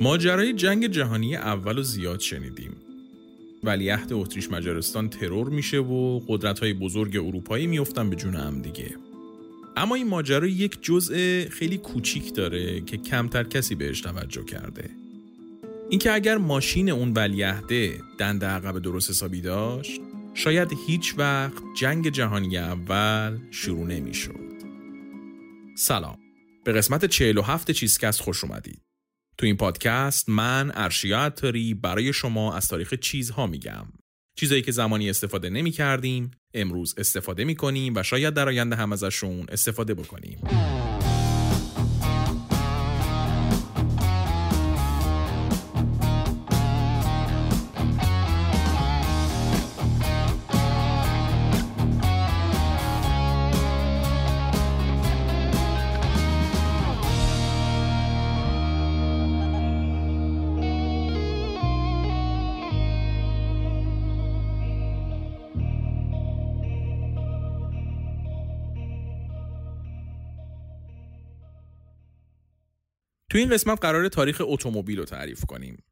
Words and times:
ماجرای 0.00 0.52
جنگ 0.52 0.86
جهانی 0.86 1.36
اول 1.36 1.78
و 1.78 1.82
زیاد 1.82 2.20
شنیدیم. 2.20 2.76
ولیعهد 3.64 4.12
اتریش 4.12 4.50
مجارستان 4.50 5.08
ترور 5.08 5.48
میشه 5.48 5.78
و 5.78 6.20
قدرت 6.28 6.58
های 6.58 6.72
بزرگ 6.72 7.16
اروپایی 7.16 7.66
میفتن 7.66 8.10
به 8.10 8.16
جون 8.16 8.34
هم 8.34 8.62
دیگه. 8.62 8.96
اما 9.76 9.94
این 9.94 10.08
ماجرا 10.08 10.46
یک 10.46 10.82
جزء 10.82 11.44
خیلی 11.50 11.78
کوچیک 11.78 12.34
داره 12.34 12.80
که 12.80 12.96
کمتر 12.96 13.44
کسی 13.44 13.74
بهش 13.74 14.00
توجه 14.00 14.44
کرده. 14.44 14.90
اینکه 15.90 16.12
اگر 16.12 16.36
ماشین 16.36 16.90
اون 16.90 17.12
ولیعهده 17.12 18.00
دنده 18.18 18.46
عقب 18.46 18.78
درست 18.78 19.10
حسابی 19.10 19.40
داشت 19.40 20.00
شاید 20.34 20.68
هیچ 20.86 21.14
وقت 21.18 21.62
جنگ 21.80 22.08
جهانی 22.08 22.58
اول 22.58 23.38
شروع 23.50 23.86
نمی‌شد. 23.86 24.48
سلام. 25.76 26.18
به 26.64 26.72
قسمت 26.72 27.04
47 27.04 27.70
چیزکست 27.70 28.20
خوش 28.20 28.44
اومدید. 28.44 28.87
تو 29.38 29.46
این 29.46 29.56
پادکست 29.56 30.28
من 30.28 30.72
ارشیا 30.74 31.20
عطاری 31.20 31.74
برای 31.74 32.12
شما 32.12 32.54
از 32.54 32.68
تاریخ 32.68 32.94
چیزها 32.94 33.46
میگم. 33.46 33.86
چیزایی 34.38 34.62
که 34.62 34.72
زمانی 34.72 35.10
استفاده 35.10 35.50
نمی 35.50 35.70
کردیم 35.70 36.30
امروز 36.54 36.94
استفاده 36.98 37.44
می 37.44 37.54
کنیم 37.54 37.92
و 37.96 38.02
شاید 38.02 38.34
در 38.34 38.48
آینده 38.48 38.76
هم 38.76 38.92
ازشون 38.92 39.46
استفاده 39.48 39.94
بکنیم. 39.94 40.38
تو 73.38 73.42
این 73.42 73.50
قسمت 73.50 73.80
قرار 73.80 74.08
تاریخ 74.08 74.42
اتومبیل 74.44 74.98
رو 74.98 75.04
تعریف 75.04 75.44
کنیم. 75.44 75.84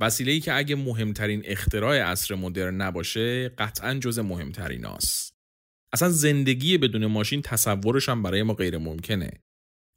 وسیله 0.00 0.32
ای 0.32 0.40
که 0.40 0.54
اگه 0.54 0.76
مهمترین 0.76 1.42
اختراع 1.44 2.02
عصر 2.02 2.34
مدرن 2.34 2.74
نباشه 2.74 3.48
قطعا 3.48 3.94
جز 3.94 4.18
مهمترین 4.18 4.86
است. 4.86 5.34
اصلا 5.92 6.08
زندگی 6.08 6.78
بدون 6.78 7.06
ماشین 7.06 7.42
تصورش 7.42 8.08
هم 8.08 8.22
برای 8.22 8.42
ما 8.42 8.54
غیر 8.54 8.78
ممکنه. 8.78 9.30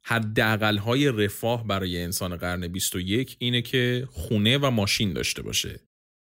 حداقل 0.04 0.76
های 0.76 1.08
رفاه 1.08 1.66
برای 1.66 2.02
انسان 2.02 2.36
قرن 2.36 2.68
21 2.68 3.36
اینه 3.38 3.62
که 3.62 4.08
خونه 4.10 4.58
و 4.58 4.70
ماشین 4.70 5.12
داشته 5.12 5.42
باشه. 5.42 5.80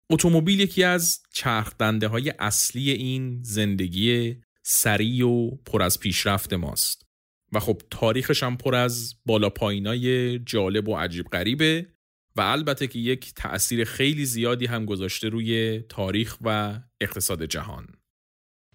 اتومبیل 0.09 0.59
یکی 0.59 0.83
از 0.83 1.23
چرخ 1.33 1.73
های 1.81 2.33
اصلی 2.39 2.91
این 2.91 3.39
زندگی 3.43 4.35
سریع 4.63 5.27
و 5.27 5.51
پر 5.55 5.81
از 5.81 5.99
پیشرفت 5.99 6.53
ماست. 6.53 7.04
و 7.55 7.59
خب 7.59 7.81
تاریخش 7.91 8.43
هم 8.43 8.57
پر 8.57 8.75
از 8.75 9.15
بالا 9.25 9.49
پایینای 9.49 10.39
جالب 10.39 10.89
و 10.89 10.95
عجیب 10.95 11.25
غریبه 11.25 11.87
و 12.35 12.41
البته 12.41 12.87
که 12.87 12.99
یک 12.99 13.33
تأثیر 13.33 13.83
خیلی 13.83 14.25
زیادی 14.25 14.65
هم 14.65 14.85
گذاشته 14.85 15.29
روی 15.29 15.79
تاریخ 15.89 16.37
و 16.41 16.79
اقتصاد 17.01 17.45
جهان. 17.45 17.87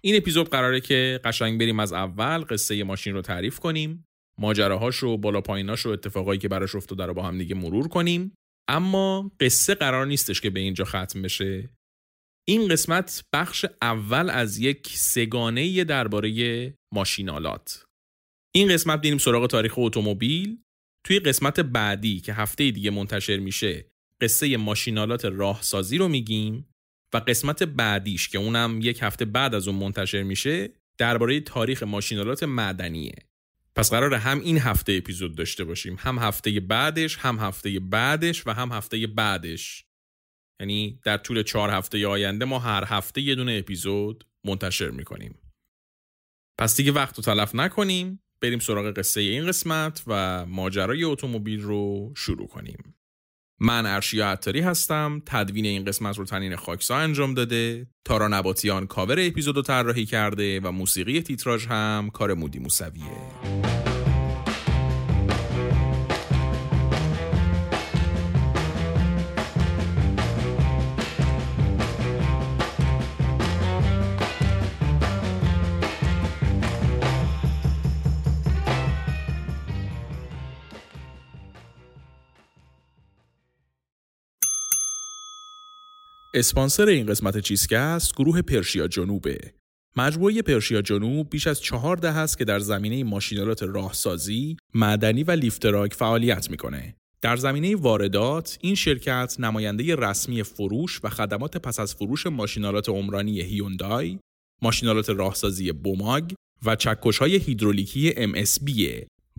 این 0.03 0.17
اپیزود 0.17 0.49
قراره 0.49 0.81
که 0.81 1.19
قشنگ 1.23 1.59
بریم 1.59 1.79
از 1.79 1.93
اول 1.93 2.43
قصه 2.49 2.83
ماشین 2.83 3.13
رو 3.13 3.21
تعریف 3.21 3.59
کنیم 3.59 4.05
ماجراهاش 4.39 5.03
و 5.03 5.17
بالا 5.17 5.41
پاییناش 5.41 5.85
و 5.85 5.89
اتفاقایی 5.89 6.39
که 6.39 6.47
براش 6.47 6.75
افتاده 6.75 7.05
رو 7.05 7.13
با 7.13 7.23
هم 7.23 7.37
دیگه 7.37 7.55
مرور 7.55 7.87
کنیم. 7.87 8.33
اما 8.69 9.31
قصه 9.39 9.75
قرار 9.75 10.05
نیستش 10.05 10.41
که 10.41 10.49
به 10.49 10.59
اینجا 10.59 10.85
ختم 10.85 11.21
بشه. 11.21 11.69
این 12.47 12.67
قسمت 12.67 13.23
بخش 13.33 13.65
اول 13.81 14.29
از 14.29 14.57
یک 14.57 14.87
سگانه 14.87 15.83
درباره 15.83 16.73
ماشینالات 16.93 17.85
این 18.51 18.73
قسمت 18.73 18.99
میریم 19.03 19.17
سراغ 19.17 19.47
تاریخ 19.47 19.73
اتومبیل. 19.77 20.57
توی 21.03 21.19
قسمت 21.19 21.59
بعدی 21.59 22.19
که 22.19 22.33
هفته 22.33 22.71
دیگه 22.71 22.91
منتشر 22.91 23.37
میشه 23.37 23.91
قصه 24.21 24.57
ماشینالات 24.57 25.25
راهسازی 25.25 25.97
رو 25.97 26.07
میگیم 26.07 26.67
و 27.13 27.17
قسمت 27.17 27.63
بعدیش 27.63 28.29
که 28.29 28.37
اونم 28.37 28.79
یک 28.81 28.99
هفته 29.01 29.25
بعد 29.25 29.55
از 29.55 29.67
اون 29.67 29.77
منتشر 29.77 30.23
میشه 30.23 30.69
درباره 30.97 31.39
تاریخ 31.39 31.83
ماشینالات 31.83 32.43
معدنیه. 32.43 33.15
پس 33.75 33.89
قرار 33.89 34.13
هم 34.13 34.39
این 34.39 34.57
هفته 34.57 34.93
اپیزود 34.93 35.35
داشته 35.35 35.63
باشیم. 35.63 35.95
هم 35.99 36.19
هفته 36.19 36.59
بعدش 36.59 37.17
هم 37.17 37.39
هفته 37.39 37.79
بعدش 37.79 38.47
و 38.47 38.53
هم 38.53 38.71
هفته 38.71 39.07
بعدش. 39.07 39.85
یعنی 40.59 40.99
در 41.03 41.17
طول 41.17 41.43
چهار 41.43 41.69
هفته 41.69 42.07
آینده 42.07 42.45
ما 42.45 42.59
هر 42.59 42.83
هفته 42.87 43.21
یه 43.21 43.35
دونه 43.35 43.51
اپیزود 43.51 44.27
منتشر 44.45 44.89
می‌کنیم. 44.89 45.39
پس 46.57 46.77
دیگه 46.77 46.91
وقت 46.91 47.17
رو 47.17 47.23
تلف 47.23 47.55
نکنیم. 47.55 48.20
بریم 48.41 48.59
سراغ 48.59 48.91
قصه 48.91 49.21
این 49.21 49.47
قسمت 49.47 50.03
و 50.07 50.45
ماجرای 50.45 51.03
اتومبیل 51.03 51.61
رو 51.61 52.13
شروع 52.15 52.47
کنیم. 52.47 52.95
من 53.59 53.85
ارشیا 53.85 54.31
عطاری 54.31 54.59
هستم 54.59 55.21
تدوین 55.25 55.65
این 55.65 55.85
قسمت 55.85 56.17
رو 56.17 56.25
تنین 56.25 56.55
خاکسا 56.55 56.95
انجام 56.95 57.33
داده 57.33 57.87
تارا 58.05 58.27
نباتیان 58.27 58.87
کاور 58.87 59.15
اپیزود 59.19 59.55
رو 59.55 59.61
طراحی 59.61 60.05
کرده 60.05 60.59
و 60.59 60.71
موسیقی 60.71 61.21
تیتراژ 61.21 61.67
هم 61.67 62.09
کار 62.13 62.33
مودی 62.33 62.59
موسویه 62.59 63.90
اسپانسر 86.33 86.87
این 86.87 87.05
قسمت 87.05 87.37
چیزکست 87.37 88.15
گروه 88.15 88.41
پرشیا 88.41 88.87
جنوبه. 88.87 89.37
مجموعه 89.95 90.41
پرشیا 90.41 90.81
جنوب 90.81 91.29
بیش 91.29 91.47
از 91.47 91.61
چهار 91.61 91.97
دهه 91.97 92.17
است 92.17 92.37
که 92.37 92.45
در 92.45 92.59
زمینه 92.59 93.03
ماشین‌آلات 93.03 93.63
راهسازی، 93.63 94.57
معدنی 94.73 95.23
و 95.23 95.31
لیفتراک 95.31 95.93
فعالیت 95.93 96.51
می‌کنه. 96.51 96.95
در 97.21 97.35
زمینه 97.35 97.75
واردات، 97.75 98.57
این 98.61 98.75
شرکت 98.75 99.35
نماینده 99.39 99.95
رسمی 99.95 100.43
فروش 100.43 100.99
و 101.03 101.09
خدمات 101.09 101.57
پس 101.57 101.79
از 101.79 101.95
فروش 101.95 102.27
ماشین‌آلات 102.27 102.89
عمرانی 102.89 103.41
هیوندای، 103.41 104.19
ماشین‌آلات 104.61 105.09
راهسازی 105.09 105.71
بوماگ 105.71 106.31
و 106.65 106.75
چکش 106.75 107.17
های 107.17 107.35
هیدرولیکی 107.35 108.11
MSB 108.11 108.71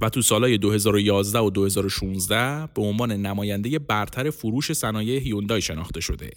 و 0.00 0.09
تو 0.09 0.22
سالهای 0.22 0.59
2011 0.59 1.38
و 1.38 1.50
2016 1.50 2.69
به 2.74 2.82
عنوان 2.82 3.12
نماینده 3.12 3.78
برتر 3.78 4.30
فروش 4.30 4.72
صنایع 4.72 5.19
هیوندای 5.19 5.62
شناخته 5.62 6.00
شده. 6.00 6.30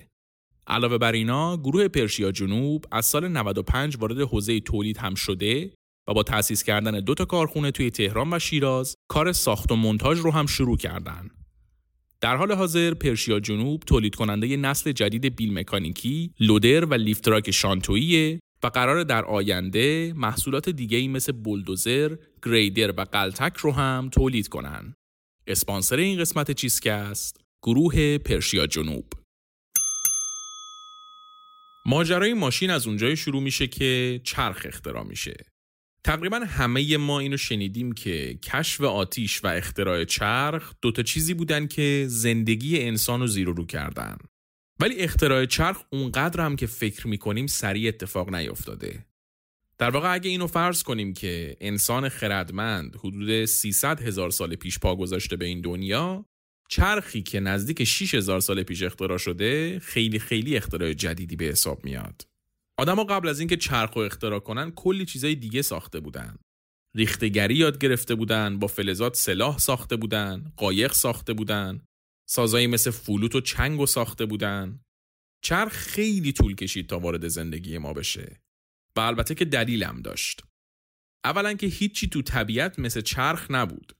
علاوه 0.67 0.97
بر 0.97 1.11
اینا 1.11 1.57
گروه 1.57 1.87
پرشیا 1.87 2.31
جنوب 2.31 2.85
از 2.91 3.05
سال 3.05 3.27
95 3.27 3.97
وارد 3.99 4.21
حوزه 4.21 4.59
تولید 4.59 4.97
هم 4.97 5.15
شده 5.15 5.73
و 6.07 6.13
با 6.13 6.23
تأسیس 6.23 6.63
کردن 6.63 6.99
دو 6.99 7.13
تا 7.13 7.25
کارخونه 7.25 7.71
توی 7.71 7.89
تهران 7.89 8.33
و 8.33 8.39
شیراز 8.39 8.95
کار 9.07 9.31
ساخت 9.31 9.71
و 9.71 9.75
مونتاژ 9.75 10.19
رو 10.19 10.31
هم 10.31 10.45
شروع 10.45 10.77
کردن. 10.77 11.29
در 12.21 12.35
حال 12.35 12.51
حاضر 12.51 12.93
پرشیا 12.93 13.39
جنوب 13.39 13.83
تولید 13.83 14.15
کننده 14.15 14.57
نسل 14.57 14.91
جدید 14.91 15.35
بیل 15.35 15.53
مکانیکی، 15.53 16.33
لودر 16.39 16.85
و 16.85 16.93
لیفتراک 16.93 17.51
شانتویی 17.51 18.39
و 18.63 18.67
قرار 18.67 19.03
در 19.03 19.25
آینده 19.25 20.13
محصولات 20.15 20.69
دیگه 20.69 20.97
ای 20.97 21.07
مثل 21.07 21.31
بولدوزر، 21.31 22.15
گریدر 22.43 22.91
و 22.91 23.01
غلتک 23.01 23.57
رو 23.57 23.71
هم 23.71 24.09
تولید 24.11 24.47
کنن. 24.47 24.93
اسپانسر 25.47 25.95
این 25.95 26.19
قسمت 26.19 26.51
چیزکست 26.51 27.41
گروه 27.63 28.17
پرشیا 28.17 28.67
جنوب 28.67 29.05
ماجرای 31.85 32.33
ماشین 32.33 32.69
از 32.69 32.87
اونجای 32.87 33.17
شروع 33.17 33.41
میشه 33.41 33.67
که 33.67 34.21
چرخ 34.23 34.65
اختراع 34.65 35.03
میشه. 35.03 35.35
تقریبا 36.03 36.39
همه 36.39 36.97
ما 36.97 37.19
اینو 37.19 37.37
شنیدیم 37.37 37.91
که 37.91 38.39
کشف 38.43 38.81
آتیش 38.81 39.43
و 39.43 39.47
اختراع 39.47 40.03
چرخ 40.03 40.73
دوتا 40.81 41.03
چیزی 41.03 41.33
بودن 41.33 41.67
که 41.67 42.05
زندگی 42.07 42.81
انسان 42.81 43.19
رو 43.19 43.27
زیر 43.27 43.47
رو 43.47 43.65
کردن. 43.65 44.17
ولی 44.79 44.95
اختراع 44.95 45.45
چرخ 45.45 45.83
اونقدر 45.89 46.41
هم 46.45 46.55
که 46.55 46.67
فکر 46.67 47.07
می‌کنیم 47.07 47.47
سریع 47.47 47.87
اتفاق 47.87 48.35
نیفتاده. 48.35 49.05
در 49.77 49.89
واقع 49.89 50.13
اگه 50.13 50.29
اینو 50.29 50.47
فرض 50.47 50.83
کنیم 50.83 51.13
که 51.13 51.57
انسان 51.61 52.09
خردمند 52.09 52.95
حدود 52.95 53.45
300 53.45 54.01
هزار 54.01 54.29
سال 54.29 54.55
پیش 54.55 54.79
پا 54.79 54.95
گذاشته 54.95 55.35
به 55.35 55.45
این 55.45 55.61
دنیا 55.61 56.25
چرخی 56.69 57.21
که 57.21 57.39
نزدیک 57.39 57.83
6000 57.83 58.39
سال 58.39 58.63
پیش 58.63 58.83
اختراع 58.83 59.17
شده 59.17 59.79
خیلی 59.79 60.19
خیلی 60.19 60.57
اختراع 60.57 60.93
جدیدی 60.93 61.35
به 61.35 61.45
حساب 61.45 61.85
میاد. 61.85 62.27
آدما 62.77 63.03
قبل 63.03 63.27
از 63.27 63.39
اینکه 63.39 63.57
چرخ 63.57 63.93
رو 63.93 64.01
اختراع 64.01 64.39
کنن 64.39 64.71
کلی 64.71 65.05
چیزای 65.05 65.35
دیگه 65.35 65.61
ساخته 65.61 65.99
بودن. 65.99 66.35
ریختگری 66.95 67.55
یاد 67.55 67.77
گرفته 67.77 68.15
بودن، 68.15 68.59
با 68.59 68.67
فلزات 68.67 69.15
سلاح 69.15 69.57
ساخته 69.57 69.95
بودن، 69.95 70.51
قایق 70.57 70.93
ساخته 70.93 71.33
بودن 71.33 71.81
سازایی 72.29 72.67
مثل 72.67 72.91
فلوت 72.91 73.35
و 73.35 73.41
چنگ 73.41 73.79
و 73.79 73.85
ساخته 73.85 74.25
بودن 74.25 74.79
چرخ 75.43 75.73
خیلی 75.73 76.31
طول 76.31 76.55
کشید 76.55 76.87
تا 76.87 76.99
وارد 76.99 77.27
زندگی 77.27 77.77
ما 77.77 77.93
بشه 77.93 78.41
و 78.97 78.99
البته 78.99 79.35
که 79.35 79.45
دلیلم 79.45 80.01
داشت 80.01 80.43
اولا 81.25 81.53
که 81.53 81.67
هیچی 81.67 82.09
تو 82.09 82.21
طبیعت 82.21 82.79
مثل 82.79 83.01
چرخ 83.01 83.51
نبود 83.51 83.93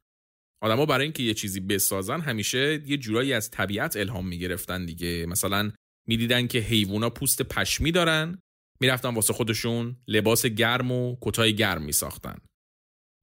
آدما 0.65 0.85
برای 0.85 1.03
اینکه 1.03 1.23
یه 1.23 1.33
چیزی 1.33 1.59
بسازن 1.59 2.21
همیشه 2.21 2.83
یه 2.85 2.97
جورایی 2.97 3.33
از 3.33 3.51
طبیعت 3.51 3.97
الهام 3.97 4.27
می‌گرفتن 4.27 4.85
دیگه. 4.85 5.25
مثلا 5.25 5.71
می‌دیدن 6.07 6.47
که 6.47 6.59
حیوونا 6.59 7.09
پوست 7.09 7.41
پشمی 7.41 7.91
دارن 7.91 8.37
می‌رفتن 8.79 9.09
واسه 9.13 9.33
خودشون 9.33 9.95
لباس 10.07 10.45
گرم 10.45 10.91
و 10.91 11.17
کتای 11.21 11.55
گرم 11.55 11.81
میساختن. 11.81 12.37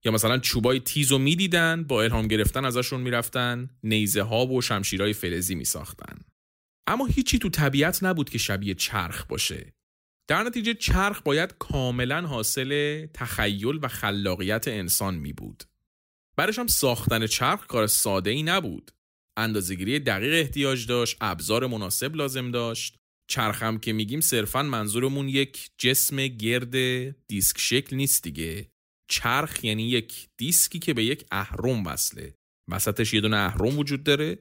یا 0.05 0.13
مثلا 0.13 0.39
چوبای 0.39 0.81
تیز 0.81 1.13
و 1.13 1.19
می‌دیدن 1.19 1.85
با 1.85 2.03
الهام 2.03 2.29
گرفتن 2.29 2.65
ازشون 2.65 3.01
می‌رفتن 3.01 3.71
نیزه 3.83 4.23
ها 4.23 4.47
و 4.47 4.63
شمشیرهای 4.63 5.13
فلزی 5.13 5.55
میساختن. 5.55 6.19
اما 6.87 7.07
هیچی 7.07 7.39
تو 7.39 7.49
طبیعت 7.49 8.05
نبود 8.05 8.31
که 8.31 8.39
شبیه 8.39 8.75
چرخ 8.75 9.27
باشه. 9.27 9.73
در 10.29 10.43
نتیجه 10.43 10.75
چرخ 10.75 11.23
باید 11.23 11.55
کاملا 11.59 12.21
حاصل 12.21 13.07
تخیل 13.15 13.79
و 13.83 13.89
خلاقیت 13.89 14.69
انسان 14.69 15.15
می 15.15 15.33
بود. 15.33 15.65
برش 16.37 16.59
هم 16.59 16.67
ساختن 16.67 17.27
چرخ 17.27 17.67
کار 17.67 17.87
ساده 17.87 18.31
ای 18.31 18.43
نبود. 18.43 18.91
اندازهگیری 19.37 19.99
دقیق 19.99 20.35
احتیاج 20.35 20.87
داشت، 20.87 21.17
ابزار 21.21 21.67
مناسب 21.67 22.17
لازم 22.17 22.51
داشت. 22.51 22.97
چرخ 23.31 23.63
هم 23.63 23.79
که 23.79 23.93
میگیم 23.93 24.21
صرفا 24.21 24.63
منظورمون 24.63 25.29
یک 25.29 25.71
جسم 25.79 26.27
گرد 26.27 26.77
دیسک 27.27 27.59
شکل 27.59 27.97
نیست 27.97 28.23
دیگه. 28.23 28.71
چرخ 29.09 29.65
یعنی 29.65 29.83
یک 29.83 30.29
دیسکی 30.37 30.79
که 30.79 30.95
به 30.95 31.05
یک 31.05 31.27
اهرم 31.31 31.87
وصله. 31.87 32.35
وسطش 32.69 33.15
یه 33.15 33.21
دونه 33.21 33.37
اهرم 33.37 33.79
وجود 33.79 34.05
داره 34.05 34.39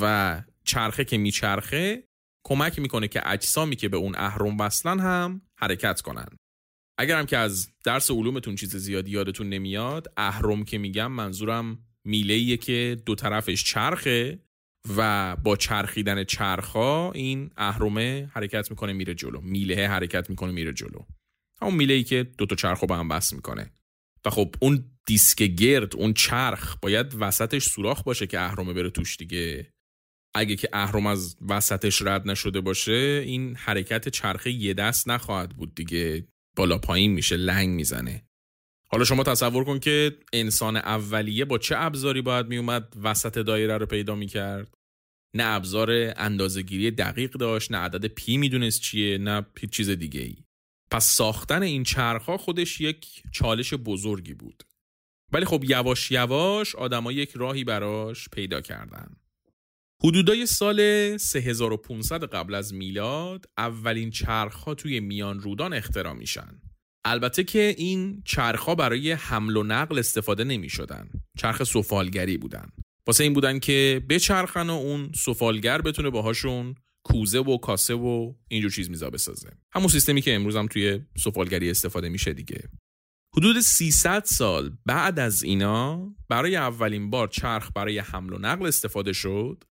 و 0.00 0.42
چرخه 0.64 1.04
که 1.04 1.18
میچرخه 1.18 2.04
کمک 2.46 2.78
می‌کنه 2.78 3.08
که 3.08 3.30
اجسامی 3.30 3.76
که 3.76 3.88
به 3.88 3.96
اون 3.96 4.14
اهرم 4.16 4.60
وصلن 4.60 5.00
هم 5.00 5.42
حرکت 5.58 6.00
کنن 6.00 6.28
اگر 6.98 7.18
هم 7.18 7.26
که 7.26 7.36
از 7.36 7.68
درس 7.84 8.10
علومتون 8.10 8.54
چیز 8.54 8.76
زیادی 8.76 9.10
یادتون 9.10 9.48
نمیاد 9.48 10.12
اهرم 10.16 10.64
که 10.64 10.78
میگم 10.78 11.12
منظورم 11.12 11.78
میله 12.04 12.56
که 12.56 13.02
دو 13.06 13.14
طرفش 13.14 13.64
چرخه 13.64 14.38
و 14.96 15.36
با 15.36 15.56
چرخیدن 15.56 16.24
چرخا 16.24 17.12
این 17.12 17.50
اهرمه 17.56 18.30
حرکت 18.32 18.70
می‌کنه 18.70 18.92
میره 18.92 19.14
جلو. 19.14 19.40
میله 19.40 19.88
حرکت 19.88 20.30
می‌کنه 20.30 20.52
میره 20.52 20.72
جلو. 20.72 21.00
همون 21.62 21.74
میله 21.74 21.94
ای 21.94 22.04
که 22.04 22.22
دو 22.38 22.46
تا 22.46 22.56
چرخ 22.56 22.80
رو 22.80 22.86
به 22.86 22.94
هم 22.94 23.08
بس 23.08 23.32
می‌کنه. 23.32 23.70
و 24.24 24.30
خب 24.30 24.54
اون 24.60 24.84
دیسک 25.06 25.42
گرد 25.42 25.96
اون 25.96 26.12
چرخ 26.12 26.76
باید 26.82 27.14
وسطش 27.20 27.64
سوراخ 27.64 28.02
باشه 28.02 28.26
که 28.26 28.40
اهرمه 28.40 28.72
بره 28.72 28.90
توش 28.90 29.16
دیگه. 29.16 29.72
اگه 30.34 30.56
که 30.56 30.68
اهرم 30.72 31.06
از 31.06 31.36
وسطش 31.48 32.02
رد 32.02 32.28
نشده 32.28 32.60
باشه 32.60 33.22
این 33.26 33.56
حرکت 33.56 34.08
چرخه 34.08 34.50
یه 34.50 34.74
دست 34.74 35.08
نخواهد 35.08 35.56
بود 35.56 35.74
دیگه. 35.74 36.28
بالا 36.56 36.78
پایین 36.78 37.12
میشه 37.12 37.36
لنگ 37.36 37.68
می‌زنه. 37.68 38.28
حالا 38.88 39.04
شما 39.04 39.22
تصور 39.22 39.64
کن 39.64 39.78
که 39.78 40.16
انسان 40.32 40.76
اولیه 40.76 41.44
با 41.44 41.58
چه 41.58 41.74
ابزاری 41.78 42.22
باید 42.22 42.46
میومد؟ 42.46 42.92
وسط 43.02 43.38
دایره 43.38 43.78
رو 43.78 43.86
پیدا 43.86 44.14
می‌کرد. 44.14 44.74
نه 45.34 45.44
ابزار 45.46 45.90
اندازهگیری 46.16 46.90
دقیق 46.90 47.32
داشت 47.32 47.72
نه 47.72 47.78
عدد 47.78 48.06
پی 48.06 48.36
می‌دونست 48.36 48.80
چیه 48.80 49.18
نه 49.18 49.46
هیچ 49.60 49.70
چیز 49.70 49.90
دیگه 49.90 50.20
ای 50.20 50.36
پس 50.90 51.06
ساختن 51.06 51.62
این 51.62 51.82
چرخها 51.82 52.36
خودش 52.36 52.80
یک 52.80 53.22
چالش 53.32 53.74
بزرگی 53.74 54.34
بود. 54.34 54.62
ولی 55.32 55.44
خب 55.44 55.64
یواش 55.64 56.10
یواش 56.10 56.74
آدما 56.74 57.12
یک 57.12 57.30
راهی 57.30 57.64
براش 57.64 58.28
پیدا 58.28 58.60
کردن. 58.60 59.16
حدودای 60.04 60.46
سال 60.46 61.16
3500 61.16 62.24
قبل 62.24 62.54
از 62.54 62.74
میلاد 62.74 63.44
اولین 63.58 64.10
چرخها 64.10 64.74
توی 64.74 65.00
میان 65.00 65.40
رودان 65.40 65.72
اختراع 65.72 66.12
میشن. 66.12 66.60
البته 67.04 67.44
که 67.44 67.74
این 67.78 68.22
چرخها 68.24 68.74
برای 68.74 69.12
حمل 69.12 69.56
و 69.56 69.62
نقل 69.62 69.98
استفاده 69.98 70.44
نمی 70.44 70.68
شدن. 70.68 71.08
چرخ 71.38 71.64
سفالگری 71.64 72.36
بودن. 72.36 72.68
واسه 73.06 73.24
این 73.24 73.32
بودن 73.32 73.58
که 73.58 74.02
بچرخن 74.08 74.70
و 74.70 74.72
اون 74.72 75.12
سفالگر 75.14 75.80
بتونه 75.80 76.10
باهاشون 76.10 76.74
کوزه 77.04 77.38
و 77.38 77.56
کاسه 77.56 77.94
و 77.94 78.34
اینجور 78.48 78.70
چیز 78.70 78.90
میزا 78.90 79.10
بسازه. 79.10 79.50
همون 79.72 79.88
سیستمی 79.88 80.20
که 80.20 80.34
امروز 80.34 80.56
هم 80.56 80.66
توی 80.66 81.00
سفالگری 81.16 81.70
استفاده 81.70 82.08
میشه 82.08 82.32
دیگه. 82.32 82.68
حدود 83.36 83.60
300 83.60 84.24
سال 84.24 84.76
بعد 84.86 85.18
از 85.18 85.42
اینا 85.42 86.14
برای 86.28 86.56
اولین 86.56 87.10
بار 87.10 87.28
چرخ 87.28 87.70
برای 87.74 87.98
حمل 87.98 88.32
و 88.32 88.38
نقل 88.38 88.66
استفاده 88.66 89.12
شد 89.12 89.64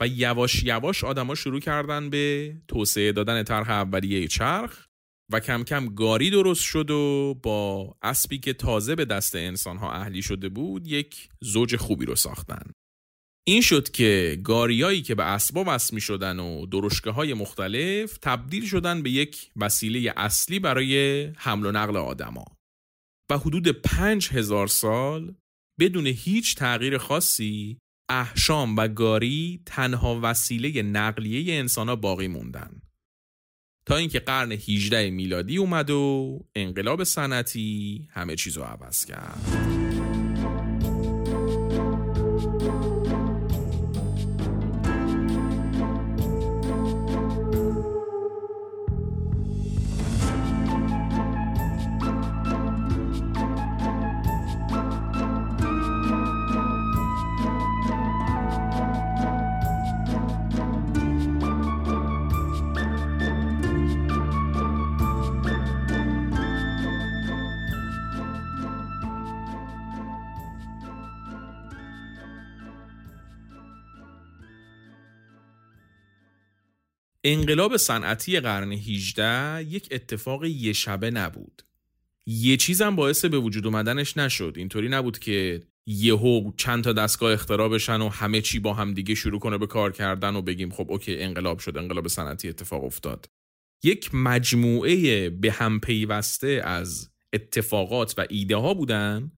و 0.00 0.06
یواش 0.06 0.62
یواش 0.62 1.04
آدما 1.04 1.34
شروع 1.34 1.60
کردن 1.60 2.10
به 2.10 2.56
توسعه 2.68 3.12
دادن 3.12 3.42
طرح 3.42 3.70
اولیه 3.70 4.28
چرخ 4.28 4.88
و 5.32 5.40
کم 5.40 5.64
کم 5.64 5.86
گاری 5.86 6.30
درست 6.30 6.62
شد 6.62 6.90
و 6.90 7.34
با 7.42 7.96
اسبی 8.02 8.38
که 8.38 8.52
تازه 8.52 8.94
به 8.94 9.04
دست 9.04 9.36
انسانها 9.36 9.92
اهلی 9.92 10.22
شده 10.22 10.48
بود 10.48 10.86
یک 10.86 11.28
زوج 11.40 11.76
خوبی 11.76 12.04
رو 12.04 12.16
ساختن. 12.16 12.72
این 13.46 13.62
شد 13.62 13.90
که 13.90 14.40
گاریایی 14.44 15.02
که 15.02 15.14
به 15.14 15.24
اسبا 15.24 15.64
وصل 15.66 15.94
می 15.94 16.00
شدن 16.00 16.38
و 16.38 16.66
درشکه 16.66 17.10
های 17.10 17.34
مختلف 17.34 18.18
تبدیل 18.22 18.66
شدن 18.66 19.02
به 19.02 19.10
یک 19.10 19.50
وسیله 19.56 20.12
اصلی 20.16 20.58
برای 20.58 21.24
حمل 21.24 21.66
و 21.66 21.72
نقل 21.72 21.96
آدما. 21.96 22.44
و 23.30 23.38
حدود 23.38 23.68
پنج 23.68 24.28
هزار 24.28 24.66
سال 24.66 25.34
بدون 25.80 26.06
هیچ 26.06 26.54
تغییر 26.54 26.98
خاصی 26.98 27.78
احشام 28.08 28.76
و 28.76 28.88
گاری 28.88 29.60
تنها 29.66 30.20
وسیله 30.22 30.82
نقلیه 30.82 31.54
انسان 31.58 31.88
ها 31.88 31.96
باقی 31.96 32.28
موندن. 32.28 32.70
تا 33.86 33.96
اینکه 33.96 34.20
قرن 34.20 34.52
18 34.52 35.10
میلادی 35.10 35.56
اومد 35.56 35.90
و 35.90 36.38
انقلاب 36.54 37.04
صنعتی 37.04 38.08
همه 38.10 38.36
چیز 38.36 38.56
رو 38.56 38.62
عوض 38.62 39.04
کرد. 39.04 39.87
انقلاب 77.30 77.76
صنعتی 77.76 78.40
قرن 78.40 78.72
18 78.72 79.62
یک 79.62 79.88
اتفاق 79.90 80.44
یه 80.44 80.72
شبه 80.72 81.10
نبود. 81.10 81.62
یه 82.26 82.56
چیزم 82.56 82.96
باعث 82.96 83.24
به 83.24 83.38
وجود 83.38 83.66
اومدنش 83.66 84.16
نشد. 84.16 84.54
اینطوری 84.56 84.88
نبود 84.88 85.18
که 85.18 85.62
یهو 85.86 86.52
چند 86.56 86.84
تا 86.84 86.92
دستگاه 86.92 87.32
اختراع 87.32 87.68
بشن 87.68 88.00
و 88.00 88.08
همه 88.08 88.40
چی 88.40 88.58
با 88.58 88.74
هم 88.74 88.94
دیگه 88.94 89.14
شروع 89.14 89.40
کنه 89.40 89.58
به 89.58 89.66
کار 89.66 89.92
کردن 89.92 90.36
و 90.36 90.42
بگیم 90.42 90.70
خب 90.70 90.90
اوکی 90.90 91.18
انقلاب 91.18 91.58
شد 91.58 91.76
انقلاب 91.76 92.08
صنعتی 92.08 92.48
اتفاق 92.48 92.84
افتاد. 92.84 93.26
یک 93.84 94.10
مجموعه 94.14 95.30
به 95.30 95.52
هم 95.52 95.80
پیوسته 95.80 96.62
از 96.64 97.10
اتفاقات 97.32 98.14
و 98.18 98.26
ایده 98.30 98.56
ها 98.56 98.74
بودن 98.74 99.32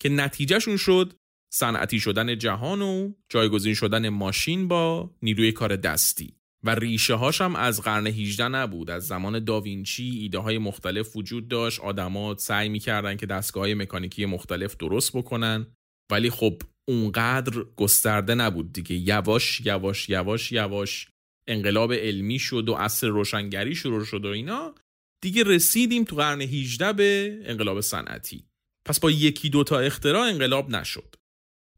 که 0.00 0.08
نتیجهشون 0.08 0.76
شد 0.76 1.12
صنعتی 1.52 2.00
شدن 2.00 2.38
جهان 2.38 2.82
و 2.82 3.12
جایگزین 3.28 3.74
شدن 3.74 4.08
ماشین 4.08 4.68
با 4.68 5.10
نیروی 5.22 5.52
کار 5.52 5.76
دستی 5.76 6.35
و 6.64 6.74
ریشه 6.74 7.14
هاش 7.14 7.40
هم 7.40 7.56
از 7.56 7.82
قرن 7.82 8.06
18 8.06 8.48
نبود. 8.48 8.90
از 8.90 9.06
زمان 9.06 9.44
داوینچی 9.44 10.10
ایده 10.10 10.38
های 10.38 10.58
مختلف 10.58 11.16
وجود 11.16 11.48
داشت. 11.48 11.80
آدما 11.80 12.36
سعی 12.38 12.68
می‌کردن 12.68 13.16
که 13.16 13.26
دستگاه 13.26 13.62
های 13.62 13.74
مکانیکی 13.74 14.26
مختلف 14.26 14.76
درست 14.76 15.16
بکنن. 15.16 15.66
ولی 16.10 16.30
خب 16.30 16.62
اونقدر 16.88 17.64
گسترده 17.76 18.34
نبود 18.34 18.72
دیگه. 18.72 18.96
یواش 18.96 19.60
یواش 19.60 20.08
یواش 20.08 20.52
یواش 20.52 21.08
انقلاب 21.48 21.92
علمی 21.92 22.38
شد 22.38 22.68
و 22.68 22.74
عصر 22.74 23.06
روشنگری 23.06 23.74
شروع 23.74 24.04
شد 24.04 24.24
و 24.24 24.28
اینا. 24.28 24.74
دیگه 25.22 25.42
رسیدیم 25.42 26.04
تو 26.04 26.16
قرن 26.16 26.40
18 26.40 26.92
به 26.92 27.40
انقلاب 27.44 27.80
صنعتی. 27.80 28.44
پس 28.86 29.00
با 29.00 29.10
یکی 29.10 29.50
دوتا 29.50 29.78
اختراع 29.78 30.22
انقلاب 30.22 30.70
نشد. 30.70 31.14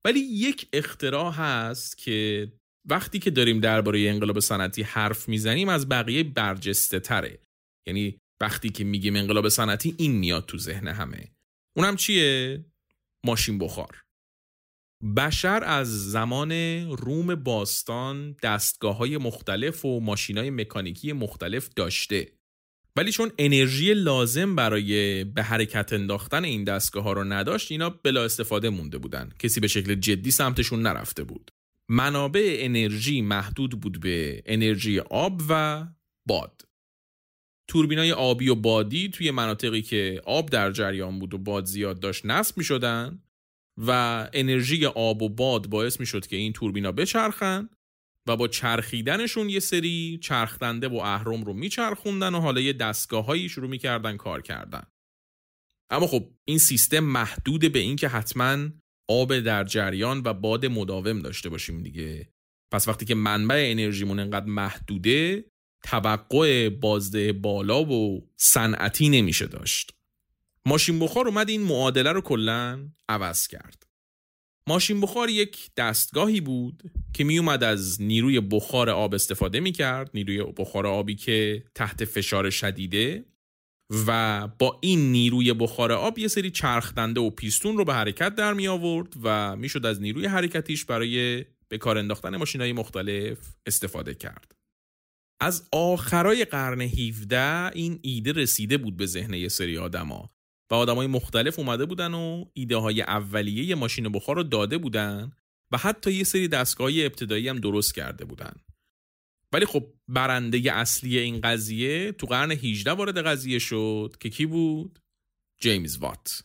ولی 0.04 0.20
یک 0.20 0.68
اختراع 0.72 1.32
هست 1.32 1.98
که 1.98 2.48
وقتی 2.90 3.18
که 3.18 3.30
داریم 3.30 3.60
درباره 3.60 4.00
انقلاب 4.00 4.40
صنعتی 4.40 4.82
حرف 4.82 5.28
می‌زنیم 5.28 5.68
از 5.68 5.88
بقیه 5.88 6.22
برجسته 6.22 7.00
تره 7.00 7.38
یعنی 7.88 8.18
وقتی 8.40 8.68
که 8.68 8.84
میگیم 8.84 9.16
انقلاب 9.16 9.48
صنعتی 9.48 9.94
این 9.98 10.12
میاد 10.12 10.46
تو 10.46 10.58
ذهن 10.58 10.88
همه. 10.88 11.32
اونم 11.76 11.96
چیه؟ 11.96 12.64
ماشین 13.26 13.58
بخار. 13.58 14.02
بشر 15.16 15.64
از 15.64 16.10
زمان 16.10 16.52
روم 16.90 17.34
باستان 17.34 18.36
دستگاه 18.42 18.96
های 18.96 19.18
مختلف 19.18 19.84
و 19.84 20.00
ماشین 20.00 20.38
های 20.38 20.50
مکانیکی 20.50 21.12
مختلف 21.12 21.68
داشته. 21.76 22.32
ولی 22.96 23.12
چون 23.12 23.30
انرژی 23.38 23.94
لازم 23.94 24.56
برای 24.56 25.24
به 25.24 25.42
حرکت 25.42 25.92
انداختن 25.92 26.44
این 26.44 26.64
دستگاه 26.64 27.04
ها 27.04 27.12
رو 27.12 27.24
نداشت 27.24 27.72
اینا 27.72 27.90
بلا 27.90 28.24
استفاده 28.24 28.70
مونده 28.70 28.98
بودن. 28.98 29.32
کسی 29.38 29.60
به 29.60 29.68
شکل 29.68 29.94
جدی 29.94 30.30
سمتشون 30.30 30.82
نرفته 30.82 31.24
بود. 31.24 31.50
منابع 31.88 32.56
انرژی 32.58 33.20
محدود 33.20 33.80
بود 33.80 34.00
به 34.00 34.42
انرژی 34.46 35.00
آب 35.00 35.42
و 35.48 35.86
باد. 36.26 36.62
توربینای 37.68 38.12
آبی 38.12 38.48
و 38.48 38.54
بادی 38.54 39.08
توی 39.08 39.30
مناطقی 39.30 39.82
که 39.82 40.22
آب 40.24 40.50
در 40.50 40.70
جریان 40.70 41.18
بود 41.18 41.34
و 41.34 41.38
باد 41.38 41.64
زیاد 41.64 42.00
داشت 42.00 42.26
نصب 42.26 42.58
می 42.58 42.64
شدن 42.64 43.22
و 43.76 43.90
انرژی 44.32 44.86
آب 44.86 45.22
و 45.22 45.28
باد 45.28 45.66
باعث 45.66 46.00
می 46.00 46.06
شد 46.06 46.26
که 46.26 46.36
این 46.36 46.52
توربینا 46.52 46.92
بچرخن 46.92 47.68
و 48.26 48.36
با 48.36 48.48
چرخیدنشون 48.48 49.48
یه 49.48 49.60
سری 49.60 50.18
چرخدنده 50.22 50.88
و 50.88 50.96
اهرم 50.96 51.44
رو 51.44 51.52
میچرخوندن 51.52 52.34
و 52.34 52.40
حالا 52.40 52.60
یه 52.60 52.72
دستگاه 52.72 53.48
شروع 53.48 53.70
می‌کردن 53.70 54.16
کار 54.16 54.42
کردن. 54.42 54.82
اما 55.90 56.06
خب 56.06 56.30
این 56.44 56.58
سیستم 56.58 57.00
محدود 57.00 57.72
به 57.72 57.78
اینکه 57.78 58.08
حتما 58.08 58.68
آب 59.08 59.38
در 59.38 59.64
جریان 59.64 60.22
و 60.24 60.34
باد 60.34 60.66
مداوم 60.66 61.22
داشته 61.22 61.48
باشیم 61.48 61.82
دیگه. 61.82 62.28
پس 62.70 62.88
وقتی 62.88 63.04
که 63.04 63.14
منبع 63.14 63.68
انرژیمون 63.70 64.18
انقدر 64.18 64.46
محدوده 64.46 65.44
توقع 65.84 66.68
بازده 66.68 67.32
بالا 67.32 67.84
و 67.84 68.28
صنعتی 68.36 69.08
نمیشه 69.08 69.46
داشت. 69.46 69.92
ماشین 70.66 70.98
بخار 70.98 71.28
اومد 71.28 71.48
این 71.48 71.62
معادله 71.62 72.12
رو 72.12 72.20
کلا 72.20 72.88
عوض 73.08 73.46
کرد. 73.46 73.86
ماشین 74.66 75.00
بخار 75.00 75.28
یک 75.28 75.70
دستگاهی 75.76 76.40
بود 76.40 76.82
که 77.12 77.24
می 77.24 77.38
اومد 77.38 77.64
از 77.64 78.02
نیروی 78.02 78.40
بخار 78.40 78.90
آب 78.90 79.14
استفاده 79.14 79.60
می 79.60 79.72
کرد 79.72 80.10
نیروی 80.14 80.42
بخار 80.42 80.86
آبی 80.86 81.14
که 81.14 81.64
تحت 81.74 82.04
فشار 82.04 82.50
شدیده. 82.50 83.24
و 84.06 84.48
با 84.58 84.78
این 84.80 85.12
نیروی 85.12 85.52
بخار 85.52 85.92
آب 85.92 86.18
یه 86.18 86.28
سری 86.28 86.50
چرخدنده 86.50 87.20
و 87.20 87.30
پیستون 87.30 87.76
رو 87.76 87.84
به 87.84 87.94
حرکت 87.94 88.34
در 88.34 88.52
می 88.52 88.68
آورد 88.68 89.14
و 89.22 89.56
می‌شد 89.56 89.86
از 89.86 90.00
نیروی 90.00 90.26
حرکتیش 90.26 90.84
برای 90.84 91.44
به 91.68 91.78
کار 91.78 91.98
انداختن 91.98 92.36
ماشین 92.36 92.60
های 92.60 92.72
مختلف 92.72 93.38
استفاده 93.66 94.14
کرد. 94.14 94.54
از 95.40 95.68
آخرای 95.72 96.44
قرن 96.44 96.80
17 96.80 97.70
این 97.74 97.98
ایده 98.02 98.32
رسیده 98.32 98.78
بود 98.78 98.96
به 98.96 99.06
ذهن 99.06 99.34
یه 99.34 99.48
سری 99.48 99.78
آدما 99.78 100.30
و 100.70 100.74
آدمای 100.74 101.06
مختلف 101.06 101.58
اومده 101.58 101.86
بودن 101.86 102.14
و 102.14 102.44
ایده 102.52 102.76
های 102.76 103.02
اولیه 103.02 103.74
ماشین 103.74 104.08
بخار 104.08 104.36
رو 104.36 104.42
داده 104.42 104.78
بودن 104.78 105.32
و 105.72 105.78
حتی 105.78 106.12
یه 106.12 106.24
سری 106.24 106.48
دستگاه 106.48 106.90
ابتدایی 106.94 107.48
هم 107.48 107.58
درست 107.58 107.94
کرده 107.94 108.24
بودن. 108.24 108.52
ولی 109.52 109.66
خب 109.66 109.92
برنده 110.08 110.72
اصلی 110.72 111.18
این 111.18 111.40
قضیه 111.40 112.12
تو 112.12 112.26
قرن 112.26 112.50
18 112.50 112.90
وارد 112.90 113.26
قضیه 113.26 113.58
شد 113.58 114.14
که 114.20 114.30
کی 114.30 114.46
بود؟ 114.46 114.98
جیمز 115.60 115.98
وات 115.98 116.42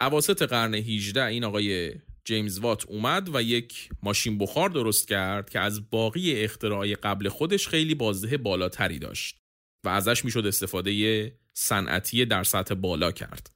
اواسط 0.00 0.42
قرن 0.42 0.74
18 0.74 1.24
این 1.24 1.44
آقای 1.44 1.94
جیمز 2.24 2.58
وات 2.58 2.86
اومد 2.86 3.34
و 3.34 3.42
یک 3.42 3.88
ماشین 4.02 4.38
بخار 4.38 4.70
درست 4.70 5.08
کرد 5.08 5.50
که 5.50 5.60
از 5.60 5.90
باقی 5.90 6.42
اختراعای 6.44 6.94
قبل 6.94 7.28
خودش 7.28 7.68
خیلی 7.68 7.94
بازده 7.94 8.36
بالاتری 8.36 8.98
داشت 8.98 9.38
و 9.84 9.88
ازش 9.88 10.24
می‌شد 10.24 10.46
استفاده 10.46 11.32
صنعتی 11.54 12.24
در 12.24 12.44
سطح 12.44 12.74
بالا 12.74 13.12
کرد. 13.12 13.50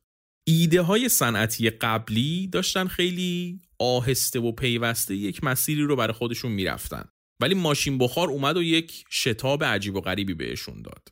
ایده 0.46 0.82
های 0.82 1.08
صنعتی 1.08 1.70
قبلی 1.70 2.46
داشتن 2.46 2.86
خیلی 2.86 3.60
آهسته 3.78 4.40
و 4.40 4.52
پیوسته 4.52 5.16
یک 5.16 5.44
مسیری 5.44 5.82
رو 5.82 5.96
برای 5.96 6.12
خودشون 6.12 6.52
می‌رفتن 6.52 7.08
ولی 7.42 7.54
ماشین 7.54 7.98
بخار 7.98 8.28
اومد 8.28 8.56
و 8.56 8.62
یک 8.62 9.04
شتاب 9.10 9.64
عجیب 9.64 9.94
و 9.94 10.00
غریبی 10.00 10.34
بهشون 10.34 10.82
داد. 10.82 11.08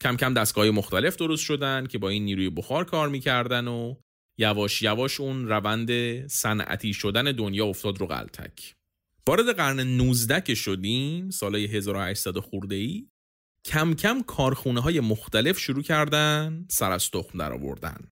کم 0.00 0.16
کم 0.16 0.34
دستگاه 0.34 0.70
مختلف 0.70 1.16
درست 1.16 1.44
شدن 1.44 1.86
که 1.86 1.98
با 1.98 2.08
این 2.08 2.24
نیروی 2.24 2.50
بخار 2.50 2.84
کار 2.84 3.08
می‌کردن 3.08 3.68
و 3.68 3.94
یواش 4.38 4.82
یواش 4.82 5.20
اون 5.20 5.48
روند 5.48 5.90
صنعتی 6.26 6.92
شدن 6.92 7.32
دنیا 7.32 7.66
افتاد 7.66 7.98
رو 7.98 8.06
غلطک. 8.06 8.74
وارد 9.26 9.56
قرن 9.56 9.80
19 9.80 10.40
که 10.40 10.54
شدیم 10.54 11.30
سالهای 11.30 11.66
1800 11.66 12.38
خورده 12.38 12.74
ای 12.74 13.06
کم 13.64 13.94
کم 13.94 14.22
کارخونه 14.22 14.80
های 14.80 15.00
مختلف 15.00 15.58
شروع 15.58 15.82
کردن 15.82 16.66
سر 16.70 16.92
از 16.92 17.10
تخم 17.10 17.38
در 17.38 17.52
آوردن. 17.52 18.10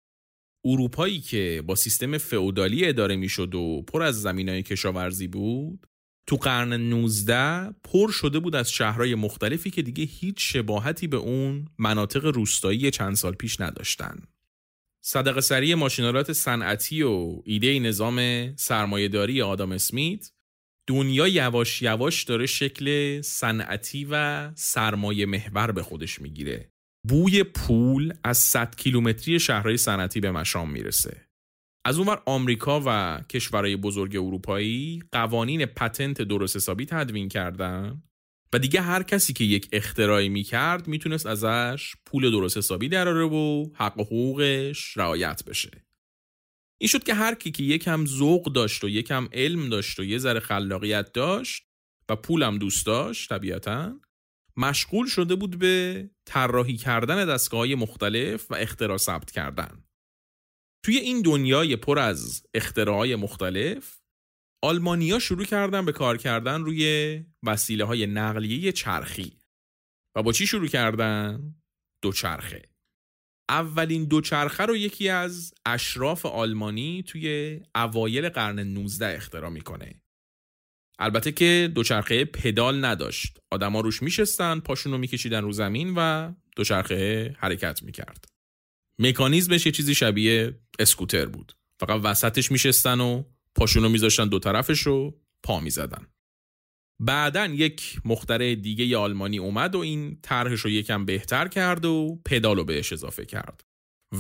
اروپایی 0.64 1.20
که 1.20 1.62
با 1.66 1.74
سیستم 1.74 2.18
فئودالی 2.18 2.84
اداره 2.84 3.16
می‌شد 3.16 3.54
و 3.54 3.82
پر 3.82 4.02
از 4.02 4.22
زمین 4.22 4.48
های 4.48 4.62
کشاورزی 4.62 5.28
بود 5.28 5.86
تو 6.28 6.36
قرن 6.36 6.72
19 6.72 7.74
پر 7.84 8.10
شده 8.10 8.38
بود 8.38 8.56
از 8.56 8.72
شهرهای 8.72 9.14
مختلفی 9.14 9.70
که 9.70 9.82
دیگه 9.82 10.04
هیچ 10.04 10.52
شباهتی 10.52 11.06
به 11.06 11.16
اون 11.16 11.68
مناطق 11.78 12.24
روستایی 12.24 12.90
چند 12.90 13.14
سال 13.14 13.34
پیش 13.34 13.60
نداشتن. 13.60 14.22
صدق 15.04 15.40
سری 15.40 15.74
ماشینالات 15.74 16.32
صنعتی 16.32 17.02
و 17.02 17.42
ایده 17.44 17.78
نظام 17.78 18.48
سرمایهداری 18.56 19.42
آدام 19.42 19.72
اسمیت 19.72 20.30
دنیا 20.86 21.28
یواش 21.28 21.82
یواش 21.82 22.24
داره 22.24 22.46
شکل 22.46 23.20
صنعتی 23.20 24.06
و 24.10 24.50
سرمایه 24.54 25.26
محور 25.26 25.72
به 25.72 25.82
خودش 25.82 26.20
می‌گیره. 26.20 26.72
بوی 27.08 27.42
پول 27.42 28.14
از 28.24 28.38
100 28.38 28.76
کیلومتری 28.76 29.40
شهرهای 29.40 29.76
صنعتی 29.76 30.20
به 30.20 30.30
مشام 30.30 30.70
می‌رسه. 30.70 31.27
از 31.88 31.98
اونور 31.98 32.22
آمریکا 32.26 32.82
و 32.86 33.20
کشورهای 33.30 33.76
بزرگ 33.76 34.16
اروپایی 34.16 35.02
قوانین 35.12 35.66
پتنت 35.66 36.22
درست 36.22 36.56
حسابی 36.56 36.86
تدوین 36.86 37.28
کردن 37.28 38.02
و 38.52 38.58
دیگه 38.58 38.80
هر 38.80 39.02
کسی 39.02 39.32
که 39.32 39.44
یک 39.44 39.68
اختراعی 39.72 40.28
می‌کرد 40.28 40.88
می‌تونست 40.88 41.26
ازش 41.26 41.94
پول 42.06 42.30
درست 42.30 42.56
حسابی 42.56 42.88
دراره 42.88 43.24
و 43.24 43.66
حق 43.74 43.98
و 43.98 44.04
حقوقش 44.04 44.96
رعایت 44.96 45.44
بشه. 45.44 45.70
این 46.80 46.88
شد 46.88 47.04
که 47.04 47.14
هر 47.14 47.34
کی 47.34 47.50
که 47.50 47.62
یکم 47.62 48.06
ذوق 48.06 48.52
داشت 48.52 48.84
و 48.84 48.88
یکم 48.88 49.28
علم 49.32 49.68
داشت 49.68 50.00
و 50.00 50.04
یه 50.04 50.18
ذره 50.18 50.40
خلاقیت 50.40 51.12
داشت 51.12 51.62
و 52.08 52.16
پولم 52.16 52.58
دوست 52.58 52.86
داشت 52.86 53.28
طبیعتا 53.28 54.00
مشغول 54.56 55.06
شده 55.06 55.34
بود 55.34 55.58
به 55.58 56.10
طراحی 56.26 56.76
کردن 56.76 57.26
دستگاه 57.26 57.66
مختلف 57.66 58.50
و 58.50 58.54
اختراع 58.54 58.96
ثبت 58.96 59.30
کردن. 59.30 59.87
توی 60.84 60.96
این 60.96 61.22
دنیای 61.22 61.76
پر 61.76 61.98
از 61.98 62.46
اختراعای 62.54 63.16
مختلف 63.16 63.98
آلمانیا 64.62 65.18
شروع 65.18 65.44
کردن 65.44 65.84
به 65.84 65.92
کار 65.92 66.16
کردن 66.16 66.64
روی 66.64 67.24
وسیله 67.42 67.84
های 67.84 68.06
نقلیه 68.06 68.72
چرخی. 68.72 69.38
و 70.16 70.22
با 70.22 70.32
چی 70.32 70.46
شروع 70.46 70.66
کردن؟ 70.66 71.54
دوچرخه. 72.02 72.62
اولین 73.50 74.04
دوچرخه 74.04 74.66
رو 74.66 74.76
یکی 74.76 75.08
از 75.08 75.54
اشراف 75.66 76.26
آلمانی 76.26 77.02
توی 77.02 77.60
اوایل 77.74 78.28
قرن 78.28 78.58
19 78.58 79.16
اختراع 79.16 79.50
می‌کنه. 79.50 80.02
البته 80.98 81.32
که 81.32 81.72
دوچرخه 81.74 82.24
پدال 82.24 82.84
نداشت. 82.84 83.38
آدما 83.50 83.80
روش 83.80 84.02
میشستن 84.02 84.60
پاشون 84.60 84.92
رو 84.92 84.98
میکشیدن 84.98 85.42
رو 85.42 85.52
زمین 85.52 85.94
و 85.96 86.32
دوچرخه 86.56 87.34
حرکت 87.38 87.82
می‌کرد. 87.82 88.37
مکانیزمش 88.98 89.66
یه 89.66 89.72
چیزی 89.72 89.94
شبیه 89.94 90.60
اسکوتر 90.78 91.26
بود. 91.26 91.52
فقط 91.80 92.00
وسطش 92.04 92.52
میشستن 92.52 93.00
و 93.00 93.24
پاشون 93.54 93.82
رو 93.82 93.88
میذاشتن 93.88 94.28
دو 94.28 94.38
طرفش 94.38 94.80
رو 94.80 95.20
پا 95.42 95.60
می‌زدن. 95.60 96.06
بعدا 97.00 97.46
یک 97.46 98.00
مختره 98.04 98.54
دیگه 98.54 98.96
آلمانی 98.96 99.38
اومد 99.38 99.74
و 99.74 99.78
این 99.78 100.18
طرحش 100.22 100.60
رو 100.60 100.70
یکم 100.70 101.04
بهتر 101.04 101.48
کرد 101.48 101.84
و 101.84 102.20
پدال 102.24 102.56
رو 102.56 102.64
بهش 102.64 102.92
اضافه 102.92 103.24
کرد. 103.24 103.64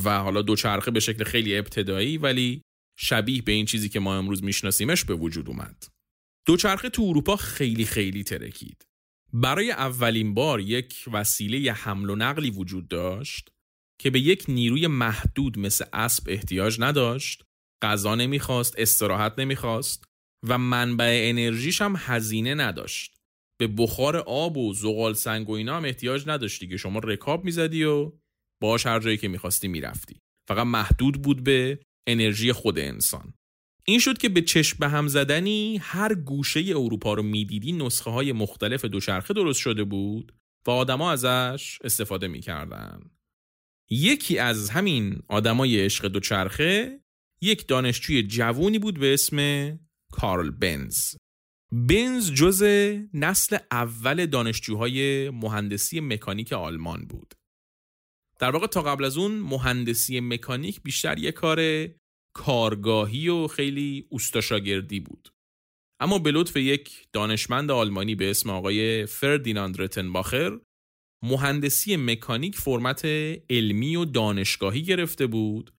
و 0.04 0.18
حالا 0.18 0.42
دوچرخه 0.42 0.90
به 0.90 1.00
شکل 1.00 1.24
خیلی 1.24 1.56
ابتدایی 1.56 2.18
ولی 2.18 2.62
شبیه 2.98 3.42
به 3.42 3.52
این 3.52 3.66
چیزی 3.66 3.88
که 3.88 4.00
ما 4.00 4.18
امروز 4.18 4.44
میشناسیمش 4.44 5.04
به 5.04 5.14
وجود 5.14 5.48
اومد. 5.48 5.84
دوچرخه 6.46 6.90
تو 6.90 7.02
اروپا 7.02 7.36
خیلی 7.36 7.84
خیلی 7.84 8.24
ترکید. 8.24 8.86
برای 9.32 9.70
اولین 9.70 10.34
بار 10.34 10.60
یک 10.60 11.04
وسیله 11.12 11.72
حمل 11.72 12.10
و 12.10 12.16
نقلی 12.16 12.50
وجود 12.50 12.88
داشت. 12.88 13.50
که 14.00 14.10
به 14.10 14.20
یک 14.20 14.44
نیروی 14.48 14.86
محدود 14.86 15.58
مثل 15.58 15.84
اسب 15.92 16.24
احتیاج 16.28 16.76
نداشت 16.80 17.44
غذا 17.82 18.14
نمی‌خواست 18.14 18.74
استراحت 18.78 19.38
نمی‌خواست 19.38 20.04
و 20.48 20.58
منبع 20.58 21.20
انرژیش 21.28 21.82
هم 21.82 21.94
هزینه 21.98 22.54
نداشت. 22.54 23.14
به 23.60 23.66
بخار 23.66 24.16
آب 24.16 24.56
و 24.56 24.72
زغال 24.72 25.14
سنگ 25.14 25.48
و 25.48 25.52
اینا 25.52 25.76
هم 25.76 25.84
احتیاج 25.84 26.28
نداشتی 26.28 26.68
که 26.68 26.76
شما 26.76 26.98
رکاب 26.98 27.44
می‌زدی 27.44 27.84
و 27.84 28.12
باش 28.62 28.86
هر 28.86 29.00
جایی 29.00 29.16
که 29.16 29.28
می‌خواستی 29.28 29.68
می‌رفتی. 29.68 30.20
فقط 30.48 30.66
محدود 30.66 31.22
بود 31.22 31.44
به 31.44 31.78
انرژی 32.08 32.52
خود 32.52 32.78
انسان. 32.78 33.34
این 33.84 33.98
شد 33.98 34.18
که 34.18 34.28
به 34.28 34.42
چشم 34.42 34.76
به 34.80 34.88
هم 34.88 35.08
زدنی 35.08 35.78
هر 35.82 36.14
گوشه 36.14 36.60
اروپا 36.60 37.14
رو 37.14 37.22
می‌دیدی 37.22 37.72
نسخه 37.72 38.10
های 38.10 38.32
مختلف 38.32 38.84
دوچرخه 38.84 39.34
درست 39.34 39.60
شده 39.60 39.84
بود 39.84 40.32
و 40.66 40.70
آدما 40.70 41.12
ازش 41.12 41.78
استفاده 41.84 42.28
می‌کردن. 42.28 43.10
یکی 43.90 44.38
از 44.38 44.70
همین 44.70 45.22
آدمای 45.28 45.84
عشق 45.84 46.06
دوچرخه 46.06 47.00
یک 47.42 47.68
دانشجوی 47.68 48.22
جوونی 48.22 48.78
بود 48.78 48.98
به 49.00 49.14
اسم 49.14 49.68
کارل 50.12 50.50
بنز. 50.50 51.14
بنز 51.72 52.32
جز 52.32 52.62
نسل 53.14 53.58
اول 53.70 54.26
دانشجوهای 54.26 55.30
مهندسی 55.30 56.00
مکانیک 56.00 56.52
آلمان 56.52 57.04
بود. 57.04 57.34
در 58.38 58.50
واقع 58.50 58.66
تا 58.66 58.82
قبل 58.82 59.04
از 59.04 59.16
اون 59.16 59.32
مهندسی 59.32 60.20
مکانیک 60.20 60.82
بیشتر 60.82 61.18
یک 61.18 61.34
کار 61.34 61.88
کارگاهی 62.34 63.28
و 63.28 63.46
خیلی 63.46 64.06
اوستاشاگردی 64.10 65.00
بود. 65.00 65.28
اما 66.00 66.18
به 66.18 66.30
لطف 66.30 66.56
یک 66.56 67.08
دانشمند 67.12 67.70
آلمانی 67.70 68.14
به 68.14 68.30
اسم 68.30 68.50
آقای 68.50 69.06
فردیناند 69.06 69.80
رتنباخر 69.80 70.60
مهندسی 71.22 71.96
مکانیک 71.96 72.56
فرمت 72.56 73.04
علمی 73.50 73.96
و 73.96 74.04
دانشگاهی 74.04 74.82
گرفته 74.82 75.26
بود 75.26 75.72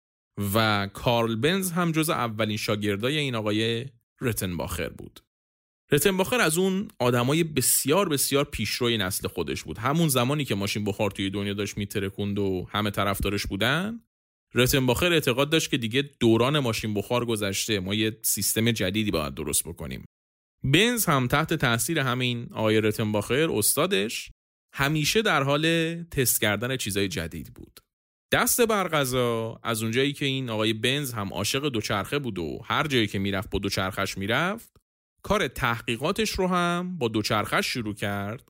و 0.53 0.87
کارل 0.93 1.35
بنز 1.35 1.71
هم 1.71 1.91
جز 1.91 2.09
اولین 2.09 2.57
شاگردای 2.57 3.17
این 3.17 3.35
آقای 3.35 3.85
رتنباخر 4.21 4.89
بود. 4.89 5.19
رتنباخر 5.91 6.41
از 6.41 6.57
اون 6.57 6.87
آدمای 6.99 7.43
بسیار 7.43 8.09
بسیار 8.09 8.45
پیشروی 8.45 8.97
نسل 8.97 9.27
خودش 9.27 9.63
بود. 9.63 9.77
همون 9.77 10.07
زمانی 10.07 10.45
که 10.45 10.55
ماشین 10.55 10.83
بخار 10.83 11.11
توی 11.11 11.29
دنیا 11.29 11.53
داشت 11.53 11.77
میترکوند 11.77 12.39
و 12.39 12.67
همه 12.71 12.91
طرفدارش 12.91 13.45
بودن، 13.45 14.01
رتنباخر 14.53 15.11
اعتقاد 15.11 15.49
داشت 15.49 15.71
که 15.71 15.77
دیگه 15.77 16.09
دوران 16.19 16.59
ماشین 16.59 16.93
بخار 16.93 17.25
گذشته 17.25 17.79
ما 17.79 17.95
یه 17.95 18.17
سیستم 18.21 18.71
جدیدی 18.71 19.11
باید 19.11 19.33
درست 19.33 19.63
بکنیم. 19.63 20.05
بنز 20.63 21.05
هم 21.05 21.27
تحت 21.27 21.53
تاثیر 21.53 21.99
همین 21.99 22.47
آقای 22.51 22.81
رتنباخر 22.81 23.49
استادش 23.51 24.31
همیشه 24.73 25.21
در 25.21 25.43
حال 25.43 25.95
تست 26.03 26.41
کردن 26.41 26.77
چیزای 26.77 27.07
جدید 27.07 27.53
بود. 27.53 27.79
دست 28.31 28.61
برقضا 28.61 29.59
از 29.63 29.83
اونجایی 29.83 30.13
که 30.13 30.25
این 30.25 30.49
آقای 30.49 30.73
بنز 30.73 31.13
هم 31.13 31.33
عاشق 31.33 31.69
دوچرخه 31.69 32.19
بود 32.19 32.39
و 32.39 32.59
هر 32.65 32.87
جایی 32.87 33.07
که 33.07 33.19
می‌رفت 33.19 33.49
با 33.49 33.59
دوچرخش 33.59 34.17
می‌رفت 34.17 34.77
کار 35.23 35.47
تحقیقاتش 35.47 36.29
رو 36.29 36.47
هم 36.47 36.97
با 36.97 37.07
دوچرخش 37.07 37.67
شروع 37.67 37.93
کرد 37.93 38.49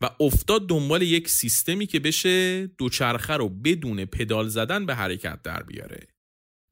و 0.00 0.10
افتاد 0.20 0.68
دنبال 0.68 1.02
یک 1.02 1.28
سیستمی 1.28 1.86
که 1.86 2.00
بشه 2.00 2.66
دوچرخه 2.66 3.34
رو 3.34 3.48
بدون 3.48 4.04
پدال 4.04 4.48
زدن 4.48 4.86
به 4.86 4.94
حرکت 4.94 5.42
در 5.42 5.62
بیاره 5.62 6.06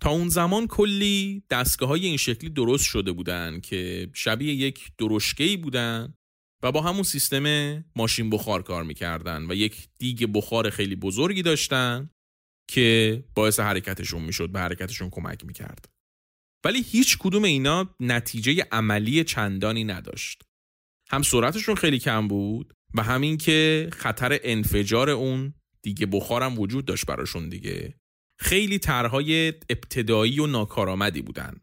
تا 0.02 0.10
اون 0.10 0.28
زمان 0.28 0.66
کلی 0.66 1.42
دستگاه 1.50 1.88
های 1.88 2.06
این 2.06 2.16
شکلی 2.16 2.50
درست 2.50 2.84
شده 2.84 3.12
بودن 3.12 3.60
که 3.60 4.10
شبیه 4.14 4.54
یک 4.54 4.92
درشکهی 4.98 5.56
بودن 5.56 6.14
و 6.64 6.72
با 6.72 6.80
همون 6.80 7.02
سیستم 7.02 7.44
ماشین 7.96 8.30
بخار 8.30 8.62
کار 8.62 8.84
می‌کردن 8.84 9.50
و 9.50 9.54
یک 9.54 9.88
دیگ 9.98 10.26
بخار 10.34 10.70
خیلی 10.70 10.96
بزرگی 10.96 11.42
داشتن 11.42 12.10
که 12.70 13.24
باعث 13.34 13.60
حرکتشون 13.60 14.22
می‌شد 14.22 14.50
به 14.50 14.60
حرکتشون 14.60 15.10
کمک 15.10 15.44
می‌کرد. 15.44 15.88
ولی 16.64 16.82
هیچ 16.82 17.18
کدوم 17.18 17.44
اینا 17.44 17.94
نتیجه 18.00 18.66
عملی 18.72 19.24
چندانی 19.24 19.84
نداشت. 19.84 20.42
هم 21.10 21.22
سرعتشون 21.22 21.74
خیلی 21.74 21.98
کم 21.98 22.28
بود 22.28 22.72
و 22.94 23.02
همین 23.02 23.38
که 23.38 23.88
خطر 23.92 24.38
انفجار 24.42 25.10
اون 25.10 25.54
دیگه 25.82 26.06
بخارم 26.06 26.58
وجود 26.58 26.84
داشت 26.84 27.06
براشون 27.06 27.48
دیگه. 27.48 27.94
خیلی 28.40 28.78
طرحهای 28.78 29.48
ابتدایی 29.48 30.38
و 30.40 30.46
ناکارآمدی 30.46 31.22
بودن. 31.22 31.60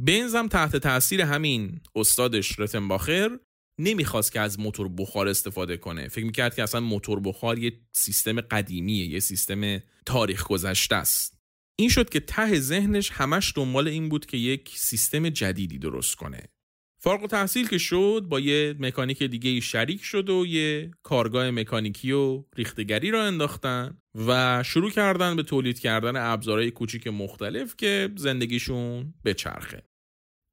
بنزم 0.00 0.48
تحت 0.48 0.76
تاثیر 0.76 1.22
همین 1.22 1.80
استادش 1.94 2.58
رتنباخر 2.58 3.38
نمی‌خواست 3.78 4.32
که 4.32 4.40
از 4.40 4.60
موتور 4.60 4.88
بخار 4.88 5.28
استفاده 5.28 5.76
کنه. 5.76 6.08
فکر 6.08 6.24
می‌کرد 6.24 6.54
که 6.54 6.62
اصلا 6.62 6.80
موتور 6.80 7.20
بخار 7.20 7.58
یه 7.58 7.72
سیستم 7.92 8.40
قدیمیه 8.40 9.06
یه 9.06 9.20
سیستم 9.20 9.78
تاریخ 10.06 10.46
گذشته 10.46 10.96
است. 10.96 11.34
این 11.76 11.88
شد 11.88 12.10
که 12.10 12.20
ته 12.20 12.60
ذهنش 12.60 13.10
همش 13.10 13.52
دنبال 13.56 13.88
این 13.88 14.08
بود 14.08 14.26
که 14.26 14.36
یک 14.36 14.72
سیستم 14.74 15.28
جدیدی 15.28 15.78
درست 15.78 16.14
کنه. 16.14 16.48
فارغ 17.00 17.22
و 17.22 17.26
تحصیل 17.26 17.68
که 17.68 17.78
شد 17.78 18.26
با 18.28 18.40
یه 18.40 18.74
مکانیک 18.78 19.22
دیگه 19.22 19.60
شریک 19.60 20.04
شد 20.04 20.30
و 20.30 20.46
یه 20.46 20.90
کارگاه 21.02 21.50
مکانیکی 21.50 22.12
و 22.12 22.44
ریختگری 22.56 23.10
را 23.10 23.24
انداختن 23.24 23.98
و 24.14 24.62
شروع 24.62 24.90
کردن 24.90 25.36
به 25.36 25.42
تولید 25.42 25.78
کردن 25.78 26.16
ابزارهای 26.16 26.70
کوچیک 26.70 27.06
مختلف 27.06 27.76
که 27.76 28.10
زندگیشون 28.16 29.14
بچرخه 29.24 29.82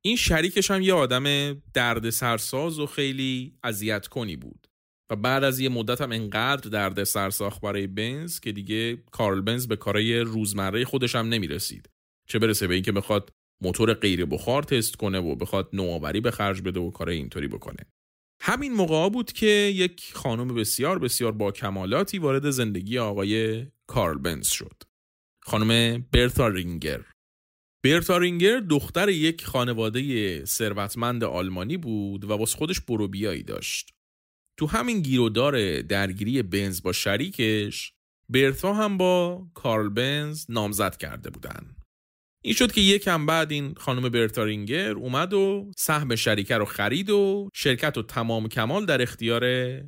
این 0.06 0.16
شریکش 0.16 0.72
هم 0.72 0.82
یه 0.82 0.94
آدم 0.94 1.54
درد 1.74 2.10
سرساز 2.10 2.80
و 2.80 2.86
خیلی 2.86 3.58
اذیت 3.64 4.08
کنی 4.08 4.36
بود. 4.36 4.68
و 5.12 5.16
بعد 5.16 5.44
از 5.44 5.60
یه 5.60 5.70
مدت 5.70 6.02
هم 6.02 6.12
انقدر 6.12 6.70
درد 6.70 7.04
سرساخ 7.04 7.60
برای 7.60 7.88
بنز 7.88 8.40
که 8.40 8.52
دیگه 8.52 8.98
کارل 9.12 9.42
بنز 9.42 9.68
به 9.68 9.76
کارهای 9.76 10.20
روزمره 10.20 10.86
خودش 10.86 11.16
هم 11.16 11.30
نمی 11.30 11.48
رسید 11.48 11.90
چه 12.28 12.40
برسه 12.40 12.68
به 12.68 12.74
اینکه 12.74 12.92
بخواد 12.92 13.30
موتور 13.64 13.94
غیر 13.94 14.26
بخار 14.26 14.64
تست 14.64 14.96
کنه 14.96 15.20
و 15.20 15.36
بخواد 15.36 15.70
نوآوری 15.74 16.22
به 16.22 16.32
خرج 16.32 16.62
بده 16.62 16.80
و 16.80 16.92
کار 16.92 17.10
اینطوری 17.10 17.48
بکنه. 17.48 17.86
همین 18.42 18.74
موقع 18.74 19.10
بود 19.10 19.32
که 19.32 19.46
یک 19.76 20.12
خانم 20.14 20.56
بسیار 20.56 21.00
بسیار 21.00 21.32
با 21.32 21.52
کمالاتی 21.52 22.20
وارد 22.20 22.50
زندگی 22.50 22.98
آقای 22.98 23.66
کارل 23.88 24.18
بنز 24.18 24.48
شد. 24.48 24.84
خانم 25.44 26.02
برتا 26.12 26.48
رینگر. 26.48 27.06
برتا 27.84 28.18
رینگر 28.18 28.60
دختر 28.60 29.10
یک 29.10 29.46
خانواده 29.46 30.46
ثروتمند 30.46 31.24
آلمانی 31.24 31.78
بود 31.78 32.26
و 32.26 32.34
واسه 32.34 32.58
خودش 32.58 32.80
بروبیایی 32.80 33.44
داشت 33.44 33.90
تو 34.58 34.68
همین 34.68 35.02
گیرودار 35.02 35.82
درگیری 35.82 36.42
بنز 36.42 36.82
با 36.82 36.92
شریکش 36.92 37.94
برتا 38.30 38.74
هم 38.74 38.98
با 38.98 39.48
کارل 39.54 39.90
بنز 39.90 40.46
نامزد 40.50 40.98
کرده 40.98 41.30
بودن 41.30 41.76
این 42.44 42.54
شد 42.54 42.72
که 42.72 42.82
یکم 42.82 43.26
بعد 43.26 43.52
این 43.52 43.74
خانم 43.78 44.10
برتارینگر 44.10 44.92
اومد 44.92 45.34
و 45.34 45.72
سهم 45.78 46.16
شریکه 46.16 46.58
رو 46.58 46.66
خرید 46.66 47.10
و 47.10 47.50
شرکت 47.54 47.98
و 47.98 48.04
تمام 48.04 48.48
کمال 48.48 48.86
در 48.86 49.02
اختیار 49.02 49.44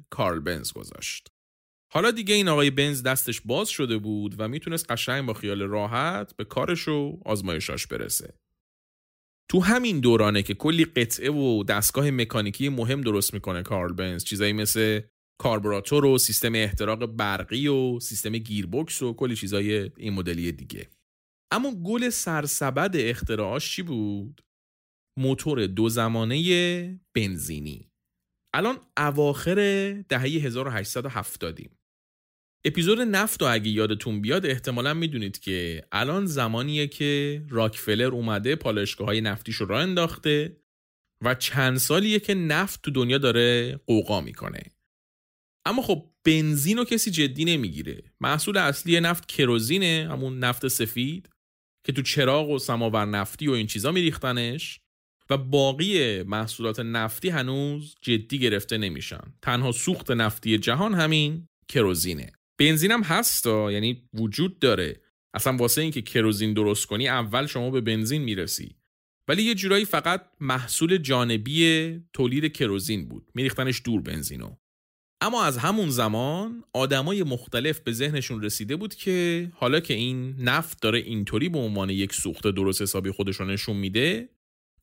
کارل 0.10 0.40
بنز 0.40 0.74
گذاشت. 0.74 1.33
حالا 1.94 2.12
دیگه 2.12 2.36
این 2.36 2.48
آقای 2.48 2.72
بنز 2.72 3.04
دستش 3.04 3.42
باز 3.42 3.70
شده 3.70 3.98
بود 3.98 4.36
و 4.38 4.48
می‌تونست 4.48 4.92
قشنگ 4.92 5.26
با 5.26 5.34
خیال 5.34 5.62
راحت 5.62 6.36
به 6.36 6.46
کارش 6.46 6.88
و 6.88 7.20
آزمایشاش 7.26 7.88
برسه. 7.88 8.34
تو 9.52 9.60
همین 9.60 10.00
دورانه 10.00 10.44
که 10.44 10.54
کلی 10.54 10.86
قطعه 10.86 11.32
و 11.32 11.64
دستگاه 11.64 12.12
مکانیکی 12.12 12.70
مهم 12.70 13.02
درست 13.02 13.34
می‌کنه 13.34 13.64
کارل 13.64 13.94
بنز 13.94 14.24
چیزایی 14.24 14.54
مثل 14.54 15.02
کاربراتور 15.42 16.06
و 16.06 16.18
سیستم 16.18 16.56
احتراق 16.56 17.06
برقی 17.06 17.68
و 17.68 18.00
سیستم 18.00 18.32
گیربکس 18.32 19.02
و 19.02 19.14
کلی 19.14 19.36
چیزای 19.36 19.92
این 19.98 20.14
مدلی 20.14 20.52
دیگه 20.52 20.90
اما 21.52 21.76
گل 21.84 22.10
سرسبد 22.10 22.92
اختراعاش 22.96 23.76
چی 23.76 23.84
بود؟ 23.84 24.42
موتور 25.20 25.68
دو 25.68 25.90
زمانه 25.90 27.00
بنزینی 27.16 27.90
الان 28.56 28.78
اواخر 28.98 29.56
دهه 30.10 30.22
1870 30.22 31.60
اپیزود 32.66 33.02
نفت 33.02 33.42
و 33.42 33.46
اگه 33.46 33.70
یادتون 33.70 34.22
بیاد 34.22 34.46
احتمالا 34.46 34.94
می‌دونید 34.94 35.40
که 35.40 35.86
الان 35.92 36.26
زمانیه 36.26 36.88
که 36.88 37.42
راکفلر 37.50 38.12
اومده 38.12 38.56
پالشگاه 38.56 39.08
های 39.08 39.22
نفتیش 39.22 39.56
رو 39.56 39.66
راه 39.66 39.82
انداخته 39.82 40.58
و 41.22 41.36
چند 41.36 41.78
سالیه 41.78 42.20
که 42.20 42.34
نفت 42.34 42.82
تو 42.82 42.92
دنیا 42.92 43.18
داره 43.18 43.76
قوقا 43.88 44.22
می‌کنه. 44.22 44.64
اما 45.66 45.82
خب 45.82 46.10
بنزین 46.24 46.78
رو 46.78 46.86
کسی 46.86 47.12
جدی 47.12 47.46
نمی‌گیره. 47.46 48.04
محصول 48.22 48.58
اصلی 48.58 49.00
نفت 49.00 49.28
کروزینه 49.28 50.08
همون 50.12 50.40
نفت 50.40 50.68
سفید 50.68 51.30
که 51.86 51.92
تو 51.92 52.02
چراغ 52.02 52.50
و 52.50 52.60
سماور 52.60 53.06
نفتی 53.06 53.48
و 53.48 53.52
این 53.52 53.68
چیزا 53.68 53.92
میریختنش 53.92 54.80
و 55.30 55.38
باقی 55.38 56.24
محصولات 56.24 56.80
نفتی 56.80 57.30
هنوز 57.30 57.96
جدی 58.02 58.40
گرفته 58.40 58.78
نمیشن. 58.78 59.34
تنها 59.42 59.72
سوخت 59.72 60.12
نفتی 60.12 60.58
جهان 60.58 60.94
همین 60.94 61.48
کروزینه. 61.68 62.32
بنزین 62.60 62.92
هم 62.92 63.04
هستا 63.04 63.72
یعنی 63.72 64.10
وجود 64.14 64.60
داره. 64.60 65.02
اصلا 65.34 65.58
واسه 65.58 65.82
اینکه 65.82 66.02
کروزین 66.02 66.54
درست 66.54 66.86
کنی 66.86 67.08
اول 67.08 67.46
شما 67.46 67.70
به 67.70 67.82
بنزین 67.82 68.22
می‌رسی. 68.22 68.76
ولی 69.28 69.44
یه 69.44 69.56
جورایی 69.56 69.86
فقط 69.86 70.26
محصول 70.40 70.98
جانبی 70.98 72.00
تولید 72.14 72.54
کروزین 72.54 73.08
بود. 73.08 73.32
میریختنش 73.36 73.82
دور 73.86 74.02
بنزینو. 74.02 74.56
اما 75.22 75.44
از 75.44 75.58
همون 75.58 75.90
زمان 75.90 76.64
آدمای 76.74 77.24
مختلف 77.24 77.80
به 77.80 77.92
ذهنشون 77.92 78.44
رسیده 78.44 78.76
بود 78.76 78.96
که 78.96 79.52
حالا 79.56 79.80
که 79.80 79.94
این 79.94 80.36
نفت 80.40 80.82
داره 80.82 81.00
اینطوری 81.00 81.50
به 81.50 81.58
عنوان 81.60 81.90
یک 81.90 82.14
سوخت 82.14 82.48
درست 82.48 82.82
حسابی 82.82 83.12
خودش 83.12 83.36
رو 83.36 83.46
نشون 83.46 83.76
میده 83.76 84.30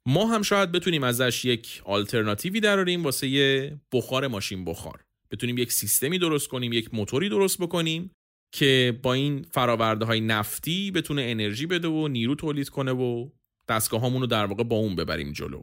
ما 0.06 0.26
هم 0.26 0.42
شاید 0.42 0.72
بتونیم 0.72 1.02
ازش 1.04 1.44
یک 1.44 1.82
آلترناتیوی 1.84 2.60
دراریم 2.60 3.04
واسه 3.04 3.80
بخار 3.92 4.26
ماشین 4.26 4.64
بخار. 4.64 5.04
بتونیم 5.32 5.58
یک 5.58 5.72
سیستمی 5.72 6.18
درست 6.18 6.48
کنیم 6.48 6.72
یک 6.72 6.94
موتوری 6.94 7.28
درست 7.28 7.58
بکنیم 7.58 8.10
که 8.52 9.00
با 9.02 9.12
این 9.12 9.42
فراورده 9.42 10.04
های 10.04 10.20
نفتی 10.20 10.90
بتونه 10.90 11.22
انرژی 11.22 11.66
بده 11.66 11.88
و 11.88 12.08
نیرو 12.08 12.34
تولید 12.34 12.68
کنه 12.68 12.92
و 12.92 13.30
دستگاه 13.68 14.18
رو 14.18 14.26
در 14.26 14.46
واقع 14.46 14.62
با 14.62 14.76
اون 14.76 14.96
ببریم 14.96 15.32
جلو 15.32 15.62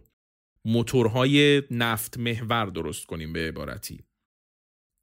موتورهای 0.66 1.64
نفت 1.72 2.18
محور 2.18 2.66
درست 2.66 3.06
کنیم 3.06 3.34
به 3.34 3.48
عبارتی 3.48 4.04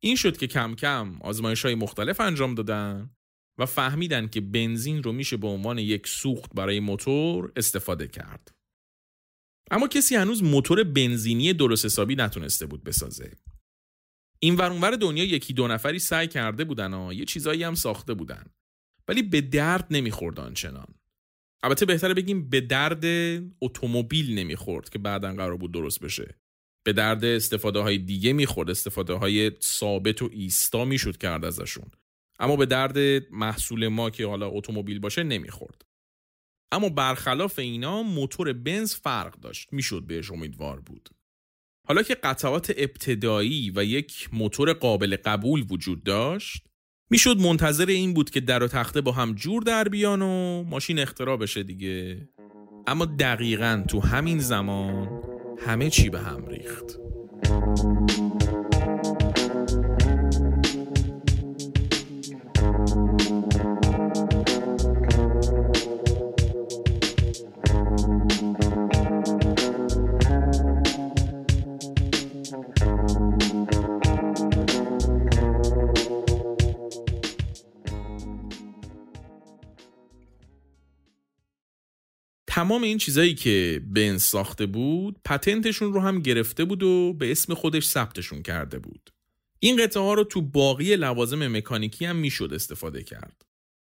این 0.02 0.16
شد 0.16 0.36
که 0.36 0.46
کم 0.46 0.74
کم 0.74 1.18
آزمایش 1.20 1.64
های 1.64 1.74
مختلف 1.74 2.20
انجام 2.20 2.54
دادن 2.54 3.10
و 3.58 3.66
فهمیدن 3.66 4.28
که 4.28 4.40
بنزین 4.40 5.02
رو 5.02 5.12
میشه 5.12 5.36
به 5.36 5.46
عنوان 5.46 5.78
یک 5.78 6.06
سوخت 6.06 6.54
برای 6.54 6.80
موتور 6.80 7.52
استفاده 7.56 8.08
کرد. 8.08 8.54
اما 9.70 9.88
کسی 9.88 10.16
هنوز 10.16 10.42
موتور 10.42 10.84
بنزینی 10.84 11.52
درست 11.52 11.84
حسابی 11.84 12.14
نتونسته 12.14 12.66
بود 12.66 12.84
بسازه. 12.84 13.32
این 14.44 14.56
ورانور 14.56 14.96
دنیا 14.96 15.24
یکی 15.24 15.52
دو 15.52 15.68
نفری 15.68 15.98
سعی 15.98 16.28
کرده 16.28 16.64
بودن 16.64 16.94
و 16.94 17.12
یه 17.12 17.24
چیزایی 17.24 17.62
هم 17.62 17.74
ساخته 17.74 18.14
بودن. 18.14 18.44
ولی 19.08 19.22
به 19.22 19.40
درد 19.40 19.86
نمی‌خورد 19.90 20.40
آنچنان. 20.40 20.94
البته 21.62 21.86
بهتره 21.86 22.14
بگیم 22.14 22.48
به 22.48 22.60
درد 22.60 23.04
اتومبیل 23.60 24.38
نمی‌خورد 24.38 24.88
که 24.88 24.98
بعدا 24.98 25.34
قرار 25.34 25.56
بود 25.56 25.72
درست 25.72 26.00
بشه. 26.00 26.38
به 26.86 26.92
درد 26.92 27.24
استفاده 27.24 27.78
های 27.78 27.98
دیگه 27.98 28.32
می‌خورد 28.32 28.70
استفاده 28.70 29.12
های 29.12 29.52
ثابت 29.62 30.22
و 30.22 30.30
ایستا 30.32 30.84
می‌شد 30.84 31.16
کرد 31.16 31.44
ازشون 31.44 31.90
اما 32.38 32.56
به 32.56 32.66
درد 32.66 32.98
محصول 33.32 33.88
ما 33.88 34.10
که 34.10 34.26
حالا 34.26 34.48
اتومبیل 34.48 34.98
باشه 34.98 35.22
نمی‌خورد 35.22 35.82
اما 36.72 36.88
برخلاف 36.88 37.58
اینا 37.58 38.02
موتور 38.02 38.52
بنز 38.52 38.94
فرق 38.94 39.40
داشت 39.40 39.72
می‌شد 39.72 40.02
بهش 40.06 40.30
امیدوار 40.30 40.80
بود 40.80 41.08
حالا 41.86 42.02
که 42.02 42.14
قطعات 42.14 42.72
ابتدایی 42.76 43.72
و 43.76 43.84
یک 43.84 44.28
موتور 44.32 44.72
قابل 44.72 45.16
قبول 45.24 45.64
وجود 45.70 46.04
داشت 46.04 46.66
می‌شد 47.10 47.38
منتظر 47.38 47.86
این 47.86 48.14
بود 48.14 48.30
که 48.30 48.40
در 48.40 48.62
و 48.62 48.68
تخته 48.68 49.00
با 49.00 49.12
هم 49.12 49.34
جور 49.34 49.62
در 49.62 49.88
بیان 49.88 50.22
و 50.22 50.62
ماشین 50.62 50.98
اختراع 50.98 51.36
بشه 51.36 51.62
دیگه. 51.62 52.28
اما 52.86 53.04
دقیقا 53.04 53.84
تو 53.88 54.00
همین 54.00 54.38
زمان 54.38 55.22
همه 55.66 55.90
چی 55.90 56.10
به 56.10 56.20
هم 56.20 56.46
ریخت. 56.46 56.98
تمام 82.54 82.82
این 82.82 82.98
چیزایی 82.98 83.34
که 83.34 83.82
بنز 83.86 84.22
ساخته 84.22 84.66
بود 84.66 85.20
پتنتشون 85.24 85.92
رو 85.92 86.00
هم 86.00 86.20
گرفته 86.20 86.64
بود 86.64 86.82
و 86.82 87.12
به 87.12 87.30
اسم 87.30 87.54
خودش 87.54 87.86
ثبتشون 87.86 88.42
کرده 88.42 88.78
بود. 88.78 89.10
این 89.60 89.76
قطعه 89.76 90.02
ها 90.02 90.14
رو 90.14 90.24
تو 90.24 90.42
باقی 90.42 90.96
لوازم 90.96 91.56
مکانیکی 91.56 92.04
هم 92.04 92.16
می‌شد 92.16 92.50
استفاده 92.54 93.02
کرد. 93.02 93.42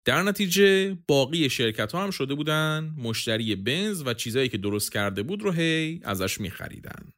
در 0.05 0.21
نتیجه 0.21 0.97
باقی 1.07 1.49
شرکت 1.49 1.91
ها 1.91 2.03
هم 2.03 2.11
شده 2.11 2.35
بودن 2.35 2.93
مشتری 2.97 3.55
بنز 3.55 4.03
و 4.05 4.13
چیزایی 4.13 4.49
که 4.49 4.57
درست 4.57 4.91
کرده 4.91 5.23
بود 5.23 5.43
رو 5.43 5.51
هی 5.51 6.01
ازش 6.03 6.41
میخریدن. 6.41 7.11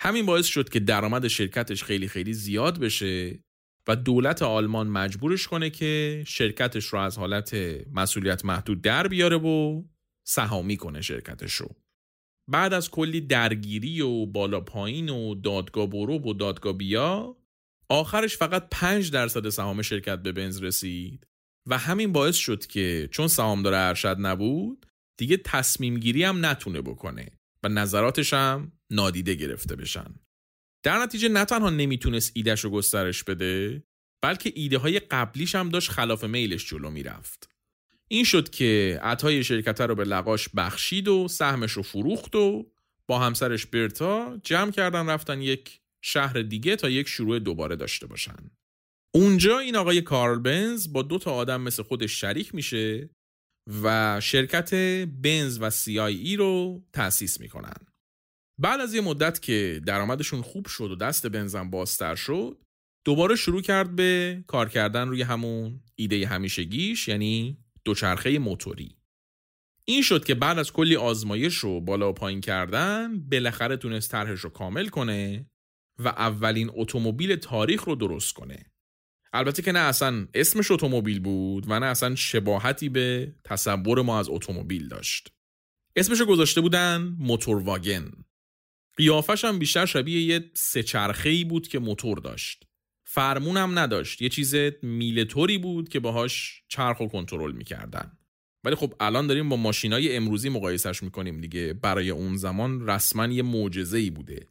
همین 0.00 0.26
باعث 0.26 0.46
شد 0.46 0.68
که 0.68 0.80
درآمد 0.80 1.28
شرکتش 1.28 1.84
خیلی 1.84 2.08
خیلی 2.08 2.32
زیاد 2.32 2.78
بشه 2.78 3.38
و 3.88 3.96
دولت 3.96 4.42
آلمان 4.42 4.88
مجبورش 4.88 5.46
کنه 5.46 5.70
که 5.70 6.24
شرکتش 6.26 6.84
رو 6.84 6.98
از 6.98 7.18
حالت 7.18 7.54
مسئولیت 7.92 8.44
محدود 8.44 8.82
در 8.82 9.08
بیاره 9.08 9.36
و 9.36 9.82
سهامی 10.26 10.76
کنه 10.76 11.00
شرکتش 11.00 11.54
رو 11.54 11.70
بعد 12.50 12.72
از 12.72 12.90
کلی 12.90 13.20
درگیری 13.20 14.00
و 14.00 14.26
بالا 14.26 14.60
پایین 14.60 15.08
و 15.08 15.34
دادگاه 15.34 15.86
برو 15.86 16.18
و 16.18 16.32
دادگاه 16.32 16.72
بیا 16.72 17.36
آخرش 17.88 18.36
فقط 18.36 18.68
5 18.70 19.10
درصد 19.10 19.48
سهام 19.48 19.82
شرکت 19.82 20.18
به 20.18 20.32
بنز 20.32 20.62
رسید. 20.62 21.26
و 21.68 21.78
همین 21.78 22.12
باعث 22.12 22.36
شد 22.36 22.66
که 22.66 23.08
چون 23.12 23.28
سهامدار 23.28 23.74
ارشد 23.74 24.16
نبود 24.20 24.86
دیگه 25.18 25.36
تصمیم 25.36 25.98
گیری 25.98 26.24
هم 26.24 26.46
نتونه 26.46 26.80
بکنه 26.80 27.28
و 27.62 27.68
نظراتش 27.68 28.32
هم 28.32 28.72
نادیده 28.90 29.34
گرفته 29.34 29.76
بشن. 29.76 30.14
در 30.84 30.98
نتیجه 30.98 31.28
نه 31.28 31.44
تنها 31.44 31.70
نمی‌تونست 31.70 32.32
ایدهش 32.34 32.60
رو 32.60 32.70
گسترش 32.70 33.24
بده 33.24 33.84
بلکه 34.22 34.52
ایده 34.54 34.78
های 34.78 34.98
قبلیش 34.98 35.54
هم 35.54 35.68
داشت 35.68 35.90
خلاف 35.90 36.24
میلش 36.24 36.66
جلو 36.66 36.90
می‌رفت. 36.90 37.53
این 38.10 38.24
شد 38.24 38.50
که 38.50 39.00
عطای 39.02 39.44
شرکت 39.44 39.80
رو 39.80 39.94
به 39.94 40.04
لقاش 40.04 40.48
بخشید 40.48 41.08
و 41.08 41.28
سهمش 41.28 41.72
رو 41.72 41.82
فروخت 41.82 42.34
و 42.34 42.70
با 43.08 43.18
همسرش 43.18 43.66
برتا 43.66 44.40
جمع 44.42 44.70
کردن 44.70 45.10
رفتن 45.10 45.40
یک 45.40 45.80
شهر 46.04 46.42
دیگه 46.42 46.76
تا 46.76 46.90
یک 46.90 47.08
شروع 47.08 47.38
دوباره 47.38 47.76
داشته 47.76 48.06
باشن. 48.06 48.50
اونجا 49.14 49.58
این 49.58 49.76
آقای 49.76 50.02
کارل 50.02 50.38
بنز 50.38 50.92
با 50.92 51.02
دو 51.02 51.18
تا 51.18 51.32
آدم 51.32 51.60
مثل 51.60 51.82
خودش 51.82 52.20
شریک 52.20 52.54
میشه 52.54 53.10
و 53.82 54.20
شرکت 54.20 54.74
بنز 55.22 55.58
و 55.60 56.00
ای 56.00 56.36
رو 56.36 56.82
تأسیس 56.92 57.40
می‌کنن. 57.40 57.86
بعد 58.60 58.80
از 58.80 58.94
یه 58.94 59.00
مدت 59.00 59.42
که 59.42 59.80
درآمدشون 59.86 60.42
خوب 60.42 60.66
شد 60.66 60.90
و 60.90 60.96
دست 60.96 61.26
بنزم 61.26 61.70
بازتر 61.70 62.14
شد 62.14 62.64
دوباره 63.06 63.36
شروع 63.36 63.62
کرد 63.62 63.96
به 63.96 64.44
کار 64.46 64.68
کردن 64.68 65.08
روی 65.08 65.22
همون 65.22 65.80
ایده 65.96 66.26
همیشگیش 66.26 67.08
یعنی 67.08 67.63
دوچرخه 67.84 68.38
موتوری. 68.38 68.96
این 69.84 70.02
شد 70.02 70.24
که 70.24 70.34
بعد 70.34 70.58
از 70.58 70.72
کلی 70.72 70.96
آزمایش 70.96 71.56
رو 71.56 71.80
بالا 71.80 72.10
و 72.10 72.12
پایین 72.12 72.40
کردن 72.40 73.20
بالاخره 73.20 73.76
تونست 73.76 74.10
طرحش 74.10 74.40
رو 74.40 74.50
کامل 74.50 74.88
کنه 74.88 75.50
و 75.98 76.08
اولین 76.08 76.70
اتومبیل 76.74 77.36
تاریخ 77.36 77.84
رو 77.84 77.94
درست 77.94 78.34
کنه. 78.34 78.70
البته 79.32 79.62
که 79.62 79.72
نه 79.72 79.78
اصلا 79.78 80.28
اسمش 80.34 80.70
اتومبیل 80.70 81.20
بود 81.20 81.64
و 81.68 81.80
نه 81.80 81.86
اصلا 81.86 82.14
شباهتی 82.14 82.88
به 82.88 83.34
تصور 83.44 84.02
ما 84.02 84.18
از 84.18 84.28
اتومبیل 84.28 84.88
داشت. 84.88 85.32
اسمش 85.96 86.20
رو 86.20 86.26
گذاشته 86.26 86.60
بودن 86.60 87.16
موتور 87.18 87.62
واگن. 87.62 88.12
قیافش 88.96 89.44
هم 89.44 89.58
بیشتر 89.58 89.86
شبیه 89.86 90.20
یه 90.20 90.50
سه 90.54 91.44
بود 91.48 91.68
که 91.68 91.78
موتور 91.78 92.18
داشت. 92.18 92.66
فرمون 93.14 93.56
هم 93.56 93.78
نداشت. 93.78 94.22
یه 94.22 94.28
چیز 94.28 94.54
میلتوری 94.82 95.58
بود 95.58 95.88
که 95.88 96.00
باهاش 96.00 96.62
چرخ 96.68 97.00
و 97.00 97.06
کنترل 97.06 97.52
می‌کردن. 97.52 98.18
ولی 98.64 98.74
خب 98.74 98.94
الان 99.00 99.26
داریم 99.26 99.48
با 99.48 99.56
ماشینای 99.56 100.16
امروزی 100.16 100.48
مقایسش 100.48 101.02
می‌کنیم 101.02 101.40
دیگه. 101.40 101.74
برای 101.74 102.10
اون 102.10 102.36
زمان 102.36 102.86
رسما 102.88 103.26
یه 103.26 103.42
معجزه 103.42 103.98
ای 103.98 104.10
بوده. 104.10 104.48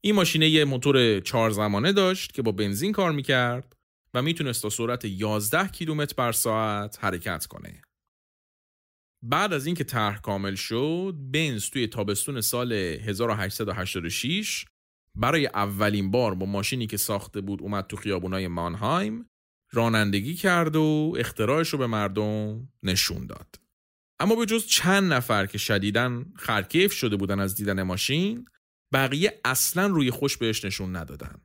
این 0.00 0.14
ماشینه 0.14 0.48
یه 0.48 0.64
موتور 0.64 1.20
چهار 1.20 1.50
زمانه 1.50 1.92
داشت 1.92 2.34
که 2.34 2.42
با 2.42 2.52
بنزین 2.52 2.92
کار 2.92 3.12
می‌کرد 3.12 3.76
و 4.14 4.22
می‌تونست 4.22 4.62
تا 4.62 4.68
سرعت 4.68 5.04
11 5.04 5.68
کیلومتر 5.68 6.14
بر 6.16 6.32
ساعت 6.32 7.04
حرکت 7.04 7.46
کنه. 7.46 7.82
بعد 9.22 9.52
از 9.52 9.66
اینکه 9.66 9.84
طرح 9.84 10.20
کامل 10.20 10.54
شد 10.54 11.14
بنز 11.32 11.70
توی 11.70 11.86
تابستون 11.86 12.40
سال 12.40 12.72
1886 12.72 14.64
برای 15.14 15.46
اولین 15.46 16.10
بار 16.10 16.34
با 16.34 16.46
ماشینی 16.46 16.86
که 16.86 16.96
ساخته 16.96 17.40
بود 17.40 17.62
اومد 17.62 17.86
تو 17.86 17.96
خیابونای 17.96 18.48
مانهایم 18.48 19.30
رانندگی 19.72 20.34
کرد 20.34 20.76
و 20.76 21.14
اختراعش 21.18 21.68
رو 21.68 21.78
به 21.78 21.86
مردم 21.86 22.68
نشون 22.82 23.26
داد. 23.26 23.54
اما 24.20 24.34
به 24.34 24.46
جز 24.46 24.66
چند 24.66 25.12
نفر 25.12 25.46
که 25.46 25.58
شدیدن 25.58 26.24
خرکیف 26.36 26.92
شده 26.92 27.16
بودن 27.16 27.40
از 27.40 27.54
دیدن 27.54 27.82
ماشین 27.82 28.44
بقیه 28.92 29.40
اصلا 29.44 29.86
روی 29.86 30.10
خوش 30.10 30.36
بهش 30.36 30.64
نشون 30.64 30.96
ندادن. 30.96 31.40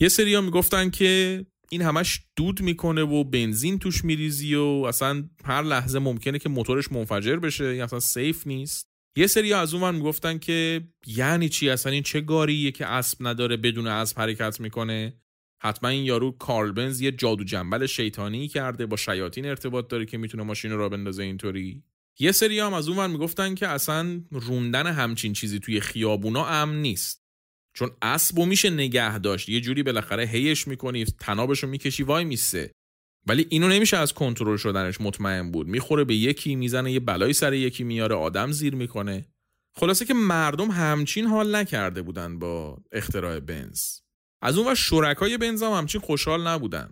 یه 0.00 0.08
سری 0.08 0.34
ها 0.34 0.40
می‌گفتن 0.40 0.90
که 0.90 1.46
این 1.70 1.82
همش 1.82 2.20
دود 2.36 2.62
می‌کنه 2.62 3.02
و 3.02 3.24
بنزین 3.24 3.78
توش 3.78 4.04
میریزی 4.04 4.54
و 4.54 4.84
اصلا 4.88 5.28
هر 5.44 5.62
لحظه 5.62 5.98
ممکنه 5.98 6.38
که 6.38 6.48
موتورش 6.48 6.92
منفجر 6.92 7.36
بشه 7.36 7.76
یا 7.76 7.84
اصلا 7.84 8.00
سیف 8.00 8.46
نیست 8.46 8.87
یه 9.18 9.26
سری 9.26 9.52
از 9.52 9.74
اون 9.74 9.94
می‌گفتن 9.94 10.38
که 10.38 10.80
یعنی 11.06 11.48
چی 11.48 11.70
اصلا؟ 11.70 11.92
این 11.92 12.02
چه 12.02 12.20
گاریه 12.20 12.70
که 12.70 12.86
اسب 12.86 13.26
نداره 13.26 13.56
بدون 13.56 13.86
اسب 13.86 14.18
حرکت 14.18 14.60
می‌کنه؟ 14.60 15.20
حتما 15.62 15.90
این 15.90 16.04
یارو 16.04 16.30
کارل 16.30 16.72
بنز 16.72 17.00
یه 17.00 17.12
جادو 17.12 17.44
جنبل 17.44 17.86
شیطانی 17.86 18.48
کرده 18.48 18.86
با 18.86 18.96
شیاطین 18.96 19.46
ارتباط 19.46 19.88
داره 19.88 20.06
که 20.06 20.18
می‌تونه 20.18 20.42
ماشین 20.42 20.70
رو 20.70 20.78
را 20.78 20.88
بندازه 20.88 21.22
اینطوری. 21.22 21.82
یه 22.18 22.32
سری 22.32 22.60
هم 22.60 22.74
از 22.74 22.88
اون 22.88 23.10
می‌گفتن 23.10 23.54
که 23.54 23.68
اصلا 23.68 24.20
روندن 24.30 24.86
همچین 24.86 25.32
چیزی 25.32 25.58
توی 25.58 25.80
خیابونا 25.80 26.46
امن 26.46 26.82
نیست. 26.82 27.22
چون 27.74 27.90
اسب 28.02 28.38
میشه 28.38 28.70
نگه 28.70 29.18
داشت. 29.18 29.48
یه 29.48 29.60
جوری 29.60 29.82
بالاخره 29.82 30.24
هیش 30.24 30.68
می‌کنی 30.68 31.04
تنابشو 31.04 31.66
می‌کشی 31.66 32.02
وای 32.02 32.24
میسته 32.24 32.70
ولی 33.28 33.46
اینو 33.48 33.68
نمیشه 33.68 33.96
از 33.96 34.12
کنترل 34.12 34.56
شدنش 34.56 35.00
مطمئن 35.00 35.50
بود. 35.50 35.66
می‌خوره 35.66 36.04
به 36.04 36.14
یکی 36.14 36.56
می‌زنه 36.56 36.92
یه 36.92 37.00
بلایی 37.00 37.32
سر 37.32 37.52
یکی 37.52 37.84
میاره 37.84 38.14
آدم 38.14 38.52
زیر 38.52 38.74
می‌کنه. 38.74 39.26
خلاصه 39.76 40.04
که 40.04 40.14
مردم 40.14 40.70
همچین 40.70 41.26
حال 41.26 41.54
نکرده 41.56 42.02
بودن 42.02 42.38
با 42.38 42.78
اختراع 42.92 43.40
بنز. 43.40 43.98
از 44.42 44.58
اون 44.58 44.72
و 44.72 44.74
شرکای 44.74 45.38
بنز 45.38 45.62
هم 45.62 45.72
همچین 45.72 46.00
خوشحال 46.00 46.46
نبودن. 46.48 46.90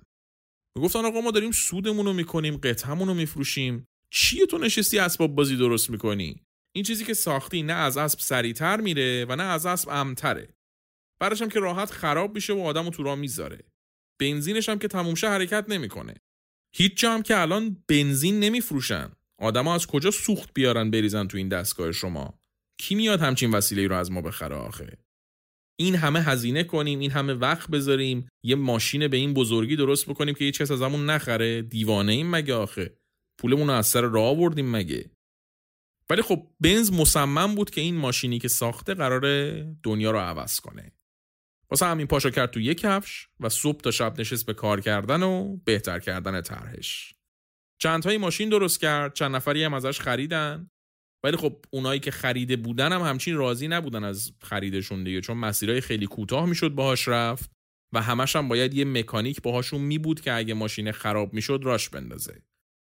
می‌گفتن 0.76 1.04
آقا 1.04 1.20
ما 1.20 1.30
داریم 1.30 1.52
سودمون 1.52 2.06
رو 2.06 2.12
می‌کنیم 2.12 2.56
قطعمون 2.56 3.08
رو 3.08 3.14
میفروشیم. 3.14 3.84
چیه 4.12 4.46
تو 4.46 4.58
نشستی 4.58 4.98
اسباب 4.98 5.34
بازی 5.34 5.56
درست 5.56 5.90
می‌کنی؟ 5.90 6.42
این 6.74 6.84
چیزی 6.84 7.04
که 7.04 7.14
ساختی 7.14 7.62
نه 7.62 7.72
از 7.72 7.96
اسب 7.96 8.18
سریعتر 8.18 8.80
میره 8.80 9.24
و 9.28 9.36
نه 9.36 9.42
از 9.42 9.66
اسب 9.66 9.88
امتره. 9.88 10.48
برش 11.20 11.42
هم 11.42 11.48
که 11.48 11.60
راحت 11.60 11.90
خراب 11.90 12.34
میشه 12.34 12.52
و 12.52 12.60
آدم 12.60 12.90
تو 12.90 13.02
راه 13.02 13.14
می‌ذاره. 13.14 13.64
بنزینش 14.20 14.68
هم 14.68 14.78
که 14.78 14.88
تموم 14.88 15.14
حرکت 15.22 15.64
نمی‌کنه. 15.68 16.14
هیچ 16.78 16.96
جا 16.96 17.14
هم 17.14 17.22
که 17.22 17.40
الان 17.40 17.84
بنزین 17.88 18.40
نمیفروشن. 18.40 19.12
آدما 19.40 19.74
از 19.74 19.86
کجا 19.86 20.10
سوخت 20.10 20.50
بیارن 20.54 20.90
بریزن 20.90 21.26
تو 21.26 21.36
این 21.36 21.48
دستگاه 21.48 21.92
شما؟ 21.92 22.40
کی 22.80 22.94
میاد 22.94 23.20
همچین 23.20 23.50
وسیله 23.50 23.86
رو 23.86 23.96
از 23.96 24.10
ما 24.10 24.20
بخره 24.20 24.56
آخه؟ 24.56 24.98
این 25.80 25.94
همه 25.94 26.22
هزینه 26.22 26.64
کنیم 26.64 26.98
این 26.98 27.10
همه 27.10 27.32
وقت 27.32 27.70
بذاریم 27.70 28.28
یه 28.44 28.54
ماشین 28.56 29.08
به 29.08 29.16
این 29.16 29.34
بزرگی 29.34 29.76
درست 29.76 30.06
بکنیم 30.08 30.34
که 30.34 30.44
هیچ 30.44 30.58
کس 30.58 30.70
ازمون 30.70 31.10
نخره؟ 31.10 31.62
دیوانه 31.62 32.12
این 32.12 32.30
مگه 32.30 32.54
آخه؟ 32.54 32.96
پولمون 33.40 33.70
از 33.70 33.86
سر 33.86 34.00
راه 34.00 34.26
آوردیم 34.26 34.70
مگه؟ 34.70 35.10
ولی 36.10 36.22
خب 36.22 36.46
بنز 36.60 36.92
مصمم 36.92 37.54
بود 37.54 37.70
که 37.70 37.80
این 37.80 37.96
ماشینی 37.96 38.38
که 38.38 38.48
ساخته 38.48 38.94
قرار 38.94 39.22
دنیا 39.82 40.10
رو 40.10 40.18
عوض 40.18 40.60
کنه. 40.60 40.92
واسه 41.70 41.86
همین 41.86 42.06
پاشو 42.06 42.30
کرد 42.30 42.50
تو 42.50 42.60
یک 42.60 42.80
کفش 42.80 43.28
و 43.40 43.48
صبح 43.48 43.80
تا 43.80 43.90
شب 43.90 44.20
نشست 44.20 44.46
به 44.46 44.54
کار 44.54 44.80
کردن 44.80 45.22
و 45.22 45.56
بهتر 45.64 45.98
کردن 45.98 46.40
طرحش. 46.40 47.14
چند 47.78 48.08
ماشین 48.08 48.48
درست 48.48 48.80
کرد 48.80 49.14
چند 49.14 49.36
نفری 49.36 49.64
هم 49.64 49.74
ازش 49.74 50.00
خریدن. 50.00 50.70
ولی 51.24 51.36
خب 51.36 51.64
اونایی 51.70 52.00
که 52.00 52.10
خریده 52.10 52.56
بودن 52.56 52.92
هم 52.92 53.00
همچین 53.00 53.36
راضی 53.36 53.68
نبودن 53.68 54.04
از 54.04 54.32
خریدشون 54.42 55.04
دیگه 55.04 55.20
چون 55.20 55.36
مسیرهای 55.36 55.80
خیلی 55.80 56.06
کوتاه 56.06 56.46
می‌شد 56.46 56.68
باهاش 56.68 57.08
رفت 57.08 57.50
و 57.92 58.02
همش 58.02 58.36
هم 58.36 58.48
باید 58.48 58.74
یه 58.74 58.84
مکانیک 58.84 59.42
باهاشون 59.42 59.80
می 59.80 59.98
بود 59.98 60.20
که 60.20 60.32
اگه 60.32 60.54
ماشین 60.54 60.92
خراب 60.92 61.32
می‌شد 61.32 61.60
راش 61.62 61.88
بندازه. 61.88 62.42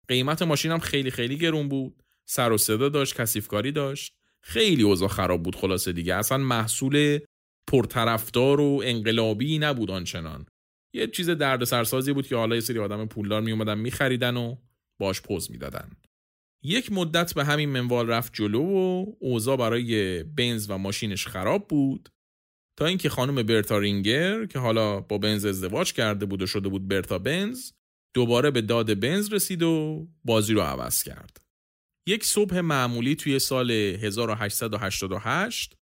قیمت 0.08 0.42
ماشین 0.42 0.70
هم 0.70 0.78
خیلی 0.78 1.10
خیلی 1.10 1.36
گرون 1.36 1.68
بود 1.68 2.02
سر 2.24 2.52
و 2.52 2.58
صدا 2.58 2.88
داشت 2.88 3.20
کثیفکاری 3.20 3.72
داشت. 3.72 4.14
خیلی 4.40 4.82
اوضاع 4.82 5.08
خراب 5.08 5.42
بود 5.42 5.56
خلاصه 5.56 5.92
دیگه. 5.92 6.14
اصلا 6.14 6.38
محصول 6.38 7.20
پرطرفدار 7.66 8.60
و 8.60 8.82
انقلابی 8.84 9.58
نبود 9.58 9.90
آنچنان 9.90 10.46
یه 10.94 11.06
چیز 11.06 11.30
درد 11.30 11.64
سرسازی 11.64 12.12
بود 12.12 12.26
که 12.26 12.36
حالا 12.36 12.54
یه 12.54 12.60
سری 12.60 12.78
آدم 12.78 13.06
پولدار 13.06 13.42
می 13.42 13.52
اومدن 13.52 13.78
میخریدن 13.78 14.36
و 14.36 14.56
باش 15.00 15.20
پوز 15.20 15.50
می‌دادن 15.50 15.90
یک 16.64 16.92
مدت 16.92 17.34
به 17.34 17.44
همین 17.44 17.68
منوال 17.68 18.08
رفت 18.08 18.32
جلو 18.34 18.62
و 18.62 19.06
اوضاع 19.20 19.56
برای 19.56 20.22
بنز 20.22 20.70
و 20.70 20.78
ماشینش 20.78 21.26
خراب 21.26 21.68
بود 21.68 22.08
تا 22.78 22.86
اینکه 22.86 23.08
خانم 23.08 23.42
برتا 23.42 23.78
رینگر 23.78 24.46
که 24.46 24.58
حالا 24.58 25.00
با 25.00 25.18
بنز 25.18 25.44
ازدواج 25.44 25.92
کرده 25.92 26.26
بود 26.26 26.42
و 26.42 26.46
شده 26.46 26.68
بود 26.68 26.88
برتا 26.88 27.18
بنز 27.18 27.72
دوباره 28.14 28.50
به 28.50 28.60
داد 28.60 29.00
بنز 29.00 29.32
رسید 29.32 29.62
و 29.62 30.06
بازی 30.24 30.54
رو 30.54 30.60
عوض 30.60 31.02
کرد. 31.02 31.42
یک 32.06 32.24
صبح 32.24 32.60
معمولی 32.60 33.16
توی 33.16 33.38
سال 33.38 33.70
1888 33.70 35.76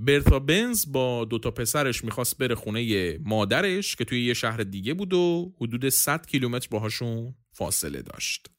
برتا 0.00 0.38
بنز 0.38 0.92
با 0.92 1.24
دوتا 1.24 1.50
پسرش 1.50 2.04
می‌خواست 2.04 2.38
بره 2.38 2.54
خونه 2.54 3.18
مادرش 3.18 3.96
که 3.96 4.04
توی 4.04 4.24
یه 4.24 4.34
شهر 4.34 4.56
دیگه 4.56 4.94
بود 4.94 5.12
و 5.12 5.54
حدود 5.60 5.88
100 5.88 6.26
کیلومتر 6.26 6.68
باهاشون 6.70 7.34
فاصله 7.52 8.02
داشت. 8.02 8.50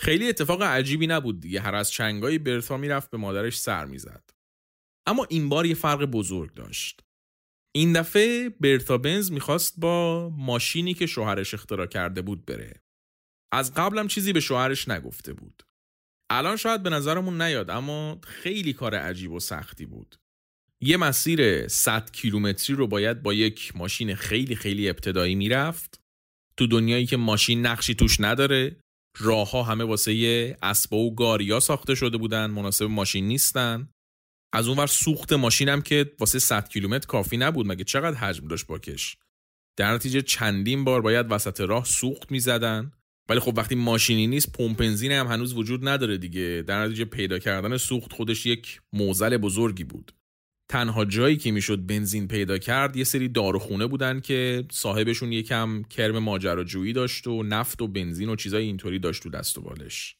خیلی 0.00 0.28
اتفاق 0.28 0.62
عجیبی 0.62 1.06
نبود 1.06 1.40
دیگه 1.40 1.60
هر 1.60 1.74
از 1.74 1.90
چنگای 1.90 2.38
برتا 2.38 2.76
می‌رفت 2.76 3.10
به 3.10 3.18
مادرش 3.18 3.58
سر 3.58 3.84
می‌زد. 3.84 4.30
اما 5.06 5.26
این 5.30 5.48
بار 5.48 5.66
یه 5.66 5.74
فرق 5.74 6.04
بزرگ 6.04 6.54
داشت. 6.54 7.02
این 7.74 7.92
دفعه 7.92 8.48
برتا 8.48 8.98
بنز 8.98 9.32
می‌خواست 9.32 9.80
با 9.80 10.28
ماشینی 10.28 10.94
که 10.94 11.06
شوهرش 11.06 11.54
اختراع 11.54 11.86
کرده 11.86 12.22
بود 12.22 12.46
بره. 12.46 12.82
از 13.52 13.74
قبلم 13.74 14.08
چیزی 14.08 14.32
به 14.32 14.40
شوهرش 14.40 14.88
نگفته 14.88 15.32
بود. 15.32 15.62
الان 16.30 16.56
شاید 16.56 16.82
به 16.82 16.90
نظرمون 16.90 17.42
نیاد 17.42 17.70
اما 17.70 18.20
خیلی 18.24 18.72
کار 18.72 18.94
عجیب 18.94 19.32
و 19.32 19.40
سختی 19.40 19.86
بود. 19.86 20.16
یه 20.82 20.96
مسیر 20.96 21.68
100 21.68 22.10
کیلومتری 22.10 22.76
رو 22.76 22.86
باید 22.86 23.22
با 23.22 23.34
یک 23.34 23.76
ماشین 23.76 24.14
خیلی 24.14 24.56
خیلی 24.56 24.88
ابتدایی 24.88 25.34
می‌رفت. 25.34 26.00
تو 26.56 26.66
دنیایی 26.66 27.06
که 27.06 27.16
ماشین 27.16 27.66
نقشی 27.66 27.94
توش 27.94 28.20
نداره 28.20 28.76
راه 29.18 29.50
ها 29.50 29.62
همه 29.62 29.84
واسه 29.84 30.56
اسبا 30.62 30.96
و 30.96 31.14
گاریا 31.14 31.60
ساخته 31.60 31.94
شده 31.94 32.16
بودن 32.16 32.46
مناسب 32.46 32.84
ماشین 32.84 33.28
نیستن. 33.28 33.88
از 34.52 34.68
اونور 34.68 34.86
سوخت 34.86 35.32
ماشینم 35.32 35.82
که 35.82 36.12
واسه 36.18 36.38
100 36.38 36.68
کیلومتر 36.68 37.06
کافی 37.06 37.36
نبود 37.36 37.66
مگه 37.66 37.84
چقدر 37.84 38.16
حجم 38.16 38.48
داشت 38.48 38.66
باکش 38.66 39.16
در 39.78 39.94
نتیجه 39.94 40.22
چندین 40.22 40.84
بار 40.84 41.00
باید 41.00 41.26
وسط 41.30 41.60
راه 41.60 41.84
سوخت 41.84 42.30
می‌زدن. 42.32 42.92
ولی 43.28 43.40
خب 43.40 43.54
وقتی 43.56 43.74
ماشینی 43.74 44.26
نیست 44.26 44.52
پمپ 44.52 44.76
بنزین 44.76 45.12
هم 45.12 45.26
هنوز 45.26 45.54
وجود 45.54 45.88
نداره 45.88 46.18
دیگه. 46.18 46.64
در 46.66 46.84
نتیجه 46.84 47.04
پیدا 47.04 47.38
کردن 47.38 47.76
سوخت 47.76 48.12
خودش 48.12 48.46
یک 48.46 48.80
موزل 48.92 49.36
بزرگی 49.36 49.84
بود. 49.84 50.12
تنها 50.68 51.04
جایی 51.04 51.36
که 51.36 51.50
می‌شد 51.50 51.86
بنزین 51.86 52.28
پیدا 52.28 52.58
کرد 52.58 52.96
یه 52.96 53.04
سری 53.04 53.28
داروخونه 53.28 53.86
بودن 53.86 54.20
که 54.20 54.64
صاحبشون 54.70 55.32
یکم 55.32 55.82
کرم 55.82 56.18
ماجراجویی 56.18 56.92
داشت 56.92 57.26
و 57.26 57.42
نفت 57.42 57.82
و 57.82 57.88
بنزین 57.88 58.28
و 58.28 58.36
چیزای 58.36 58.64
اینطوری 58.64 58.98
داشت 58.98 59.22
تو 59.22 59.30
دست 59.30 59.58
و 59.58 59.60
بالش. 59.60 60.16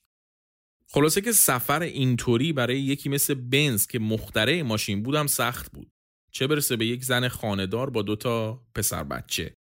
خلاصه 0.87 1.21
که 1.21 1.33
سفر 1.33 1.83
اینطوری 1.83 2.53
برای 2.53 2.81
یکی 2.81 3.09
مثل 3.09 3.35
بنز 3.35 3.87
که 3.87 3.99
مختره 3.99 4.63
ماشین 4.63 5.03
بودم 5.03 5.27
سخت 5.27 5.73
بود. 5.73 5.91
چه 6.33 6.47
برسه 6.47 6.77
به 6.77 6.87
یک 6.87 7.05
زن 7.05 7.29
خاندار 7.29 7.91
با 7.91 8.03
دوتا 8.03 8.63
پسر 8.75 9.05
بچه. 9.05 9.55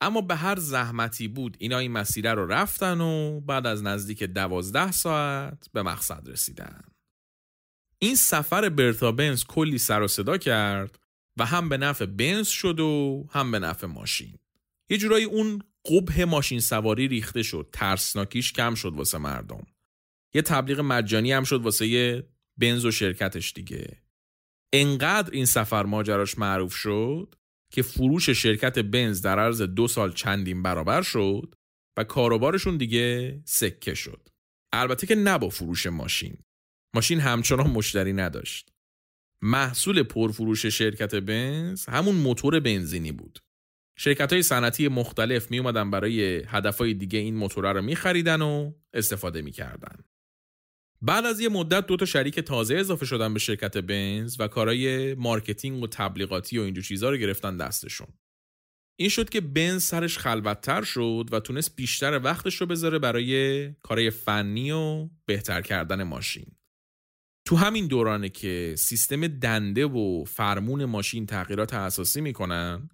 اما 0.00 0.20
به 0.20 0.36
هر 0.36 0.58
زحمتی 0.58 1.28
بود 1.28 1.56
اینا 1.58 1.78
این 1.78 1.92
مسیره 1.92 2.34
رو 2.34 2.46
رفتن 2.46 3.00
و 3.00 3.40
بعد 3.40 3.66
از 3.66 3.82
نزدیک 3.82 4.22
دوازده 4.22 4.92
ساعت 4.92 5.68
به 5.72 5.82
مقصد 5.82 6.28
رسیدن. 6.28 6.91
این 8.02 8.14
سفر 8.14 8.68
برتا 8.68 9.12
بنز 9.12 9.44
کلی 9.44 9.78
سر 9.78 10.02
و 10.02 10.08
صدا 10.08 10.38
کرد 10.38 10.98
و 11.36 11.44
هم 11.44 11.68
به 11.68 11.76
نفع 11.76 12.06
بنز 12.06 12.48
شد 12.48 12.80
و 12.80 13.26
هم 13.30 13.50
به 13.50 13.58
نفع 13.58 13.86
ماشین. 13.86 14.38
یه 14.90 14.98
جورایی 14.98 15.24
اون 15.24 15.62
قبه 15.84 16.24
ماشین 16.24 16.60
سواری 16.60 17.08
ریخته 17.08 17.42
شد. 17.42 17.68
ترسناکیش 17.72 18.52
کم 18.52 18.74
شد 18.74 18.92
واسه 18.94 19.18
مردم. 19.18 19.66
یه 20.34 20.42
تبلیغ 20.42 20.80
مجانی 20.80 21.32
هم 21.32 21.44
شد 21.44 21.62
واسه 21.62 21.86
یه 21.86 22.28
بنز 22.56 22.84
و 22.84 22.90
شرکتش 22.90 23.52
دیگه. 23.52 24.02
انقدر 24.72 25.32
این 25.32 25.44
سفر 25.44 25.82
ماجراش 25.82 26.38
معروف 26.38 26.74
شد 26.74 27.34
که 27.72 27.82
فروش 27.82 28.30
شرکت 28.30 28.78
بنز 28.78 29.22
در 29.22 29.38
عرض 29.38 29.62
دو 29.62 29.88
سال 29.88 30.12
چندین 30.12 30.62
برابر 30.62 31.02
شد 31.02 31.54
و 31.96 32.04
کاروبارشون 32.04 32.76
دیگه 32.76 33.40
سکه 33.44 33.94
شد. 33.94 34.28
البته 34.72 35.06
که 35.06 35.14
نه 35.14 35.38
با 35.38 35.48
فروش 35.48 35.86
ماشین. 35.86 36.36
ماشین 36.94 37.20
همچنان 37.20 37.70
مشتری 37.70 38.12
نداشت 38.12 38.72
محصول 39.42 40.02
پرفروش 40.02 40.66
شرکت 40.66 41.14
بنز 41.14 41.86
همون 41.86 42.14
موتور 42.14 42.60
بنزینی 42.60 43.12
بود 43.12 43.38
شرکت 43.98 44.32
های 44.32 44.42
صنعتی 44.42 44.88
مختلف 44.88 45.50
می 45.50 45.58
اومدن 45.58 45.90
برای 45.90 46.42
هدفهای 46.46 46.94
دیگه 46.94 47.18
این 47.18 47.36
موتوره 47.36 47.72
رو 47.72 47.82
می 47.82 47.96
خریدن 47.96 48.42
و 48.42 48.72
استفاده 48.92 49.42
می 49.42 49.52
کردن. 49.52 50.04
بعد 51.02 51.26
از 51.26 51.40
یه 51.40 51.48
مدت 51.48 51.86
دو 51.86 51.96
تا 51.96 52.04
شریک 52.04 52.40
تازه 52.40 52.76
اضافه 52.76 53.06
شدن 53.06 53.32
به 53.32 53.38
شرکت 53.38 53.76
بنز 53.76 54.40
و 54.40 54.48
کارای 54.48 55.14
marketing 55.14 55.82
و 55.82 55.86
تبلیغاتی 55.86 56.58
و 56.58 56.62
اینجور 56.62 56.84
چیزها 56.84 57.10
رو 57.10 57.16
گرفتن 57.16 57.56
دستشون. 57.56 58.08
این 58.98 59.08
شد 59.08 59.28
که 59.28 59.40
بنز 59.40 59.82
سرش 59.82 60.18
خلوتتر 60.18 60.82
شد 60.82 61.28
و 61.32 61.40
تونست 61.40 61.76
بیشتر 61.76 62.20
وقتش 62.24 62.54
رو 62.54 62.66
بذاره 62.66 62.98
برای 62.98 63.68
کارای 63.72 64.10
فنی 64.10 64.70
و 64.70 65.08
بهتر 65.26 65.62
کردن 65.62 66.02
ماشین. 66.02 66.46
تو 67.44 67.56
همین 67.56 67.86
دورانه 67.86 68.28
که 68.28 68.74
سیستم 68.78 69.26
دنده 69.26 69.86
و 69.86 70.24
فرمون 70.24 70.84
ماشین 70.84 71.26
تغییرات 71.26 71.74
اساسی 71.74 72.20
می‌کنن 72.20 72.88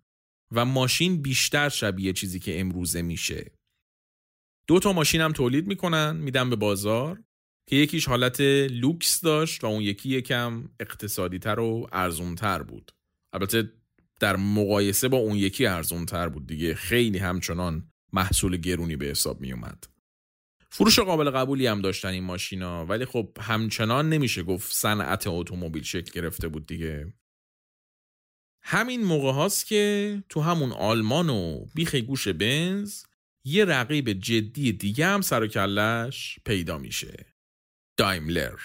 و 0.53 0.65
ماشین 0.65 1.23
بیشتر 1.23 1.69
شبیه 1.69 2.13
چیزی 2.13 2.39
که 2.39 2.61
امروزه 2.61 3.03
میشه. 3.03 3.53
دو 4.69 4.79
تا 4.79 4.93
ماشین 4.93 5.21
هم 5.21 5.33
تولید 5.33 5.67
می‌کنن 5.67 6.17
میدن 6.17 6.51
به 6.51 6.57
بازار 6.57 7.23
که 7.69 7.77
یکیش 7.77 8.09
حالت 8.09 8.41
لوکس 8.71 9.21
داشت 9.21 9.65
و 9.65 9.67
اون 9.67 9.83
یکی 9.83 10.09
یکم 10.09 10.69
اقتصادی 10.81 11.39
تر 11.39 11.61
و 11.61 11.89
ارزون 11.93 12.35
تر 12.35 12.63
بود 12.63 12.93
البته 13.33 13.73
در 14.21 14.37
مقایسه 14.37 15.09
با 15.09 15.17
اون 15.17 15.37
یکی 15.37 15.67
ارزون 15.67 16.07
تر 16.07 16.29
بود 16.29 16.47
دیگه 16.47 16.75
خیلی 16.75 17.19
همچنان 17.19 17.89
محصول 18.13 18.57
گرونی 18.57 18.97
به 18.97 19.07
حساب 19.07 19.41
می 19.41 19.53
اومد 19.53 19.85
فروش 20.71 20.99
قابل 20.99 21.31
قبولی 21.31 21.67
هم 21.67 21.81
داشتن 21.81 22.09
این 22.09 22.25
ماشینا. 22.25 22.87
ولی 22.87 23.05
خب 23.05 23.37
همچنان 23.41 24.09
نمیشه 24.09 24.43
گفت 24.43 24.73
صنعت 24.73 25.27
اتومبیل 25.27 25.83
شکل 25.83 26.21
گرفته 26.21 26.49
بود 26.49 26.67
دیگه. 26.67 27.13
همین 28.63 29.05
موقع 29.05 29.33
هاست 29.33 29.67
که 29.67 30.25
تو 30.29 30.41
همون 30.41 30.73
آلمان 30.73 31.31
و 31.31 31.67
بیخ 31.75 31.95
گوش 31.95 32.29
بنز 32.29 33.03
یه 33.45 33.65
رقیب 33.65 34.13
جدی 34.13 34.73
دیگه 34.73 35.07
هم 35.07 35.21
سر 35.21 35.43
و 35.43 35.47
کلش 35.47 36.39
پیدا 36.45 36.79
میشه. 36.79 37.35
دایملر. 37.99 38.59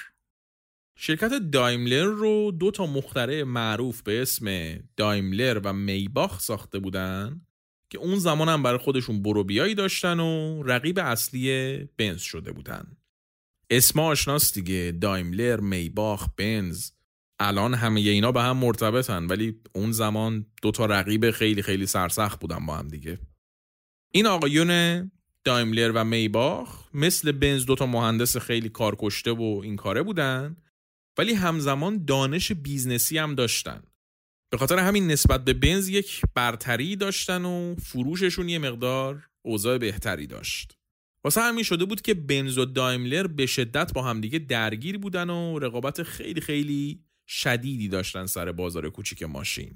شرکت 0.98 1.32
دایملر 1.34 2.04
رو 2.04 2.52
دو 2.52 2.72
تا 2.72 2.86
مخترع 2.86 3.44
معروف 3.44 4.02
به 4.02 4.22
اسم 4.22 4.78
دایملر 4.98 5.62
و 5.64 5.74
میباخ 5.74 6.40
ساخته 6.40 6.80
بودن. 6.80 7.48
که 7.94 8.00
اون 8.00 8.20
زمان 8.20 8.50
هم 8.50 8.64
برای 8.64 8.78
خودشون 8.78 9.24
بروبیایی 9.24 9.76
داشتن 9.76 10.20
و 10.20 10.64
رقیب 10.64 11.00
اصلی 11.00 11.76
بنز 11.98 12.22
شده 12.22 12.52
بودن. 12.52 12.98
اسم 13.70 14.00
آشناست 14.00 14.54
دیگه. 14.54 14.98
دایملر، 15.02 15.60
میباخ، 15.60 16.28
بنز. 16.38 16.92
الان 17.40 17.74
همه 17.74 18.00
اینا 18.00 18.32
به 18.32 18.42
هم 18.42 18.58
مرتبطن 18.58 19.28
ولی 19.28 19.62
اون 19.76 19.92
زمان 19.92 20.46
دو 20.62 20.72
تا 20.72 20.86
رقیب 20.86 21.32
خیلی 21.32 21.62
خیلی 21.62 21.86
سرسخت 21.86 22.40
بودن 22.40 22.66
با 22.66 22.76
هم 22.78 22.88
دیگه. 22.88 23.20
این 24.12 24.26
آقایون 24.26 25.12
دایملر 25.44 25.92
و 25.96 26.04
میباخ 26.04 26.84
مثل 26.94 27.32
بنز 27.32 27.66
دوتا 27.66 27.86
مهندس 27.86 28.38
خیلی 28.38 28.70
کارکشته 28.70 29.32
و 29.32 29.62
این 29.64 29.76
کاره 29.76 30.04
بودن 30.04 30.58
ولی 31.18 31.34
همزمان 31.34 32.06
دانش 32.06 32.52
business 32.52 33.11
ی 33.11 33.18
هم 33.18 33.36
داشتن. 33.36 33.84
به 34.54 34.58
خاطر 34.58 34.80
همین 34.80 35.08
نسبت 35.08 35.46
به 35.46 35.54
بنز 35.54 35.90
یک 35.90 36.22
برتری 36.36 36.96
داشتن 36.96 37.46
و 37.46 37.76
فروششون 37.76 38.50
یه 38.50 38.60
مقدار 38.60 39.28
اوضاع 39.46 39.78
بهتری 39.78 40.28
داشت. 40.28 40.78
واسه 41.24 41.42
همین 41.42 41.64
شده 41.64 41.86
بود 41.86 42.02
که 42.02 42.14
بنز 42.14 42.58
و 42.58 42.66
دایملر 42.66 43.28
به 43.28 43.46
شدت 43.46 43.94
با 43.94 44.02
همدیگه 44.04 44.40
درگیر 44.40 44.98
بودن 44.98 45.30
و 45.30 45.60
رقابت 45.60 46.04
خیلی 46.04 46.42
خیلی 46.42 47.04
شدیدی 47.28 47.88
داشتن 47.88 48.26
سر 48.26 48.52
بازار 48.52 48.90
کوچیک 48.90 49.24
ماشین. 49.24 49.74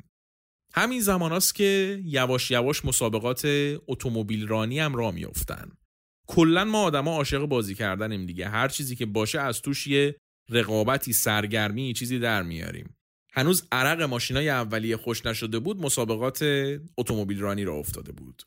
همین 0.74 1.02
زمان 1.02 1.32
است 1.32 1.56
که 1.56 2.02
یواش 2.06 2.52
یواش 2.52 2.86
مسابقات 2.86 3.42
اتومبیل 3.88 4.48
رانی 4.48 4.80
هم 4.80 4.96
راه 4.96 5.12
میفتن. 5.12 5.72
کلا 6.28 6.66
ما 6.66 6.82
آدما 6.84 7.12
عاشق 7.12 7.46
بازی 7.46 7.76
کردنیم 7.76 8.26
دیگه. 8.26 8.50
هر 8.50 8.68
چیزی 8.68 8.96
که 8.96 9.06
باشه 9.06 9.40
از 9.40 9.62
توش 9.62 9.88
یه 9.88 10.16
رقابتی 10.50 11.14
سرگرمی 11.14 11.94
چیزی 11.94 12.20
در 12.20 12.44
میاریم. 12.44 12.97
هنوز 13.38 13.68
عرق 13.72 14.02
ماشینای 14.02 14.50
اولیه 14.50 14.98
خوش 14.98 15.26
نشده 15.26 15.60
بود 15.60 15.82
مسابقات 15.82 16.44
اتومبیل 16.98 17.40
رانی 17.40 17.64
را 17.64 17.74
افتاده 17.76 18.12
بود. 18.12 18.44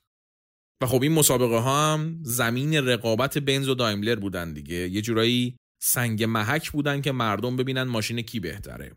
و 0.83 0.87
خب 0.87 1.03
این 1.03 1.13
مسابقه 1.13 1.57
ها 1.57 1.93
هم 1.93 2.19
زمین 2.23 2.75
رقابت 2.75 3.39
بنز 3.39 3.69
و 3.69 3.75
دایملر 3.75 4.15
بودن 4.17 4.53
دیگه. 4.53 4.77
یه 4.77 5.03
جورایی 5.03 5.57
سنگ 5.83 6.25
محک 6.25 6.71
بودن 6.71 7.01
که 7.01 7.13
مردم 7.13 7.57
ببینن 7.57 7.83
ماشین 7.83 8.23
کی 8.23 8.41
بهتره. 8.41 8.97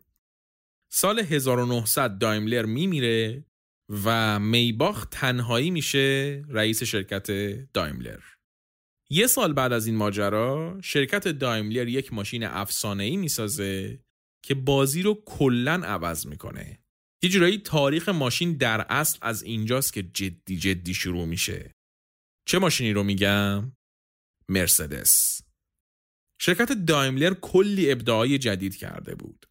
سال 0.92 1.20
1900 1.20 2.18
دایملر 2.18 2.66
میمیره 2.66 3.46
و 4.06 4.40
میباخ 4.40 5.06
تنهایی 5.12 5.72
میشه 5.72 6.42
رئیس 6.50 6.84
شرکت 6.84 7.28
دایملر. 7.74 8.20
یه 9.10 9.28
سال 9.28 9.54
بعد 9.54 9.74
از 9.74 9.88
این 9.88 9.96
ماجرا 9.96 10.80
شرکت 10.84 11.28
دایملر 11.28 11.88
یک 11.88 12.14
ماشین 12.14 12.44
افسانه‌ای 12.44 13.18
می‌سازه 13.18 14.00
که 14.46 14.56
بازی 14.56 15.02
رو 15.02 15.24
کلا 15.26 15.74
عوض 15.74 16.26
می‌کنه 16.26 16.80
یه 17.24 17.30
جورایی 17.30 17.58
تاریخ 17.58 18.10
ماشین 18.10 18.58
در 18.58 18.86
اصل 18.90 19.20
از 19.22 19.44
اینجاست 19.44 19.94
که 19.94 20.04
جدی 20.04 20.58
جدی 20.58 20.94
شروع 20.94 21.26
میشه 21.26 21.72
چه 22.48 22.60
ماشینی 22.60 22.94
رو 22.94 23.04
میگم؟ 23.04 23.72
مرسدس 24.50 25.42
شرکت 26.42 26.72
دایملر 26.72 27.34
کلی 27.34 27.92
ابداعای 27.92 28.38
جدید 28.38 28.76
کرده 28.76 29.16
بود 29.16 29.46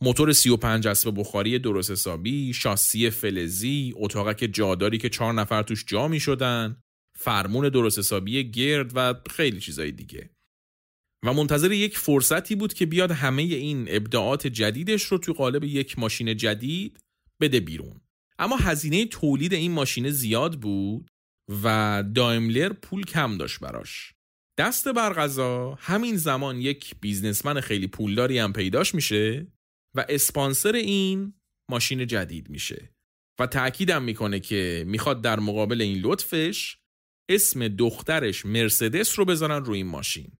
موتور 0.00 0.32
35 0.32 0.86
اسب 0.86 1.20
بخاری 1.20 1.58
درست 1.58 1.90
حسابی، 1.90 2.52
شاسی 2.52 3.10
فلزی، 3.10 3.92
اتاقک 3.96 4.48
جاداری 4.52 4.98
که 4.98 5.08
چهار 5.08 5.32
نفر 5.32 5.62
توش 5.62 5.84
جا 5.86 6.08
می 6.08 6.20
شدن، 6.20 6.82
فرمون 7.18 7.68
درست 7.68 7.98
حسابی 7.98 8.50
گرد 8.50 8.92
و 8.94 9.14
خیلی 9.30 9.60
چیزای 9.60 9.92
دیگه. 9.92 10.30
و 11.26 11.32
منتظر 11.32 11.72
یک 11.72 11.98
فرصتی 11.98 12.54
بود 12.54 12.74
که 12.74 12.86
بیاد 12.86 13.10
همه 13.10 13.42
این 13.42 13.86
ابداعات 13.90 14.46
جدیدش 14.46 15.02
رو 15.02 15.18
توی 15.18 15.34
قالب 15.34 15.64
یک 15.64 15.98
ماشین 15.98 16.36
جدید 16.36 16.98
بده 17.40 17.60
بیرون. 17.60 18.00
اما 18.38 18.56
هزینه 18.56 19.06
تولید 19.06 19.52
این 19.52 19.72
ماشین 19.72 20.10
زیاد 20.10 20.60
بود 20.60 21.10
و 21.62 22.04
دایملر 22.14 22.72
پول 22.72 23.04
کم 23.04 23.36
داشت 23.36 23.60
براش. 23.60 24.12
دست 24.58 24.88
برغذا 24.88 25.78
همین 25.80 26.16
زمان 26.16 26.60
یک 26.60 26.94
بیزنسمن 27.00 27.60
خیلی 27.60 27.86
پولداری 27.86 28.38
هم 28.38 28.52
پیداش 28.52 28.94
میشه 28.94 29.46
و 29.96 30.06
اسپانسر 30.08 30.72
این 30.72 31.34
ماشین 31.70 32.06
جدید 32.06 32.50
میشه 32.50 32.90
و 33.40 33.46
تاکیدم 33.46 34.02
می‌کنه 34.02 34.40
که 34.40 34.84
می‌خواد 34.86 35.22
در 35.22 35.40
مقابل 35.40 35.80
این 35.80 35.98
لطفش 36.02 36.78
اسم 37.30 37.68
دخترش 37.68 38.46
مرسدس 38.46 39.18
رو 39.18 39.24
بذارن 39.24 39.64
روی 39.64 39.76
این 39.76 39.86
ماشین 39.86 40.32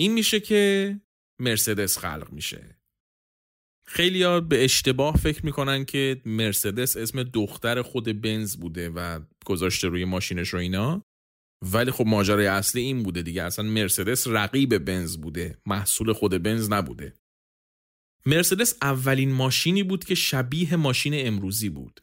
این 0.00 0.12
میشه 0.12 0.40
که 0.40 1.00
مرسدس 1.40 1.98
خلق 1.98 2.28
میشه. 2.32 2.80
خیلی 3.86 4.22
ها 4.22 4.40
به 4.40 4.64
اشتباه 4.64 5.16
فکر 5.16 5.44
می‌کنن 5.44 5.84
که 5.84 6.22
مرسدس 6.24 6.96
اسم 6.96 7.22
دختر 7.22 7.82
خود 7.82 8.20
بنز 8.20 8.56
بوده 8.56 8.90
و 8.90 9.20
گذاشته 9.44 9.88
روی 9.88 10.04
ماشینش 10.04 10.48
رو 10.48 10.58
اینا. 10.58 11.04
ولی 11.62 11.90
خب 11.90 12.06
ماجرای 12.06 12.46
اصلی 12.46 12.80
این 12.80 13.02
بوده 13.02 13.22
دیگه. 13.22 13.42
اصلا 13.42 13.64
مرسدس 13.64 14.26
رقیب 14.28 14.78
بنز 14.78 15.16
بوده. 15.16 15.58
محصول 15.66 16.12
خود 16.12 16.42
بنز 16.42 16.70
نبوده. 16.70 17.14
مرسدس 18.26 18.76
اولین 18.82 19.32
ماشینی 19.32 19.82
بود 19.82 20.04
که 20.04 20.14
شبیه 20.14 20.76
ماشین 20.76 21.26
امروزی 21.26 21.68
بود 21.68 22.00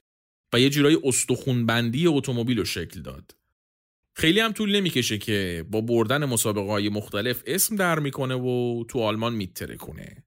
و 0.54 0.60
یه 0.60 0.70
جورایی 0.70 0.98
استخونبندی 1.04 2.08
اتومبیل 2.08 2.58
رو 2.58 2.66
شکل 2.66 3.02
داد. 3.02 3.36
خیلی 4.17 4.39
هم 4.39 4.51
طول 4.51 4.75
نمی‌کشه 4.75 5.17
که 5.17 5.65
با 5.71 5.82
بردن 5.82 6.25
مسابقه 6.25 6.71
های 6.71 6.89
مختلف 6.89 7.43
اسم 7.45 7.75
در 7.75 7.99
می‌کنه 7.99 8.36
و 8.36 8.84
تو 8.88 8.99
آلمان 8.99 9.34
میتره 9.34 9.75
کنه. 9.75 10.23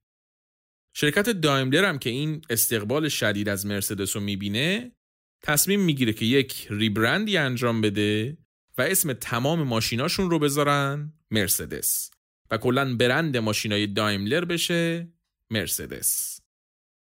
شرکت 0.96 1.28
دایملر 1.28 1.84
هم 1.84 1.98
که 1.98 2.10
این 2.10 2.42
استقبال 2.50 3.08
شدید 3.08 3.48
از 3.48 3.66
مرسدس 3.66 4.16
رو 4.16 4.22
می‌بینه 4.22 4.92
تصمیم 5.42 5.80
می‌گیره 5.80 6.12
که 6.12 6.24
یک 6.24 6.66
ریبرندی 6.70 7.36
انجام 7.36 7.80
بده 7.80 8.38
و 8.78 8.82
اسم 8.82 9.12
تمام 9.12 9.62
ماشیناشون 9.62 10.30
رو 10.30 10.38
بذارن 10.38 11.12
مرسدس 11.30 12.10
و 12.50 12.58
کلا 12.58 12.96
برند 12.96 13.36
ماشینای 13.36 13.86
دایملر 13.86 14.44
بشه 14.44 15.08
مرسدس 15.50 16.40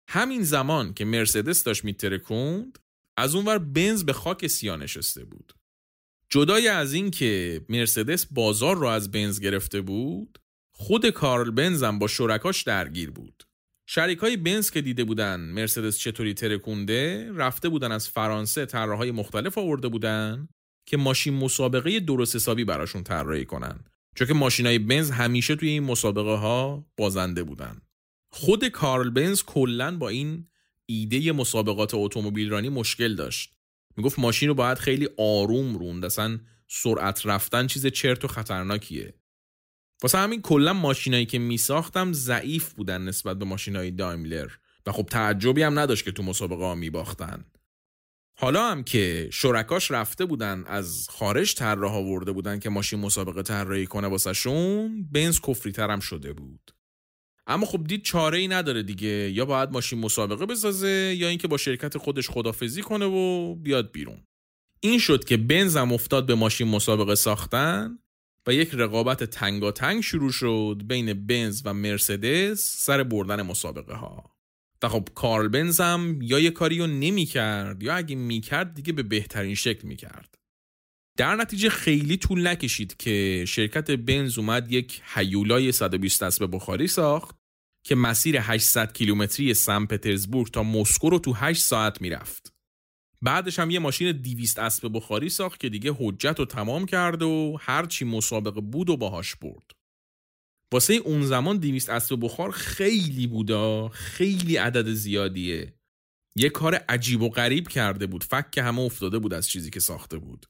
همین 0.08 0.42
زمان 0.42 0.94
که 0.94 1.04
مرسدس 1.04 1.64
داشت 1.64 1.84
میترکوند 1.84 2.78
از 3.16 3.34
اونور 3.34 3.58
بنز 3.58 4.04
به 4.04 4.12
خاک 4.12 4.46
سیا 4.46 4.76
نشسته 4.76 5.24
بود 5.24 5.54
جدای 6.32 6.68
از 6.68 6.92
این 6.92 7.10
که 7.10 7.64
مرسدس 7.68 8.26
بازار 8.26 8.76
رو 8.76 8.86
از 8.86 9.10
بنز 9.10 9.40
گرفته 9.40 9.80
بود 9.80 10.38
خود 10.74 11.10
کارل 11.10 11.50
بنز 11.50 11.82
هم 11.82 11.98
با 11.98 12.06
شرکاش 12.06 12.62
درگیر 12.62 13.10
بود. 13.10 13.42
شریک 13.86 14.18
های 14.18 14.36
بنز 14.36 14.70
که 14.70 14.80
دیده 14.80 15.04
بودن 15.04 15.40
مرسدس 15.40 15.98
چطوری 15.98 16.34
ترکونده 16.34 17.32
رفته 17.32 17.68
بودن 17.68 17.92
از 17.92 18.08
فرانسه 18.08 18.66
طراحهای 18.66 19.10
مختلف 19.10 19.58
آورده 19.58 19.88
بودن 19.88 20.48
که 20.86 20.96
ماشین 20.96 21.34
مسابقه 21.34 22.00
درست 22.00 22.36
حسابی 22.36 22.64
براشون 22.64 23.02
طراحی 23.02 23.44
کنن. 23.44 23.84
چون 24.16 24.26
که 24.26 24.34
ماشین 24.34 24.66
های 24.66 24.78
بنز 24.78 25.10
همیشه 25.10 25.56
توی 25.56 25.68
این 25.68 25.82
مسابقه 25.82 26.34
ها 26.34 26.86
بازنده 26.96 27.42
بودن. 27.42 27.80
خود 28.30 28.68
کارل 28.68 29.10
بنز 29.10 29.42
کلا 29.42 29.96
با 29.96 30.08
این 30.08 30.46
ایده 30.86 31.32
مسابقات 31.32 31.90
اتومبیل 31.94 32.50
رانی 32.50 32.68
مشکل 32.68 33.14
داشت. 33.14 33.61
می‌گفت 33.96 34.18
ماشین 34.18 34.48
رو 34.48 34.54
باید 34.54 34.78
خیلی 34.78 35.08
آروم 35.18 35.78
روند. 35.78 36.04
اصلا 36.04 36.38
سرعت 36.68 37.26
رفتن 37.26 37.66
چیز 37.66 37.86
چرت 37.86 38.24
و 38.24 38.28
خطرناکیه. 38.28 39.14
واسه 40.02 40.18
همین 40.18 40.42
کلا 40.42 40.72
ماشینایی 40.72 41.26
که 41.26 41.38
میساختم 41.38 42.12
ضعیف 42.12 42.72
بودن 42.72 43.02
نسبت 43.02 43.38
به 43.38 43.44
ماشینای 43.44 43.90
دایملر 43.90 44.50
و 44.86 44.92
خب 44.92 45.02
تعجبی 45.02 45.62
هم 45.62 45.78
نداشت 45.78 46.04
که 46.04 46.12
تو 46.12 46.22
مسابقه 46.22 46.64
ها 46.64 46.74
میباختن. 46.74 47.44
حالا 48.38 48.70
هم 48.70 48.84
که 48.84 49.28
شرکاش 49.32 49.90
رفته 49.90 50.24
بودن 50.24 50.64
از 50.66 51.06
خارج 51.10 51.54
طراح 51.54 51.92
آورده 51.94 52.32
بودن 52.32 52.58
که 52.58 52.70
ماشین 52.70 53.00
مسابقه 53.00 53.42
طراحی 53.42 53.86
کنه 53.86 54.08
واسهشون 54.08 55.08
بنز 55.12 55.40
کفری 55.40 55.72
ترم 55.72 56.00
شده 56.00 56.32
بود. 56.32 56.70
اما 57.46 57.66
خب 57.66 57.84
دید 57.84 58.02
چاره 58.02 58.38
ای 58.38 58.48
نداره 58.48 58.82
دیگه. 58.82 59.30
یا 59.30 59.44
باید 59.44 59.70
ماشین 59.70 59.98
مسابقه 59.98 60.46
بسازه 60.46 61.14
یا 61.18 61.28
اینکه 61.28 61.48
با 61.48 61.56
شرکت 61.56 61.98
خودش 61.98 62.30
خدافزی 62.30 62.82
کنه 62.82 63.06
و 63.06 63.54
بیاد 63.54 63.92
بیرون. 63.92 64.24
این 64.80 64.98
شد 64.98 65.24
که 65.24 65.36
بنزم 65.36 65.92
افتاد 65.92 66.26
به 66.26 66.34
ماشین 66.34 66.68
مسابقه 66.68 67.14
ساختن 67.14 67.98
و 68.46 68.54
یک 68.54 68.70
رقابت 68.72 69.24
تنگاتنگ 69.24 70.00
شروع 70.00 70.32
شد 70.32 70.82
بین 70.86 71.26
بنز 71.26 71.62
و 71.64 71.74
مرسدس 71.74 72.74
سر 72.78 73.02
بردن 73.02 73.42
مسابقه 73.42 73.94
ها 73.94 74.32
و 74.82 74.88
خب 74.88 75.08
کارل 75.14 75.48
بنز 75.48 75.80
هم 75.80 76.22
یا 76.22 76.38
یه 76.38 76.50
کاری 76.50 76.78
رو 76.78 76.86
نمی 76.86 77.24
کرد 77.24 77.82
یا 77.82 77.94
اگه 77.94 78.16
می 78.16 78.40
کرد 78.40 78.74
دیگه 78.74 78.92
به 78.92 79.02
بهترین 79.02 79.54
شکل 79.54 79.88
می 79.88 79.96
کرد 79.96 80.38
در 81.16 81.36
نتیجه 81.36 81.68
خیلی 81.68 82.16
طول 82.16 82.46
نکشید 82.46 82.96
که 82.96 83.44
شرکت 83.48 83.90
بنز 83.90 84.38
اومد 84.38 84.72
یک 84.72 85.02
هیولای 85.14 85.72
120 85.72 86.22
اسب 86.22 86.48
بخاری 86.52 86.88
ساخت 86.88 87.36
که 87.84 87.94
مسیر 87.94 88.36
800 88.40 88.92
کیلومتری 88.92 89.54
سن 89.54 89.86
پترزبورگ 89.86 90.50
تا 90.50 90.62
مسکو 90.62 91.10
رو 91.10 91.18
تو 91.18 91.32
8 91.32 91.62
ساعت 91.62 92.00
می‌رفت. 92.00 92.52
بعدش 93.22 93.58
هم 93.58 93.70
یه 93.70 93.78
ماشین 93.78 94.12
200 94.12 94.58
اسب 94.58 94.90
بخاری 94.92 95.28
ساخت 95.28 95.60
که 95.60 95.68
دیگه 95.68 95.92
حجت 95.98 96.38
رو 96.38 96.44
تمام 96.44 96.86
کرد 96.86 97.22
و 97.22 97.56
هرچی 97.60 98.04
مسابقه 98.04 98.60
بود 98.60 98.90
و 98.90 98.96
باهاش 98.96 99.36
برد. 99.36 99.70
واسه 100.72 100.94
اون 100.94 101.22
زمان 101.22 101.58
200 101.58 101.90
اسب 101.90 102.18
بخار 102.20 102.50
خیلی 102.50 103.26
بودا 103.26 103.88
خیلی 103.88 104.56
عدد 104.56 104.92
زیادیه. 104.92 105.74
یه 106.36 106.48
کار 106.48 106.74
عجیب 106.74 107.22
و 107.22 107.28
غریب 107.28 107.68
کرده 107.68 108.06
بود 108.06 108.24
فک 108.24 108.58
همه 108.58 108.80
افتاده 108.80 109.18
بود 109.18 109.34
از 109.34 109.48
چیزی 109.48 109.70
که 109.70 109.80
ساخته 109.80 110.18
بود. 110.18 110.46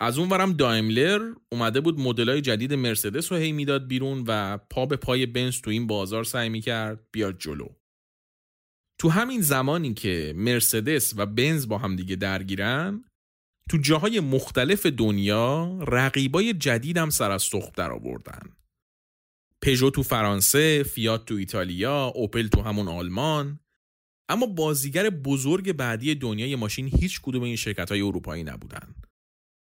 از 0.00 0.18
اون 0.18 0.28
ورم 0.28 0.52
دایملر 0.52 1.34
اومده 1.52 1.80
بود 1.80 2.00
مدلای 2.00 2.40
جدید 2.40 2.74
مرسدس 2.74 3.32
رو 3.32 3.38
هی 3.38 3.52
می‌داد 3.52 3.88
بیرون 3.88 4.24
و 4.26 4.58
پا 4.58 4.86
به 4.86 4.96
پای 4.96 5.26
بنز 5.26 5.60
تو 5.60 5.70
این 5.70 5.86
بازار 5.86 6.24
سعی 6.24 6.48
می‌کرد 6.48 7.06
بیاد 7.12 7.38
جلو 7.38 7.68
تو 9.00 9.08
همین 9.08 9.40
زمانی 9.40 9.94
که 9.94 10.32
مرسدس 10.36 11.14
و 11.16 11.26
بنز 11.26 11.68
با 11.68 11.78
هم 11.78 11.96
دیگه 11.96 12.16
درگیرن 12.16 13.04
تو 13.70 13.78
جاهای 13.78 14.20
مختلف 14.20 14.86
دنیا 14.86 15.78
رقیبای 15.88 16.54
جدید 16.54 16.96
هم 16.96 17.10
سر 17.10 17.30
از 17.30 17.42
سخت 17.42 17.74
در 17.74 17.92
آوردن. 17.92 18.42
پژو 19.62 19.90
تو 19.90 20.02
فرانسه، 20.02 20.82
فیات 20.82 21.24
تو 21.24 21.34
ایتالیا، 21.34 22.04
اوپل 22.04 22.46
تو 22.46 22.62
همون 22.62 22.88
آلمان 22.88 23.60
اما 24.28 24.46
بازیگر 24.46 25.10
بزرگ 25.10 25.72
بعدی 25.72 26.14
دنیای 26.14 26.56
ماشین 26.56 26.90
هیچ 27.00 27.20
کدوم 27.22 27.42
این 27.42 27.56
شرکت 27.56 27.90
های 27.90 28.00
اروپایی 28.00 28.44
نبودن. 28.44 28.94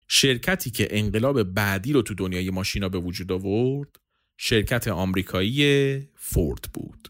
شرکتی 0.08 0.70
که 0.70 0.88
انقلاب 0.90 1.42
بعدی 1.42 1.92
رو 1.92 2.02
تو 2.02 2.14
دنیای 2.14 2.50
ماشینا 2.50 2.88
به 2.88 2.98
وجود 2.98 3.32
آورد 3.32 3.96
شرکت 4.36 4.88
آمریکایی 4.88 5.98
فورد 6.14 6.64
بود. 6.74 7.08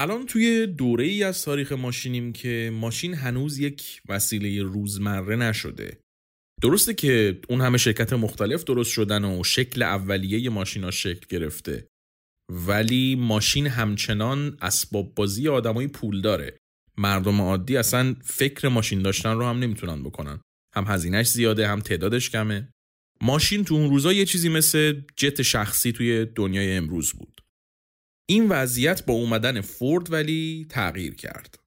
الان 0.00 0.26
توی 0.26 0.66
دوره 0.66 1.04
ای 1.04 1.22
از 1.22 1.44
تاریخ 1.44 1.72
ماشینیم 1.72 2.32
که 2.32 2.70
ماشین 2.74 3.14
هنوز 3.14 3.58
یک 3.58 4.02
وسیله 4.08 4.62
روزمره 4.62 5.36
نشده. 5.36 6.00
درسته 6.62 6.94
که 6.94 7.40
اون 7.48 7.60
همه 7.60 7.78
شرکت 7.78 8.12
مختلف 8.12 8.64
درست 8.64 8.92
شدن 8.92 9.24
و 9.24 9.44
شکل 9.44 9.82
اولیه 9.82 10.50
ماشینا 10.50 10.90
شکل 10.90 11.26
گرفته 11.28 11.88
ولی 12.52 13.16
ماشین 13.16 13.66
همچنان 13.66 14.58
اسباب 14.62 15.14
بازی 15.14 15.48
آدمای 15.48 15.86
پول 15.86 16.20
داره. 16.20 16.58
مردم 16.98 17.40
عادی 17.40 17.76
اصلا 17.76 18.16
فکر 18.24 18.68
ماشین 18.68 19.02
داشتن 19.02 19.32
رو 19.34 19.44
هم 19.44 19.58
نمی‌تونن 19.58 20.02
بکنن. 20.02 20.40
هم 20.74 20.84
هزینهش 20.88 21.28
زیاده 21.28 21.68
هم 21.68 21.80
تعدادش 21.80 22.30
کمه. 22.30 22.68
ماشین 23.20 23.64
تو 23.64 23.74
اون 23.74 23.90
روزا 23.90 24.12
یه 24.12 24.24
چیزی 24.24 24.48
مثل 24.48 25.00
جت 25.16 25.42
شخصی 25.42 25.92
توی 25.92 26.24
دنیای 26.24 26.76
امروز 26.76 27.12
بود. 27.12 27.40
این 28.30 28.48
وضعیت 28.48 29.06
با 29.06 29.14
اومدن 29.14 29.60
فورد 29.60 30.12
ولی 30.12 30.66
تغییر 30.70 31.14
کرد. 31.14 31.58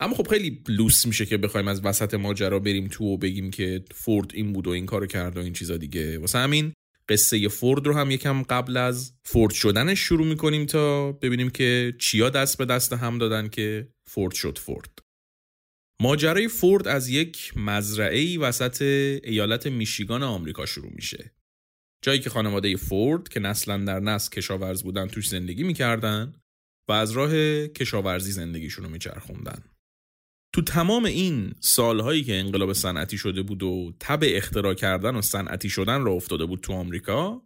اما 0.00 0.14
خب 0.14 0.28
خیلی 0.28 0.62
لوس 0.68 1.06
میشه 1.06 1.26
که 1.26 1.36
بخوایم 1.36 1.68
از 1.68 1.84
وسط 1.84 2.14
ماجرا 2.14 2.58
بریم 2.58 2.88
تو 2.88 3.04
و 3.04 3.16
بگیم 3.16 3.50
که 3.50 3.84
فورد 3.94 4.30
این 4.34 4.52
بود 4.52 4.66
و 4.66 4.70
این 4.70 4.86
کارو 4.86 5.06
کرد 5.06 5.36
و 5.36 5.40
این 5.40 5.52
چیزا 5.52 5.76
دیگه. 5.76 6.18
واسه 6.18 6.38
همین 6.38 6.72
قصه 7.08 7.48
فورد 7.48 7.86
رو 7.86 7.94
هم 7.94 8.10
یکم 8.10 8.42
قبل 8.42 8.76
از 8.76 9.12
فورد 9.24 9.52
شدنش 9.52 10.00
شروع 10.00 10.26
می‌کنیم 10.26 10.66
تا 10.66 11.12
ببینیم 11.12 11.50
که 11.50 11.94
چیا 11.98 12.30
دست 12.30 12.58
به 12.58 12.64
دست 12.64 12.92
هم 12.92 13.18
دادن 13.18 13.48
که 13.48 13.88
فورد 14.06 14.34
شد 14.34 14.58
فورد. 14.58 14.98
ماجرای 16.02 16.48
فورد 16.48 16.88
از 16.88 17.08
یک 17.08 17.52
مزرعه 17.56 18.38
وسط 18.38 18.82
ایالت 19.24 19.66
میشیگان 19.66 20.22
آمریکا 20.22 20.66
شروع 20.66 20.92
میشه. 20.94 21.32
جایی 22.02 22.20
که 22.20 22.30
خانواده 22.30 22.76
فورد 22.76 23.28
که 23.28 23.40
نسلا 23.40 23.76
در 23.76 24.00
نسل 24.00 24.30
کشاورز 24.30 24.82
بودن 24.82 25.08
توش 25.08 25.28
زندگی 25.28 25.62
می‌کردن 25.62 26.34
و 26.88 26.92
از 26.92 27.10
راه 27.10 27.32
کشاورزی 27.68 28.32
زندگیشون 28.32 28.84
رو 28.84 28.90
میچرخوندن. 28.90 29.64
تو 30.54 30.62
تمام 30.62 31.04
این 31.04 31.54
سالهایی 31.60 32.24
که 32.24 32.38
انقلاب 32.38 32.72
صنعتی 32.72 33.18
شده 33.18 33.42
بود 33.42 33.62
و 33.62 33.92
تب 34.00 34.20
اختراع 34.22 34.74
کردن 34.74 35.16
و 35.16 35.22
صنعتی 35.22 35.68
شدن 35.68 36.04
را 36.04 36.12
افتاده 36.12 36.46
بود 36.46 36.60
تو 36.60 36.72
آمریکا 36.72 37.42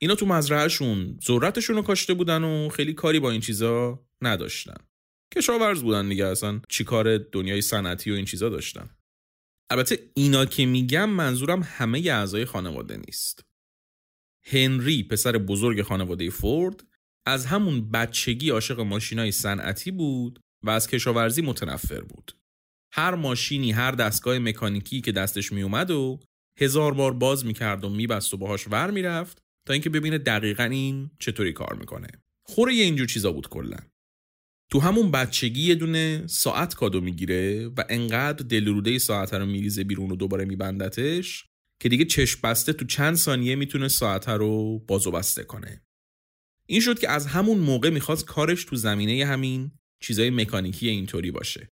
اینا 0.00 0.14
تو 0.14 0.26
مزرعهشون 0.26 1.18
ذرتشون 1.26 1.76
رو 1.76 1.82
کاشته 1.82 2.14
بودن 2.14 2.44
و 2.44 2.68
خیلی 2.68 2.92
کاری 2.92 3.20
با 3.20 3.30
این 3.30 3.40
چیزا 3.40 4.06
نداشتن. 4.22 4.76
کشاورز 5.34 5.82
بودن 5.82 6.08
دیگه 6.08 6.26
اصلا 6.26 6.60
چی 6.68 6.84
کار 6.84 7.18
دنیای 7.18 7.62
صنعتی 7.62 8.10
و 8.10 8.14
این 8.14 8.24
چیزا 8.24 8.48
داشتن. 8.48 8.90
البته 9.70 10.10
اینا 10.14 10.44
که 10.44 10.66
میگم 10.66 11.10
منظورم 11.10 11.62
همه 11.62 11.98
اعضای 11.98 12.44
خانواده 12.44 12.96
نیست. 12.96 13.44
هنری 14.44 15.02
پسر 15.02 15.32
بزرگ 15.32 15.82
خانواده 15.82 16.30
فورد 16.30 16.84
از 17.26 17.46
همون 17.46 17.90
بچگی 17.90 18.50
عاشق 18.50 18.80
ماشینای 18.80 19.32
صنعتی 19.32 19.90
بود 19.90 20.40
و 20.64 20.70
از 20.70 20.88
کشاورزی 20.88 21.42
متنفر 21.42 22.00
بود. 22.00 22.32
هر 22.92 23.14
ماشینی 23.14 23.72
هر 23.72 23.90
دستگاه 23.92 24.38
مکانیکی 24.38 25.00
که 25.00 25.12
دستش 25.12 25.52
می 25.52 25.62
اومد 25.62 25.90
و 25.90 26.20
هزار 26.60 26.94
بار 26.94 27.12
باز 27.12 27.46
می‌کرد 27.46 27.84
و 27.84 27.88
میبست 27.88 28.34
و 28.34 28.36
باهاش 28.36 28.68
ور 28.68 28.90
می‌رفت 28.90 29.38
تا 29.66 29.72
اینکه 29.72 29.90
ببینه 29.90 30.18
دقیقا 30.18 30.64
این 30.64 31.10
چطوری 31.18 31.52
کار 31.52 31.76
می‌کنه. 31.80 32.08
خوره 32.46 32.74
یه 32.74 32.84
اینجور 32.84 33.06
چیزا 33.06 33.32
بود 33.32 33.48
کلا. 33.48 33.78
تو 34.70 34.80
همون 34.80 35.10
بچگی 35.10 35.62
یه 35.62 35.74
دونه 35.74 36.26
ساعت 36.26 36.74
کادو 36.74 37.00
می‌گیره 37.00 37.68
و 37.68 37.84
انقدر 37.88 38.44
دلروده 38.44 38.98
ساعت 38.98 39.34
رو 39.34 39.46
میریزه 39.46 39.84
بیرون 39.84 40.10
و 40.10 40.16
دوباره 40.16 40.44
میبندتش 40.44 41.44
که 41.82 41.88
دیگه 41.88 42.04
چشم 42.04 42.40
بسته 42.44 42.72
تو 42.72 42.84
چند 42.84 43.16
ثانیه 43.16 43.54
می‌تونه 43.54 43.88
ساعت 43.88 44.28
رو 44.28 44.78
باز 44.78 45.06
و 45.06 45.10
بسته 45.10 45.44
کنه. 45.44 45.82
این 46.66 46.80
شد 46.80 46.98
که 46.98 47.10
از 47.10 47.26
همون 47.26 47.58
موقع 47.58 47.90
می‌خواست 47.90 48.24
کارش 48.24 48.64
تو 48.64 48.76
زمینه 48.76 49.26
همین 49.26 49.70
چیزای 50.02 50.30
مکانیکی 50.30 50.88
اینطوری 50.88 51.30
باشه. 51.30 51.68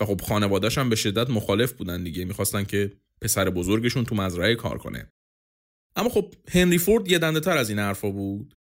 و 0.00 0.04
خب 0.04 0.20
خانوادهش 0.20 0.78
هم 0.78 0.88
به 0.90 0.96
شدت 0.96 1.30
مخالف 1.30 1.72
بودن 1.72 2.04
دیگه 2.04 2.24
می‌خواستن 2.24 2.64
که 2.64 2.96
پسر 3.22 3.50
بزرگشون 3.50 4.04
تو 4.04 4.14
مزرعه 4.14 4.54
کار 4.54 4.78
کنه. 4.78 5.12
اما 5.96 6.08
خب 6.08 6.34
هنری 6.48 6.78
فورد 6.78 7.10
یه 7.10 7.18
دنده 7.18 7.40
تر 7.40 7.56
از 7.56 7.70
این 7.70 7.78
حرفا 7.78 8.10
بود. 8.10 8.54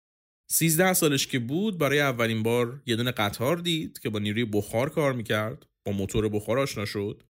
سیزده 0.51 0.93
سالش 0.93 1.27
که 1.27 1.39
بود 1.39 1.77
برای 1.77 1.99
اولین 1.99 2.43
بار 2.43 2.81
یه 2.85 2.95
دونه 2.95 3.11
قطار 3.11 3.57
دید 3.57 3.99
که 3.99 4.09
با 4.09 4.19
نیروی 4.19 4.45
بخار 4.45 4.89
کار 4.89 5.13
می‌کرد 5.13 5.65
با 5.85 5.91
موتور 5.91 6.29
بخار 6.29 6.59
آشنا 6.59 6.85
شد 6.85 7.23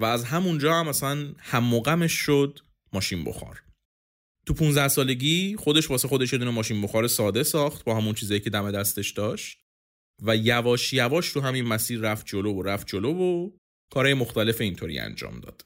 و 0.00 0.04
از 0.04 0.24
همونجا 0.24 0.74
هم 0.74 0.88
مثلا 0.88 1.34
هم 1.38 2.06
شد 2.06 2.60
ماشین 2.92 3.24
بخار. 3.24 3.62
تو 4.46 4.54
15 4.54 4.88
سالگی 4.88 5.56
خودش 5.58 5.90
واسه 5.90 6.08
خودش 6.08 6.32
یه 6.32 6.38
دونه 6.38 6.50
ماشین 6.50 6.82
بخار 6.82 7.06
ساده 7.06 7.42
ساخت 7.42 7.84
با 7.84 7.96
همون 7.96 8.14
چیزایی 8.14 8.40
که 8.40 8.50
دم 8.50 8.70
دستش 8.70 9.10
داشت 9.10 9.60
و 10.22 10.36
یواش 10.36 10.92
یواش 10.92 11.32
تو 11.32 11.40
همین 11.40 11.64
مسیر 11.64 12.00
رفت 12.00 12.26
جلو 12.26 12.52
و 12.52 12.62
رفت 12.62 12.86
جلو 12.86 13.14
و 13.14 13.50
کارهای 13.92 14.14
مختلف 14.14 14.60
اینطوری 14.60 14.98
انجام 14.98 15.40
داد. 15.40 15.64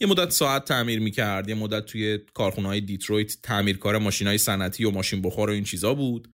یه 0.00 0.06
مدت 0.06 0.30
ساعت 0.30 0.64
تعمیر 0.64 1.00
می‌کرد 1.00 1.48
یه 1.48 1.54
مدت 1.54 1.86
توی 1.86 2.18
کارخونه 2.18 2.68
های 2.68 2.80
دیترویت 2.80 3.36
تعمیرکار 3.42 3.98
ماشین 3.98 4.26
های 4.26 4.38
صنعتی 4.38 4.84
و 4.84 4.90
ماشین 4.90 5.22
بخار 5.22 5.50
و 5.50 5.52
این 5.52 5.64
چیزا 5.64 5.94
بود. 5.94 6.30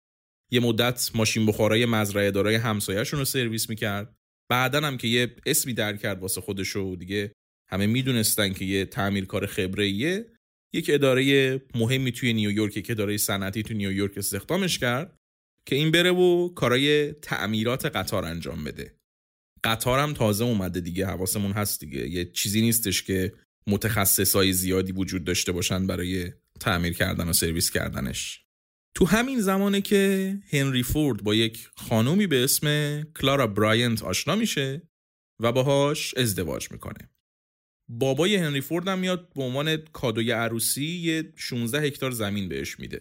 یه 0.52 0.60
مدت 0.60 1.10
ماشین 1.14 1.46
بخارای 1.46 1.86
مزرعه 1.86 2.30
دارای 2.30 2.54
همسایه‌شون 2.54 3.18
رو 3.18 3.24
سرویس 3.24 3.68
می‌کرد. 3.70 4.14
بعدا 4.50 4.80
هم 4.80 4.96
که 4.96 5.08
یه 5.08 5.36
اسمی 5.46 5.74
در 5.74 5.96
کرد 5.96 6.20
واسه 6.22 6.40
خودش 6.40 6.76
و 6.76 6.96
دیگه 6.96 7.32
همه 7.68 7.86
می‌دونستن 7.86 8.52
که 8.52 8.64
یه 8.64 8.84
تعمیرکار 8.84 9.46
خبره 9.46 9.88
یک 10.74 10.86
اداره 10.88 11.60
مهمی 11.74 12.12
توی 12.12 12.32
نیویورک 12.32 12.82
که 12.82 12.92
اداره 12.92 13.16
صنعتی 13.16 13.62
توی 13.62 13.76
نیویورک 13.76 14.18
استخدامش 14.18 14.78
کرد 14.78 15.16
که 15.66 15.76
این 15.76 15.90
بره 15.90 16.10
و 16.10 16.54
کارای 16.54 17.12
تعمیرات 17.12 17.86
قطار 17.86 18.24
انجام 18.24 18.64
بده. 18.64 18.94
قطار 19.64 19.98
هم 19.98 20.12
تازه 20.12 20.44
اومده 20.44 20.80
دیگه 20.80 21.06
حواسمون 21.06 21.52
هست 21.52 21.80
دیگه. 21.80 22.08
یه 22.08 22.24
چیزی 22.24 22.60
نیستش 22.60 23.02
که 23.02 23.32
متخصصای 23.66 24.52
زیادی 24.52 24.92
وجود 24.92 25.24
داشته 25.24 25.52
باشن 25.52 25.86
برای 25.86 26.32
تعمیر 26.60 26.92
کردن 26.92 27.28
و 27.28 27.32
سرویس 27.32 27.70
کردنش. 27.70 28.44
تو 28.96 29.04
همین 29.06 29.40
زمانه 29.40 29.80
که 29.80 30.34
هنری 30.50 30.82
فورد 30.82 31.22
با 31.22 31.34
یک 31.34 31.68
خانومی 31.76 32.26
به 32.26 32.44
اسم 32.44 33.02
کلارا 33.02 33.46
براینت 33.46 34.02
آشنا 34.02 34.36
میشه 34.36 34.82
و 35.40 35.52
باهاش 35.52 36.14
ازدواج 36.14 36.70
می‌کنه. 36.70 37.10
بابای 37.88 38.36
هنری 38.36 38.60
فورد 38.60 38.88
هم 38.88 38.98
میاد 38.98 39.32
به 39.34 39.42
عنوان 39.42 39.76
کادوی 39.76 40.30
عروسی 40.30 40.84
یه 40.84 41.32
16 41.36 41.80
هکتار 41.80 42.10
زمین 42.10 42.48
بهش 42.48 42.78
میده. 42.78 43.00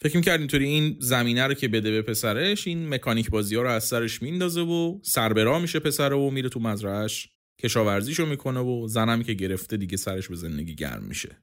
فکر 0.00 0.16
می‌کرد 0.16 0.40
اینطوری 0.40 0.64
این 0.64 0.96
زمینه 1.00 1.46
رو 1.46 1.54
که 1.54 1.68
بده 1.68 1.90
به 1.90 2.02
پسرش 2.02 2.66
این 2.66 2.88
مکانیک 2.88 3.30
بازی 3.30 3.56
ها 3.56 3.62
رو 3.62 3.70
از 3.70 3.84
سرش 3.84 4.22
میندازه 4.22 4.60
و 4.60 4.98
سربرا 5.02 5.58
میشه 5.58 5.78
پسر 5.78 6.12
و 6.12 6.30
میره 6.30 6.48
تو 6.48 6.60
مزرعش 6.60 7.28
کشاورزیشو 7.60 8.26
می‌کنه 8.26 8.60
و 8.60 8.88
زنمی 8.88 9.24
که 9.24 9.34
گرفته 9.34 9.76
دیگه 9.76 9.96
سرش 9.96 10.28
به 10.28 10.36
زندگی 10.36 10.74
گرم 10.74 11.04
میشه. 11.04 11.36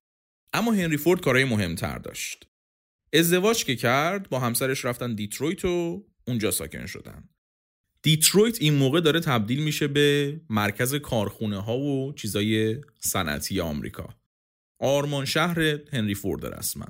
اما 0.54 0.72
هنری 0.72 0.98
فورد 0.98 1.22
کارهای 1.22 1.46
مهمتر 1.46 1.98
داشت. 1.98 2.48
ازدواج 3.14 3.66
که 3.66 3.76
کرد 3.76 4.30
با 4.30 4.40
همسرش 4.40 4.86
رفتن 4.86 5.16
دیترویت 5.16 5.66
و 5.66 6.06
اونجا 6.28 6.52
ساکن 6.52 6.86
شدن. 6.86 7.30
دیترویت 8.06 8.62
این 8.62 8.74
موقع 8.74 8.99
داره 9.01 9.20
تبدیل 9.20 9.64
میشه 9.64 9.88
به 9.88 10.39
مرکز 10.49 10.95
کارخونه 10.95 11.62
ها 11.62 11.78
و 11.78 12.14
چیزای 12.14 12.82
صنعتی 12.99 13.60
آمریکا. 13.60 14.10
آرمان 14.80 15.26
شهر 15.26 15.60
هنری 15.93 16.14
فورد 16.14 16.45
رسما. 16.45 16.86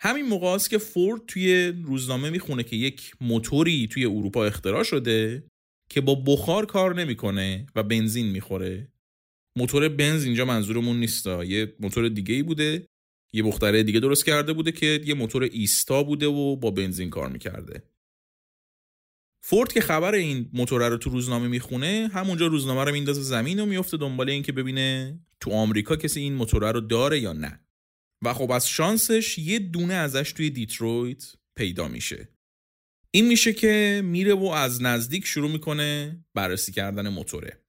همین 0.00 0.26
موقع 0.26 0.46
است 0.46 0.70
که 0.70 0.78
فورد 0.78 1.20
توی 1.26 1.66
روزنامه 1.84 2.30
می‌خونه 2.30 2.62
که 2.62 2.76
یک 2.76 3.12
موتوری 3.20 3.88
توی 3.90 4.04
اروپا 4.04 4.44
اختراع 4.44 4.82
شده 4.82 5.44
که 5.90 6.00
با 6.00 6.14
بخار 6.14 6.66
کار 6.66 6.94
نمی‌کنه 6.94 7.66
و 7.74 7.82
بنزین 7.82 8.26
می‌خوره 8.26 8.88
موتور 9.58 9.88
بنز 9.88 10.24
اینجا 10.24 10.44
منظورمون 10.44 11.00
نیست 11.00 11.26
یه 11.26 11.74
موتور 11.80 12.08
دیگه 12.08 12.34
ای 12.34 12.42
بوده 12.42 12.86
یه 13.34 13.42
مختره 13.42 13.82
دیگه 13.82 14.00
درست 14.00 14.26
کرده 14.26 14.52
بوده 14.52 14.72
که 14.72 15.00
یه 15.04 15.14
موتور 15.14 15.42
ایستا 15.42 16.02
بوده 16.02 16.26
و 16.26 16.56
با 16.56 16.70
بنزین 16.70 17.10
کار 17.10 17.28
می‌کرده 17.28 17.93
فورد 19.46 19.72
که 19.72 19.80
خبر 19.80 20.14
این 20.14 20.50
موتور 20.52 20.88
رو 20.88 20.96
تو 20.96 21.10
روزنامه 21.10 21.48
می‌خونه 21.48 22.10
همونجا 22.14 22.46
روزنامه 22.46 22.84
رو 22.84 22.92
میندازه 22.92 23.22
زمین 23.22 23.60
و 23.60 23.66
میفته 23.66 23.96
دنبال 23.96 24.30
این 24.30 24.42
که 24.42 24.52
ببینه 24.52 25.18
تو 25.40 25.50
آمریکا 25.50 25.96
کسی 25.96 26.20
این 26.20 26.34
موتور 26.34 26.72
رو 26.72 26.80
داره 26.80 27.20
یا 27.20 27.32
نه. 27.32 27.60
و 28.22 28.34
خب 28.34 28.50
از 28.50 28.68
شانسش 28.68 29.38
یه 29.38 29.58
دونه 29.58 29.94
ازش 29.94 30.32
توی 30.32 30.50
دیترویت 30.50 31.32
پیدا 31.56 31.88
میشه. 31.88 32.28
این 33.10 33.28
میشه 33.28 33.52
که 33.52 34.02
میره 34.04 34.34
و 34.34 34.44
از 34.44 34.82
نزدیک 34.82 35.26
شروع 35.26 35.50
می‌کنه 35.50 36.24
بررسی 36.34 36.72
کردن 36.72 37.08
موتوره. 37.08 37.60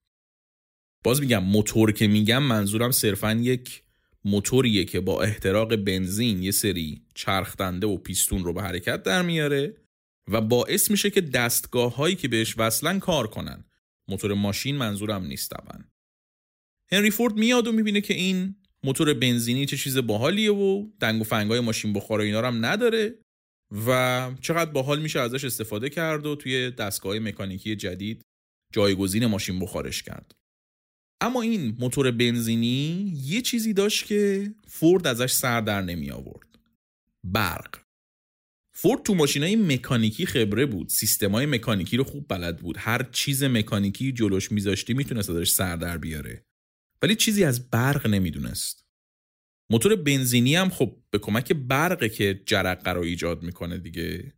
باز 1.03 1.21
میگم 1.21 1.43
موتور 1.43 1.91
که 1.91 2.07
میگم 2.07 2.43
منظورم 2.43 2.91
صرفا 2.91 3.33
یک 3.33 3.83
موتوریه 4.25 4.85
که 4.85 4.99
با 4.99 5.23
احتراق 5.23 5.75
بنزین 5.75 6.43
یه 6.43 6.51
سری 6.51 7.01
چرخدنده 7.15 7.87
و 7.87 7.97
پیستون 7.97 8.43
رو 8.43 8.53
به 8.53 8.61
حرکت 8.61 9.03
در 9.03 9.21
میاره. 9.21 9.84
و 10.31 10.41
باعث 10.41 10.91
میشه 10.91 11.09
که 11.09 11.21
دستگاه 11.21 11.95
هایی 11.95 12.15
که 12.15 12.27
بهش 12.27 12.55
وصلن 12.57 12.99
کار 12.99 13.27
کنن. 13.27 13.65
موتور 14.07 14.33
ماشین 14.33 14.75
منظورم 14.75 15.25
نیست 15.25 15.53
هنری 16.91 17.11
فورد 17.11 17.33
میاد 17.33 17.67
و 17.67 17.71
می‌بینه 17.71 18.01
که 18.01 18.13
این 18.13 18.55
موتور 18.83 19.13
بنزینی 19.13 19.65
چه 19.65 19.77
چیز 19.77 19.97
باحالیه 19.97 20.51
و 20.51 20.87
دنگ 20.99 21.21
و 21.21 21.23
فنگای 21.23 21.59
ماشین 21.59 21.93
بخار 21.93 22.19
و 22.19 22.23
اینا 22.23 22.47
هم 22.47 22.65
نداره 22.65 23.19
و 23.87 24.31
چقدر 24.41 24.71
باحال 24.71 25.01
میشه 25.01 25.19
ازش 25.19 25.45
استفاده 25.45 25.89
کرد 25.89 26.25
و 26.25 26.35
توی 26.35 26.71
دستگاه 26.71 27.19
مکانیکی 27.19 27.75
جدید 27.75 28.21
جایگزین 28.73 29.25
ماشین 29.25 29.59
بخارش 29.59 30.03
کرد. 30.03 30.31
اما 31.21 31.41
این 31.41 31.77
موتور 31.79 32.11
بنزینی 32.11 33.13
یه 33.23 33.41
چیزی 33.41 33.73
داشت 33.73 34.05
که 34.05 34.53
فورد 34.67 35.07
ازش 35.07 35.31
سر 35.31 35.61
در 35.61 35.81
نمی 35.81 36.11
آورد 36.11 36.59
برق. 37.23 37.84
فورد 38.77 39.03
تو 39.03 39.15
ماشینای 39.15 39.55
مکانیکی 39.55 40.25
خبره 40.25 40.65
بود. 40.65 40.89
سیستمای 40.89 41.45
مکانیکی 41.45 41.97
رو 41.97 42.03
خوب 42.03 42.25
بلد 42.29 42.57
بود. 42.57 42.77
هر 42.79 43.03
چیز 43.11 43.43
مکانیکی 43.43 44.11
جلوش 44.11 44.51
میذاشتی 44.51 44.93
می‌تونست 44.93 45.29
ازش 45.29 45.49
سر 45.51 45.75
در 45.75 45.97
بیاره. 45.97 46.45
ولی 47.01 47.15
چیزی 47.15 47.43
از 47.43 47.69
برق 47.69 48.07
نمی‌دونست. 48.07 48.85
موتور 49.69 49.95
بنزینی 49.95 50.55
هم 50.55 50.69
خب 50.69 50.97
به 51.09 51.19
کمک 51.19 51.53
برقه 51.53 52.09
که 52.09 52.41
جرقه 52.45 52.91
رو 52.91 53.01
ایجاد 53.01 53.43
می‌کنه 53.43 53.77
دیگه. 53.77 54.33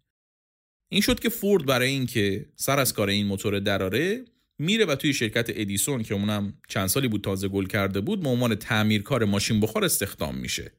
این 0.91 1.01
شد 1.01 1.19
که 1.19 1.29
فورد 1.29 1.65
برای 1.65 1.89
اینکه 1.89 2.49
سر 2.55 2.79
از 2.79 2.93
کار 2.93 3.09
این 3.09 3.27
موتور 3.27 3.59
دراره 3.59 4.25
میره 4.59 4.85
و 4.85 4.95
توی 4.95 5.13
شرکت 5.13 5.49
ادیسون 5.49 6.03
که 6.03 6.13
اونم 6.13 6.61
چند 6.67 6.87
سالی 6.87 7.07
بود 7.07 7.23
تازه 7.23 7.47
گل 7.47 7.65
کرده 7.65 8.01
بود 8.01 8.21
به 8.21 8.29
عنوان 8.29 8.55
تعمیرکار 8.55 9.25
ماشین 9.25 9.59
بخار 9.59 9.85
استخدام 9.85 10.37
میشه. 10.37 10.71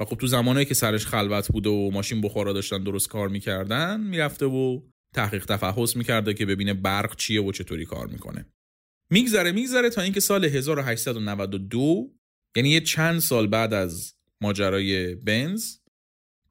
و 0.00 0.04
خب 0.04 0.16
تو 0.16 0.26
زمانهایی 0.26 0.66
که 0.66 0.74
سرش 0.74 1.06
خلوت 1.06 1.48
بوده 1.48 1.70
و 1.70 1.90
ماشین 1.90 2.20
بخارا 2.20 2.52
داشتن 2.52 2.84
درست 2.84 3.08
کار 3.08 3.28
می‌کردن 3.28 4.00
می‌رفته 4.00 4.46
و 4.46 4.80
تحقیق 5.14 5.44
تفحص 5.46 5.96
می‌کرده 5.96 6.34
که 6.34 6.46
ببینه 6.46 6.74
برق 6.74 7.16
چیه 7.16 7.42
و 7.42 7.52
چطوری 7.52 7.84
کار 7.84 8.06
می‌کنه. 8.06 8.46
میگذره 9.10 9.52
میگذره 9.52 9.90
تا 9.90 10.02
اینکه 10.02 10.20
سال 10.20 10.44
1892 10.44 12.10
یعنی 12.56 12.68
یه 12.68 12.80
چند 12.80 13.18
سال 13.18 13.46
بعد 13.46 13.74
از 13.74 14.14
ماجرای 14.40 15.14
بنز 15.14 15.76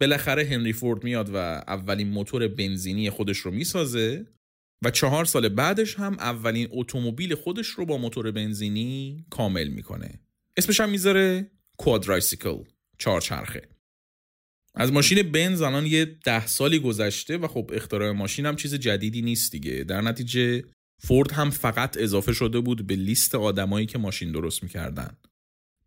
بالاخره 0.02 0.44
هنری 0.44 0.74
فورد 0.74 1.04
میاد 1.04 1.30
و 1.30 1.38
اولین 1.68 2.10
موتور 2.10 2.48
بنزینی 2.48 3.10
خودش 3.10 3.38
رو 3.38 3.52
می‌سازه 3.52 4.28
و 4.84 4.91
چهار 4.91 5.26
سال 5.26 5.50
بعدش 5.50 5.96
هم 5.96 6.14
اولین 6.14 6.68
اتومبیل 6.72 7.36
خودش 7.36 7.68
رو 7.68 7.86
با 7.86 7.98
موتور 7.98 8.32
بنزینی 8.32 9.26
کامل 9.30 9.68
می‌کنه. 9.68 10.20
اسمش 10.58 10.80
هم 10.80 10.89
می‌ذاره 10.89 11.52
Quadricycle 11.78 12.64
چهارچرخه 12.98 13.70
از 14.76 14.91
ماشین 14.91 15.32
بنز 15.32 15.62
الان 15.62 15.86
یه 15.86 16.06
ده 16.06 16.48
سالی 16.48 16.80
گذشته 16.80 17.38
و 17.38 17.48
خب 17.48 17.72
اختراع 17.74 18.12
ماشین 18.12 18.46
هم 18.46 18.56
چیز 18.56 18.76
جدیدی 18.76 19.22
نیست 19.22 19.52
دیگه. 19.52 19.84
در 19.84 20.02
نتیجه 20.02 20.64
فورد 21.02 21.32
هم 21.32 21.50
فقط 21.50 21.98
اضافه 21.98 22.34
شده 22.34 22.60
بود 22.60 22.88
به 22.88 22.96
لیست 22.96 23.36
آدمایی 23.36 23.86
که 23.86 23.98
ماشین 23.98 24.32
درست 24.32 24.64
می‌کردن. 24.64 25.18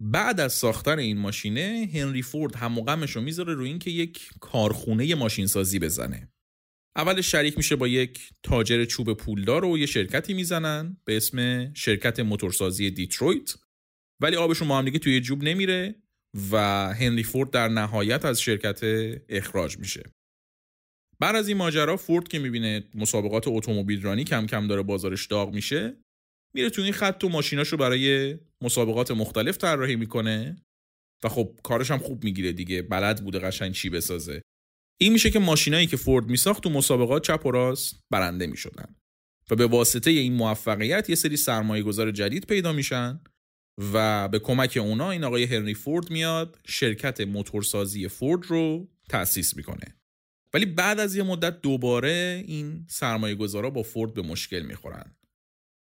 بعد 0.01 0.41
از 0.41 0.53
ساختن 0.53 0.99
این 0.99 1.19
ماشینه 1.19 1.91
هنری 1.95 2.23
فورد 2.23 2.57
هم 2.57 2.79
رو 3.15 3.21
می‌ذاره 3.21 3.55
روی 3.55 3.69
اینکه 3.69 3.91
یک 3.91 4.31
کارخونه 4.41 5.15
ماشین 5.15 5.47
سازی 5.47 5.79
بزنه. 5.79 6.29
اول 6.97 7.21
شریک 7.21 7.57
میشه 7.57 7.77
با 7.77 7.89
یک 7.89 8.31
تاجر 8.43 8.85
چوب 8.85 9.13
پولدار 9.13 9.65
و 9.65 9.79
یه 9.79 9.87
شرکتی 9.87 10.35
می‌زنن 10.35 10.97
به 11.05 11.17
اسم 11.17 11.71
شرکت 11.75 12.21
موتورسازی 12.21 12.91
دیترویت. 12.91 13.55
ولی 14.21 14.37
آبشون 14.37 14.69
با 14.69 14.79
هم 14.79 14.85
دیگه 14.85 14.99
توی 14.99 15.21
جوب 15.21 15.43
نمیره. 15.43 15.95
و 16.51 16.57
هنری 16.95 17.23
فورد 17.23 17.51
در 17.51 17.69
نهایت 17.69 18.25
از 18.25 18.41
شرکت 18.41 18.81
اخراج 19.29 19.79
میشه. 19.79 20.03
بعد 21.21 21.37
از 21.37 21.49
این 21.49 21.57
ماجرا 21.57 21.97
فورد 21.97 22.29
که 22.29 22.39
می‌بینه 22.39 22.85
مسابقات 22.95 23.45
اتومبیل 23.47 24.03
رانی 24.03 24.25
کم 24.25 24.47
کم 24.47 24.67
داره 24.67 24.83
بازارش 24.83 25.27
داغ 25.27 25.55
میشه 25.55 25.97
میره 26.55 26.71
تو 26.71 26.83
این 26.83 26.93
خط 26.93 27.25
و 27.25 27.29
ماشیناشو 27.29 27.77
برای 27.77 28.37
مسابقات 28.63 29.11
مختلف 29.11 29.57
طراحی 29.57 29.97
می‌کنه 29.97 30.57
و 31.25 31.29
خب 31.29 31.61
کارش 31.63 31.91
هم 31.91 31.99
خوب 31.99 32.25
می‌گیره 32.25 32.53
دیگه 32.53 32.83
بلد 32.83 33.25
بوده 33.25 33.39
قشنگ 33.39 33.73
چی 33.73 33.91
بسازه. 33.91 34.43
این 35.01 35.13
میشه 35.13 35.31
که 35.31 35.39
ماشینایی 35.39 35.87
که 35.87 35.97
فورد 35.97 36.27
میساخت 36.27 36.63
تو 36.63 36.71
مسابقات 36.71 37.27
چپ 37.27 37.47
و 37.47 37.51
راست 37.51 38.01
برنده 38.11 38.47
می‌شدن 38.47 38.97
و 39.51 39.57
به 39.57 39.67
واسطه 39.67 40.11
این 40.11 40.33
موفقیت 40.33 41.11
یه 41.11 41.17
سری 41.17 41.37
سرمایه 41.37 41.83
گذار 41.83 42.11
جدید 42.11 42.47
پیدا 42.47 42.73
میشن 42.73 43.21
و 43.79 44.29
به 44.29 44.39
کمک 44.39 44.79
اونا 44.83 45.11
این 45.11 45.25
آقای 45.25 45.45
هنری 45.45 45.75
فورد 45.75 46.11
میاد 46.11 46.59
شرکت 46.67 47.21
موتورسازی 47.21 48.09
فورد 48.09 48.47
رو 48.47 48.89
تأسیس 49.09 49.57
می‌کنه. 49.57 49.97
ولی 50.55 50.67
بعد 50.67 51.01
از 51.01 51.17
یه 51.17 51.23
مدت 51.23 51.61
دوباره 51.61 52.45
این 52.47 52.87
سرمایه 52.89 53.35
گذارا 53.35 53.71
با 53.71 53.83
فورد 53.83 54.15
به 54.15 54.23
مشکل 54.23 54.61
می‌خورن. 54.61 55.17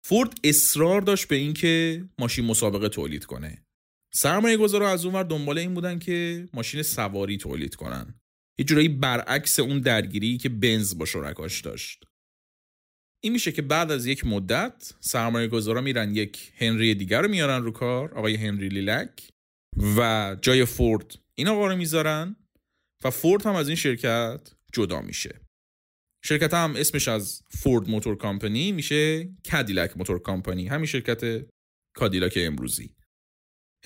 فورد 0.05 0.34
اصرار 0.45 1.01
داشت 1.01 1.28
به 1.28 1.36
اینکه 1.36 2.05
ماشین 2.18 2.45
مسابقه 2.45 2.88
تولید 2.88 3.24
کنه. 3.24 3.64
سرمایه 4.14 4.57
گذارا 4.57 4.90
از 4.90 5.05
اونور 5.05 5.22
دنبال 5.22 5.59
این 5.59 5.74
بودن 5.74 5.99
که 5.99 6.49
ماشین 6.55 6.82
سواری 6.82 7.36
تولید 7.36 7.74
کنن. 7.74 8.14
یه 8.59 8.64
جورایی 8.64 8.88
برعکس 8.88 9.61
اون 9.61 9.80
درگیری 9.80 10.38
که 10.38 10.49
بنز 10.49 10.99
با 10.99 11.05
شرکاش 11.05 11.61
داشت. 11.61 12.05
این 13.25 13.33
میشه 13.33 13.53
که 13.53 13.62
بعد 13.62 13.91
از 13.91 14.07
یک 14.07 14.27
مدت 14.27 14.95
سرمایه 15.01 15.49
گذارا 15.49 15.81
میرن 15.81 16.14
یک 16.14 16.53
هنری 16.57 16.95
دیگر 16.95 17.23
رو 17.23 17.29
میارن 17.29 17.62
رو 17.62 17.70
کار 17.70 18.14
آقای 18.14 18.35
هنری 18.35 18.68
لیلند 18.68 19.29
رو 19.97 20.37
جای 20.43 20.64
فورد 20.64 21.18
این 21.35 21.49
آقا 21.49 21.66
رو 21.66 21.77
می‌ذارن 21.77 22.37
و 23.05 23.11
فورد 23.11 23.47
هم 23.47 23.55
از 23.55 23.68
این 23.68 23.77
شرکت 23.77 24.41
جدا 24.73 25.01
میشه. 25.01 25.41
شرکت 26.25 26.55
هم 26.55 26.75
اسمش 26.77 27.09
از 27.09 27.43
Ford 27.51 27.89
Motor 27.89 28.16
Company 28.16 28.73
میشه 28.73 29.29
Cadillac 29.51 29.97
Motor 29.97 30.18
Company 30.18 30.66
همین 30.66 30.87
شرکت 30.87 31.47
کادیلاک 31.97 32.39
امروزی. 32.41 32.95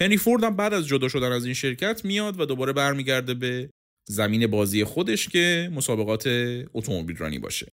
هنری 0.00 0.16
فورد 0.16 0.44
هم 0.44 0.56
بعد 0.56 0.74
از 0.74 0.86
جدا 0.86 1.08
شدن 1.08 1.32
از 1.32 1.44
این 1.44 1.54
شرکت 1.54 2.04
میاد 2.04 2.40
و 2.40 2.46
دوباره 2.46 2.72
برمیگرده 2.72 3.34
به 3.34 3.70
زمین 4.08 4.46
بازی 4.46 4.84
خودش 4.84 5.28
که 5.28 5.70
مسابقات 5.74 6.26
اتومبیل 6.74 7.16
رانی 7.16 7.38
باشه. 7.38 7.75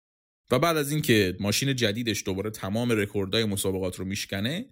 و 0.50 0.58
بعد 0.58 0.76
از 0.76 0.90
اینکه 0.90 1.36
ماشین 1.40 1.76
جدیدش 1.76 2.22
دوباره 2.24 2.50
تمام 2.50 2.92
رکوردهای 2.92 3.44
مسابقات 3.44 3.96
رو 3.96 4.04
میشکنه 4.04 4.66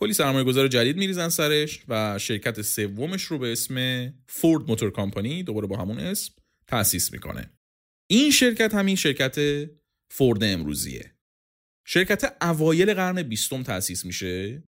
کلی 0.00 0.12
سرمایه 0.12 0.44
گذار 0.44 0.68
جدید 0.68 0.96
میریزن 0.96 1.28
سرش 1.28 1.80
و 1.88 2.18
شرکت 2.18 2.62
سومش 2.62 3.22
رو 3.22 3.38
به 3.38 3.52
اسم 3.52 4.08
Ford 4.28 4.68
Motor 4.68 4.90
Company 4.90 5.42
دوباره 5.42 5.66
با 5.66 5.76
همون 5.76 5.98
اسم 5.98 6.34
تأسیس 6.66 7.12
می‌کنه. 7.12 7.50
این 8.10 8.30
شرکت 8.30 8.74
همین 8.74 8.96
شرکت 8.96 9.66
فورد 10.12 10.44
امروزیه. 10.44 11.14
شرکت 11.86 12.36
اوایل 12.42 12.94
قرن 12.94 13.22
بیستم 13.22 13.62
تأسیس 13.62 14.04
میشه 14.04 14.62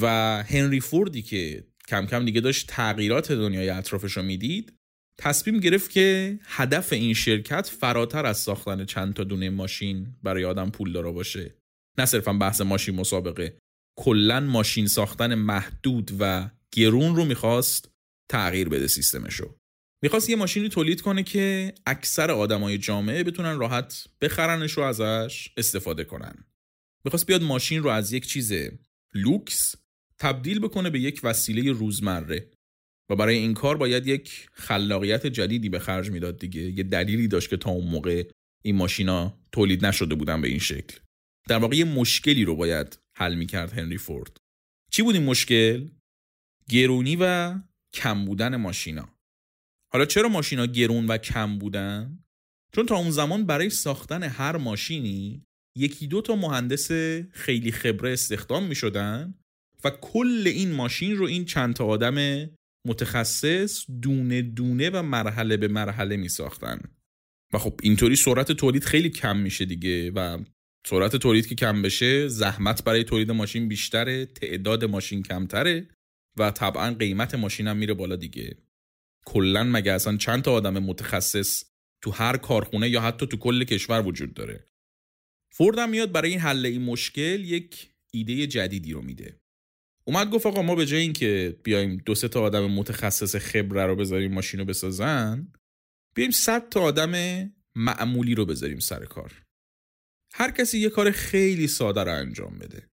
و 0.00 0.06
هنری 0.48 0.80
فوردی 0.80 1.22
که 1.22 1.66
کم 1.88 2.06
کم 2.06 2.24
دیگه 2.24 2.40
داشت 2.40 2.66
تغییرات 2.68 3.32
دنیای 3.32 3.68
اطرافش 3.68 4.12
رو 4.12 4.22
می‌دید 4.22 4.78
تصمیم 5.18 5.60
گرفت 5.60 5.90
که 5.90 6.38
هدف 6.42 6.92
این 6.92 7.14
شرکت 7.14 7.66
فراتر 7.66 8.26
از 8.26 8.38
ساختن 8.38 8.84
چند 8.84 9.14
تا 9.14 9.24
دونه 9.24 9.50
ماشین 9.50 10.16
برای 10.22 10.44
آدم 10.44 10.70
پول 10.70 10.92
داره 10.92 11.10
باشه. 11.10 11.54
نه 11.98 12.04
صرفا 12.06 12.32
بحث 12.32 12.60
ماشین 12.60 12.94
مسابقه. 12.94 13.58
کلا 13.98 14.40
ماشین 14.40 14.86
ساختن 14.86 15.34
محدود 15.34 16.10
و 16.18 16.50
گرون 16.72 17.16
رو 17.16 17.24
می‌خواست 17.24 17.90
تغییر 18.30 18.68
بده 18.68 18.86
سیستمشو. 18.86 19.56
می‌خواست 20.02 20.30
یه 20.30 20.36
ماشینی 20.36 20.68
تولید 20.68 21.00
کنه 21.00 21.22
که 21.22 21.74
اکثر 21.86 22.30
آدمای 22.30 22.78
جامعه 22.78 23.24
بتونن 23.24 23.58
راحت 23.58 24.06
بخرنش 24.20 24.78
و 24.78 24.80
ازش 24.80 25.48
استفاده 25.56 26.04
کنن. 26.04 26.44
می‌خواست 27.04 27.26
بیاد 27.26 27.42
ماشین 27.42 27.82
رو 27.82 27.88
از 27.88 28.12
یک 28.12 28.26
چیز 28.26 28.52
لوکس 29.14 29.74
تبدیل 30.18 30.58
بکنه 30.58 30.90
به 30.90 31.00
یک 31.00 31.20
وسیله 31.22 31.72
روزمره. 31.72 32.50
و 33.10 33.16
برای 33.16 33.36
این 33.36 33.54
کار 33.54 33.76
باید 33.76 34.06
یک 34.06 34.48
خلاقیت 34.52 35.26
جدیدی 35.26 35.68
به 35.68 35.78
خرج 35.78 36.10
می‌داد 36.10 36.38
دیگه. 36.38 36.62
یه 36.62 36.82
دلیلی 36.82 37.28
داشت 37.28 37.50
که 37.50 37.56
تا 37.56 37.70
اون 37.70 37.90
موقع 37.90 38.30
این 38.64 38.76
ماشینا 38.76 39.38
تولید 39.52 39.86
نشده 39.86 40.14
بودن 40.14 40.40
به 40.40 40.48
این 40.48 40.58
شکل. 40.58 40.98
در 41.48 41.58
واقع 41.58 41.76
یه 41.76 41.84
مشکلی 41.84 42.44
رو 42.44 42.56
باید 42.56 42.98
حل 43.16 43.34
می‌کرد 43.34 43.72
هنری 43.72 43.98
فورد. 43.98 44.36
چی 44.90 45.02
بود 45.02 45.14
این 45.14 45.24
مشکل؟ 45.24 45.88
گرونی 46.68 47.16
و 47.20 47.54
کم 47.94 48.24
بودن 48.24 48.56
ماشینا. 48.56 49.08
حالا 49.92 50.04
چرا 50.04 50.28
ماشینا 50.28 50.66
گرون 50.66 51.06
و 51.06 51.18
کم 51.18 51.58
بودن؟ 51.58 52.24
چون 52.74 52.86
تا 52.86 52.96
اون 52.96 53.10
زمان 53.10 53.46
برای 53.46 53.70
ساختن 53.70 54.22
هر 54.22 54.56
ماشینی 54.56 55.44
یکی 55.76 56.06
دو 56.06 56.22
تا 56.22 56.36
مهندس 56.36 56.92
خیلی 57.32 57.72
خبره 57.72 58.12
استخدام 58.12 58.66
می 58.66 58.74
شدن 58.74 59.34
و 59.84 59.90
کل 59.90 60.42
این 60.46 60.72
ماشین 60.72 61.16
رو 61.16 61.26
این 61.26 61.44
چند 61.44 61.74
تا 61.74 61.86
آدم 61.86 62.46
متخصص 62.86 63.84
دونه 64.02 64.42
دونه 64.42 64.90
و 64.90 65.02
مرحله 65.02 65.56
به 65.56 65.68
مرحله 65.68 66.16
می 66.16 66.28
ساختن 66.28 66.80
و 67.52 67.58
خب 67.58 67.80
اینطوری 67.82 68.16
سرعت 68.16 68.52
تولید 68.52 68.84
خیلی 68.84 69.10
کم 69.10 69.36
میشه 69.36 69.64
دیگه 69.64 70.10
و 70.10 70.44
سرعت 70.86 71.16
تولید 71.16 71.46
که 71.46 71.54
کم 71.54 71.82
بشه 71.82 72.28
زحمت 72.28 72.84
برای 72.84 73.04
تولید 73.04 73.30
ماشین 73.30 73.68
بیشتره 73.68 74.26
تعداد 74.26 74.84
ماشین 74.84 75.22
کمتره 75.22 75.88
و 76.38 76.50
طبعا 76.50 76.94
قیمت 76.94 77.34
ماشین 77.34 77.66
هم 77.66 77.76
میره 77.76 77.94
بالا 77.94 78.16
دیگه. 78.16 78.56
کلا 79.26 79.64
مگه 79.64 79.92
اصلا 79.92 80.16
چند 80.16 80.42
تا 80.42 80.52
آدم 80.52 80.78
متخصص 80.78 81.64
تو 82.02 82.10
هر 82.10 82.36
کارخونه 82.36 82.88
یا 82.88 83.00
حتی 83.00 83.26
تو 83.26 83.36
کل 83.36 83.64
کشور 83.64 84.06
وجود 84.06 84.34
داره؟ 84.34 84.68
فورد 85.52 85.78
هم 85.78 85.90
میاد 85.90 86.12
برای 86.12 86.30
این 86.30 86.40
حل 86.40 86.66
این 86.66 86.82
مشکل 86.82 87.44
یک 87.44 87.90
ایده 88.12 88.46
جدیدی 88.46 88.92
رو 88.92 89.02
میده. 89.02 89.40
اومد 90.06 90.30
گفت 90.30 90.46
آقا 90.46 90.62
ما 90.62 90.74
به 90.74 90.86
جای 90.86 91.00
اینکه 91.00 91.56
بیایم 91.62 91.96
دو 91.96 92.14
سه 92.14 92.28
تا 92.28 92.42
آدم 92.42 92.70
متخصص 92.70 93.36
خبره 93.36 93.86
رو 93.86 93.96
بذاریم 93.96 94.32
ماشین 94.32 94.60
رو 94.60 94.66
بسازن 94.66 95.52
بیایم 96.14 96.30
صد 96.30 96.68
تا 96.68 96.80
آدم 96.80 97.12
معمولی 97.76 98.34
رو 98.34 98.46
بذاریم 98.46 98.78
سر 98.78 99.04
کار. 99.04 99.42
هر 100.34 100.50
کسی 100.50 100.78
یه 100.78 100.90
کار 100.90 101.10
خیلی 101.10 101.66
ساده 101.66 102.04
رو 102.04 102.12
انجام 102.12 102.58
بده. 102.58 102.88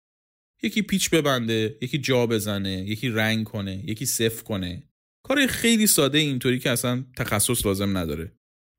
یکی 0.63 0.81
پیچ 0.81 1.09
ببنده 1.09 1.77
یکی 1.81 1.97
جا 1.97 2.27
بزنه 2.27 2.71
یکی 2.71 3.09
رنگ 3.09 3.45
کنه 3.45 3.89
یکی 3.89 4.05
صف 4.05 4.43
کنه. 4.43 4.83
کار 5.25 5.47
خیلی 5.47 5.87
ساده 5.87 6.17
اینطوری 6.17 6.59
که 6.59 6.69
اصلا 6.69 7.05
تخصص 7.17 7.65
لازم 7.65 7.97
نداره. 7.97 8.31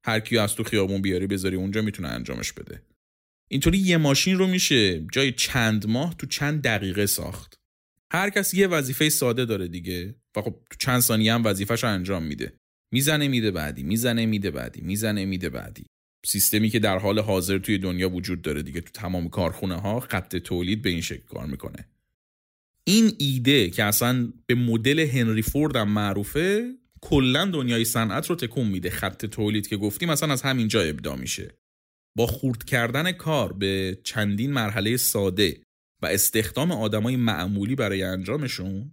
هر 0.07 0.21
کیو 0.21 0.41
از 0.41 0.55
تو 0.55 0.65
خیابون 0.65 1.03
بیاری 1.03 1.27
بذاری 1.27 1.57
اونجا 1.57 1.83
می‌تونه 1.83 2.09
انجامش 2.09 2.53
بده. 2.53 2.83
اینطوری 3.51 3.79
یه 3.79 3.97
ماشین 3.97 4.39
رو 4.39 4.47
میشه 4.47 5.07
جای 5.13 5.33
چند 5.33 5.87
ماه 5.87 6.17
تو 6.17 6.27
چند 6.27 6.63
دقیقه 6.63 7.07
ساخت. 7.07 7.62
هر 8.13 8.31
کس 8.31 8.55
یه 8.55 8.67
وظیفه 8.67 9.09
ساده 9.09 9.45
داره 9.45 9.69
دیگه 9.69 10.15
و 10.37 10.43
خب 10.43 10.51
تو 10.71 10.77
چند 10.79 11.01
ثانیه 11.01 11.35
هم 11.35 11.45
وظیفهش 11.45 11.85
انجام 11.85 12.23
میده. 12.23 12.53
می‌زنه 12.93 13.29
میده 13.29 13.51
بعدی 13.51 13.83
می‌زنه 13.83 14.27
میده 14.27 14.51
بعدی 14.51 14.81
می‌زنه 14.81 15.25
میده 15.25 15.51
بعدی. 15.51 15.87
سیستمی 16.27 16.71
که 16.71 16.79
در 16.79 16.99
حال 16.99 17.19
حاضر 17.19 17.59
توی 17.59 17.79
دنیا 17.79 18.11
وجود 18.11 18.43
داره 18.43 18.63
دیگه 18.63 18.81
تو 18.81 18.91
تمام 18.93 19.29
کارخونه 19.29 19.81
ها 19.81 20.01
خط 20.01 20.37
تولید 20.37 20.83
به 20.83 20.91
این 20.91 21.01
شکل 21.01 21.27
کار 21.27 21.47
می‌کنه. 21.47 21.89
این 22.85 23.13
ایده 23.19 23.71
که 23.71 23.85
اصلا 23.85 24.33
به 24.47 24.55
مدل 24.55 25.01
هنری 25.01 25.43
فورد 25.43 25.77
هم 25.77 25.89
معروفه 25.89 26.75
کلا 27.01 27.45
دنیای 27.45 27.85
صنعت 27.85 28.31
رو 28.31 28.37
تکون 28.37 28.69
میده. 28.69 28.91
خط 28.91 29.27
تولید 29.27 29.67
که 29.67 29.77
گفتیم 29.77 30.11
اصلا 30.11 30.33
از 30.33 30.43
همینجا 30.43 30.83
ابدا 30.83 31.17
میشه. 31.17 31.55
با 32.17 32.27
خورد 32.27 32.65
کردن 32.65 33.13
کار 33.13 33.53
به 33.53 33.99
چندین 34.05 34.53
مرحله 34.53 34.97
ساده 34.97 35.61
و 36.03 36.07
استخدام 36.07 36.73
آدمای 36.73 37.17
معمولی 37.17 37.75
برای 37.75 38.03
انجامشون 38.03 38.93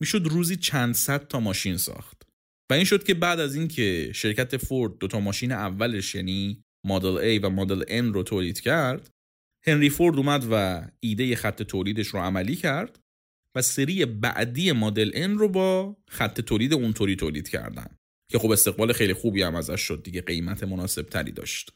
می‌شد 0.00 0.26
روزی 0.30 0.56
چند 0.56 0.94
صد 0.94 1.28
تا 1.28 1.40
ماشین 1.40 1.76
ساخت. 1.76 2.22
و 2.70 2.74
این 2.74 2.84
شد 2.84 3.04
که 3.04 3.14
بعد 3.14 3.40
از 3.40 3.54
اینکه 3.54 4.12
شرکت 4.14 4.56
فورد 4.56 4.98
دو 4.98 5.08
تا 5.08 5.20
ماشین 5.20 5.52
اولش 5.52 6.14
یعنی 6.14 6.64
مدل 6.84 7.38
A 7.38 7.44
و 7.44 7.50
مدل 7.50 7.82
N 7.82 8.14
رو 8.14 8.22
تولید 8.22 8.60
کرد 8.60 9.10
هنری 9.66 9.90
فورد 9.90 10.16
اومد 10.16 10.46
و 10.50 10.82
ایده 11.00 11.36
خط 11.36 11.62
تولیدش 11.62 12.06
رو 12.06 12.20
عملی 12.20 12.56
کرد 12.56 13.00
و 13.56 13.62
سری 13.62 14.04
بعدی 14.04 14.72
مدل 14.72 15.10
N 15.10 15.38
رو 15.38 15.48
با 15.48 15.96
خط 16.08 16.40
تولید 16.40 16.74
اونطوری 16.74 17.16
تولید 17.16 17.48
کردن. 17.48 17.96
که 18.30 18.38
خب 18.38 18.50
استقبال 18.50 18.92
خیلی 18.92 19.14
خوبی 19.14 19.42
هم 19.42 19.54
ازش 19.54 19.80
شد 19.80 20.02
دیگه 20.02 20.20
قیمت 20.20 20.64
مناسب 20.64 21.02
تری 21.02 21.32
داشت. 21.32 21.72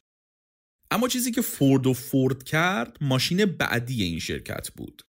اما 0.95 1.09
چیزی 1.09 1.31
که 1.31 1.41
فورد 1.41 1.87
و 1.87 1.93
فورد 1.93 2.43
کرد 2.43 2.97
ماشین 3.01 3.45
بعدی 3.45 4.03
این 4.03 4.19
شرکت 4.19 4.71
بود. 4.71 5.03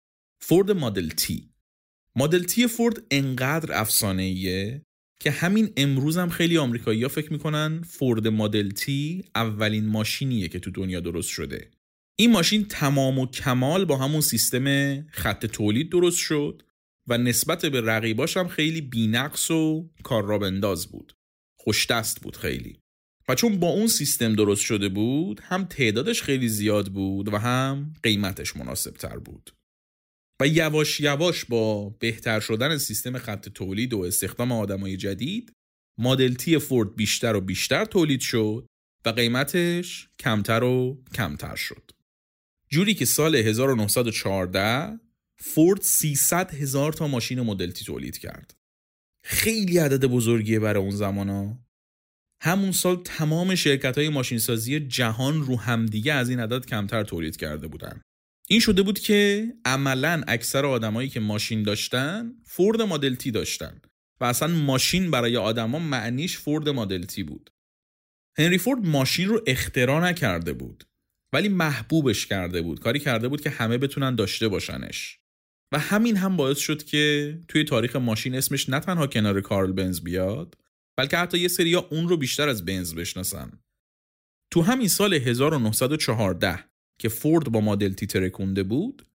فورد 0.43 0.71
مدل 0.71 1.09
تی 1.09 1.51
مدل 2.17 2.43
تی 2.43 2.67
فورد 2.67 3.03
انقدر 3.11 3.81
افسانه 3.81 4.85
که 5.21 5.31
همین 5.31 5.73
امروز 5.77 6.19
هم 6.19 6.29
خیلی 6.29 6.59
آمریکایی 6.59 7.03
ها 7.03 7.09
فکر 7.09 7.33
می‌کنن 7.33 7.83
فورد 7.83 8.29
مدل 8.29 8.71
تی 8.71 9.25
اولین 9.35 9.87
ماشینیه 9.87 10.49
که 10.49 10.59
تو 10.59 10.71
دنیا 10.71 11.01
درست 11.01 11.29
شده. 11.29 11.71
این 12.19 12.33
ماشین 12.33 12.65
تمام 12.65 13.19
و 13.19 13.27
کمال 13.27 13.85
با 13.85 13.97
همون 13.97 14.21
سیستم 14.21 15.01
خط 15.09 15.47
تولید 15.47 15.91
درست 15.91 16.19
شد 16.19 16.63
و 17.09 17.19
نسبت 17.19 17.67
به 17.67 17.81
رقیباش 17.81 18.37
هم 18.37 18.49
خیلی 18.49 18.81
بینقص 18.81 19.51
و 19.51 19.91
کار 20.03 20.25
را 20.25 20.39
بنداز 20.39 20.87
بود. 20.87 21.13
خوش 21.61 21.87
دست 21.87 22.21
بود 22.21 22.37
خیلی. 22.37 22.84
و 23.29 23.35
چون 23.35 23.61
با 23.61 23.69
اون 23.69 23.87
سیستم 23.87 24.35
درست 24.35 24.63
شده 24.63 24.89
بود 24.89 25.41
هم 25.41 25.65
تعدادش 25.65 26.23
خیلی 26.23 26.49
زیاد 26.49 26.89
بود 26.89 27.33
و 27.33 27.39
هم 27.39 27.93
قیمتش 28.03 28.57
مناسب 28.57 28.91
تر 28.91 29.19
بود. 29.19 29.51
و 30.41 30.47
یواش 30.47 31.01
یواش 31.01 31.45
با 31.45 31.89
بهتر 31.89 32.41
شدن 32.41 32.79
سیستم 32.79 33.19
خط 33.19 33.49
تولید 33.49 33.95
و 33.95 34.01
استخدام 34.01 34.53
آدمای 34.53 34.97
جدید 34.97 35.53
مدل 35.99 36.35
تی 36.35 36.59
فورد 36.59 36.97
بیشتر 36.97 37.37
و 37.37 37.41
بیشتر 37.41 37.85
تولید 37.85 38.21
شد 38.21 38.67
و 39.05 39.09
قیمتش 39.09 40.09
کمتر 40.19 40.65
و 40.65 41.03
کمتر 41.15 41.57
شد. 41.57 41.91
جوری 42.69 42.95
که 42.95 43.05
سال 43.05 43.37
1914 43.37 45.01
فورد 45.39 45.83
300 45.83 46.55
هزار 46.55 46.93
تا 46.93 47.09
ماشین 47.09 47.41
مدل 47.41 47.71
تی 47.71 47.85
تولید 47.85 48.19
کرد. 48.19 48.55
خیلی 49.25 49.79
عدد 49.79 50.05
بزرگیه 50.05 50.61
برای 50.61 50.83
اون 50.83 50.97
زمان. 50.97 51.64
همون 52.45 52.73
سال 52.73 53.03
تمام 53.05 53.55
شرکت 53.55 53.99
های 53.99 54.09
ماشینسازی 54.09 54.81
جهان 54.81 55.43
رو 55.43 55.61
همدیگه 55.61 56.13
از 56.13 56.31
این 56.31 56.41
عدد 56.41 56.67
کمتر 56.67 57.03
تولید 57.03 57.37
کرده 57.37 57.67
بودن. 57.67 58.01
این 58.49 58.61
شده 58.61 58.83
بود 58.83 58.99
که 58.99 59.49
عملا 59.65 60.23
اکثر 60.29 60.67
آدمایی 60.67 61.09
که 61.09 61.21
ماشین 61.21 61.63
داشتن 61.63 62.33
فورد 62.45 62.83
مدل 62.83 63.15
تی 63.15 63.31
داشتن 63.31 63.81
و 64.21 64.25
اصلا 64.25 64.49
ماشین 64.49 65.11
برای 65.11 65.37
آدما 65.37 65.79
معنیش 65.79 66.39
فورد 66.39 66.69
مدل 66.69 67.05
تی 67.05 67.23
بود. 67.23 67.51
هنری 68.39 68.59
فورد 68.59 68.87
ماشین 68.87 69.29
رو 69.29 69.43
اختراع 69.47 70.09
نکرده 70.09 70.53
بود 70.53 70.85
ولی 71.33 71.49
محبوبش 71.49 72.27
کرده 72.27 72.63
بود. 72.63 72.81
کاری 72.81 72.99
کرده 72.99 73.29
بود 73.29 73.41
که 73.41 73.51
همه 73.51 73.79
بتونن 73.79 74.15
داشته 74.15 74.49
باشنش. 74.49 75.19
و 75.73 75.79
همین 75.79 76.17
هم 76.17 76.37
باعث 76.37 76.59
شد 76.59 76.83
که 76.83 77.39
توی 77.49 77.65
تاریخ 77.65 77.97
ماشین 77.97 78.35
اسمش 78.35 78.69
نه 78.69 78.81
تنها 78.81 79.07
کنار 79.07 79.41
کارل 79.41 79.73
بنز 79.73 80.01
بیاد 80.01 80.64
بلکه 80.97 81.17
حتی 81.17 81.39
یه 81.39 81.49
سریا 81.49 81.89
اون 81.91 82.09
رو 82.09 82.17
بیشتر 82.17 82.49
از 82.49 82.65
بنز 82.65 82.95
بشناسن. 82.95 83.61
تو 84.51 84.63
همین 84.63 84.89
سال 84.89 85.15
1914 85.15 86.65
که 86.99 87.09
فورد 87.09 87.53
با 87.53 87.61
مدل 87.61 87.93
تی 87.93 88.07
ترکونده 88.07 88.63
بود 88.63 89.07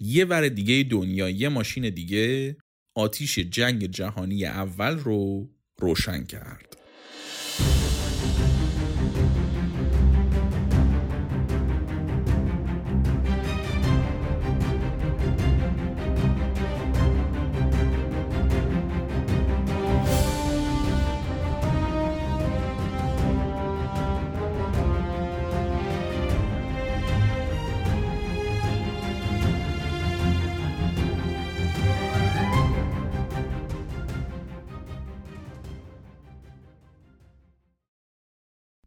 یه 0.00 0.24
ور 0.24 0.48
دیگه 0.48 0.88
دنیا 0.90 1.30
یه 1.30 1.48
ماشین 1.48 1.90
دیگه 1.90 2.56
آتیش 2.96 3.38
جنگ 3.38 3.86
جهانی 3.86 4.44
اول 4.44 4.98
رو 4.98 5.50
روشن 5.80 6.24
کرد. 6.24 6.76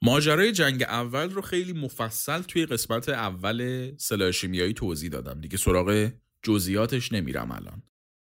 ماجرای 0.08 0.52
جنگ 0.52 0.84
اول 0.84 1.30
رو 1.30 1.42
خیلی 1.42 1.74
مفصل 1.74 2.42
توی 2.42 2.66
قسمت 2.66 3.10
اول 3.10 3.92
سلاح 3.98 4.32
شیمیایی 4.32 4.74
توضیح 4.74 5.10
دادم 5.10 5.42
دیگه 5.42 5.58
سراغ 5.58 6.12
جزئیاتش 6.44 7.12
نمیرم 7.12 7.52
الان. 7.52 7.84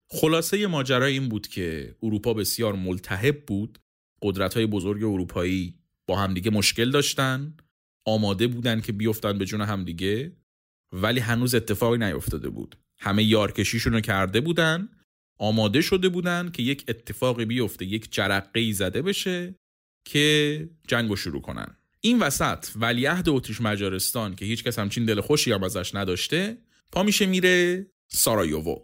خلاصه 0.10 0.68
ماجرا 0.68 1.06
این 1.06 1.30
بود 1.30 1.48
که 1.48 1.96
اروپا 2.04 2.34
بسیار 2.34 2.74
ملتهب 2.74 3.46
بود. 3.46 3.80
قدرت 4.22 4.54
های 4.54 4.66
بزرگ 4.66 5.04
اروپایی 5.04 5.80
با 6.08 6.20
همدیگه 6.20 6.52
مشکل 6.52 6.92
داشتن. 6.92 7.58
آماده 8.06 8.48
بودن 8.48 8.82
که 8.82 8.92
بیفتن 8.92 9.38
به 9.38 9.46
جون 9.46 9.62
همدیگه 9.62 10.38
ولی 10.92 11.20
هنوز 11.20 11.56
اتفاقی 11.56 11.98
نیفتاده 11.98 12.50
بود. 12.50 12.78
همه 13.00 13.24
یارکشیشون 13.24 13.94
رو 13.94 14.02
کرده 14.02 14.42
بودن 14.42 14.90
آماده 15.40 15.82
شده 15.82 16.10
بودن 16.10 16.52
که 16.52 16.64
یک 16.64 16.86
اتفاقی 16.88 17.46
بیفته 17.46 17.86
یک 17.86 18.12
جرقه 18.12 18.72
زده 18.72 19.02
بشه 19.02 19.56
که 20.06 20.70
جنگ 20.88 21.10
رو 21.10 21.16
شروع 21.16 21.42
کنن. 21.42 21.78
این 22.02 22.20
وسط 22.20 22.66
ولیعهد 22.76 23.30
اتریش 23.30 23.62
مجارستان 23.62 24.36
که 24.36 24.46
هیچ 24.46 24.64
کس 24.64 24.80
همچین 24.80 25.06
دل 25.06 25.22
خوشی 25.22 25.52
هم 25.52 25.64
ازش 25.64 25.96
نداشته 25.96 26.58
پا 26.92 27.04
میشه 27.04 27.26
میره 27.26 27.88
سارایوو. 28.08 28.76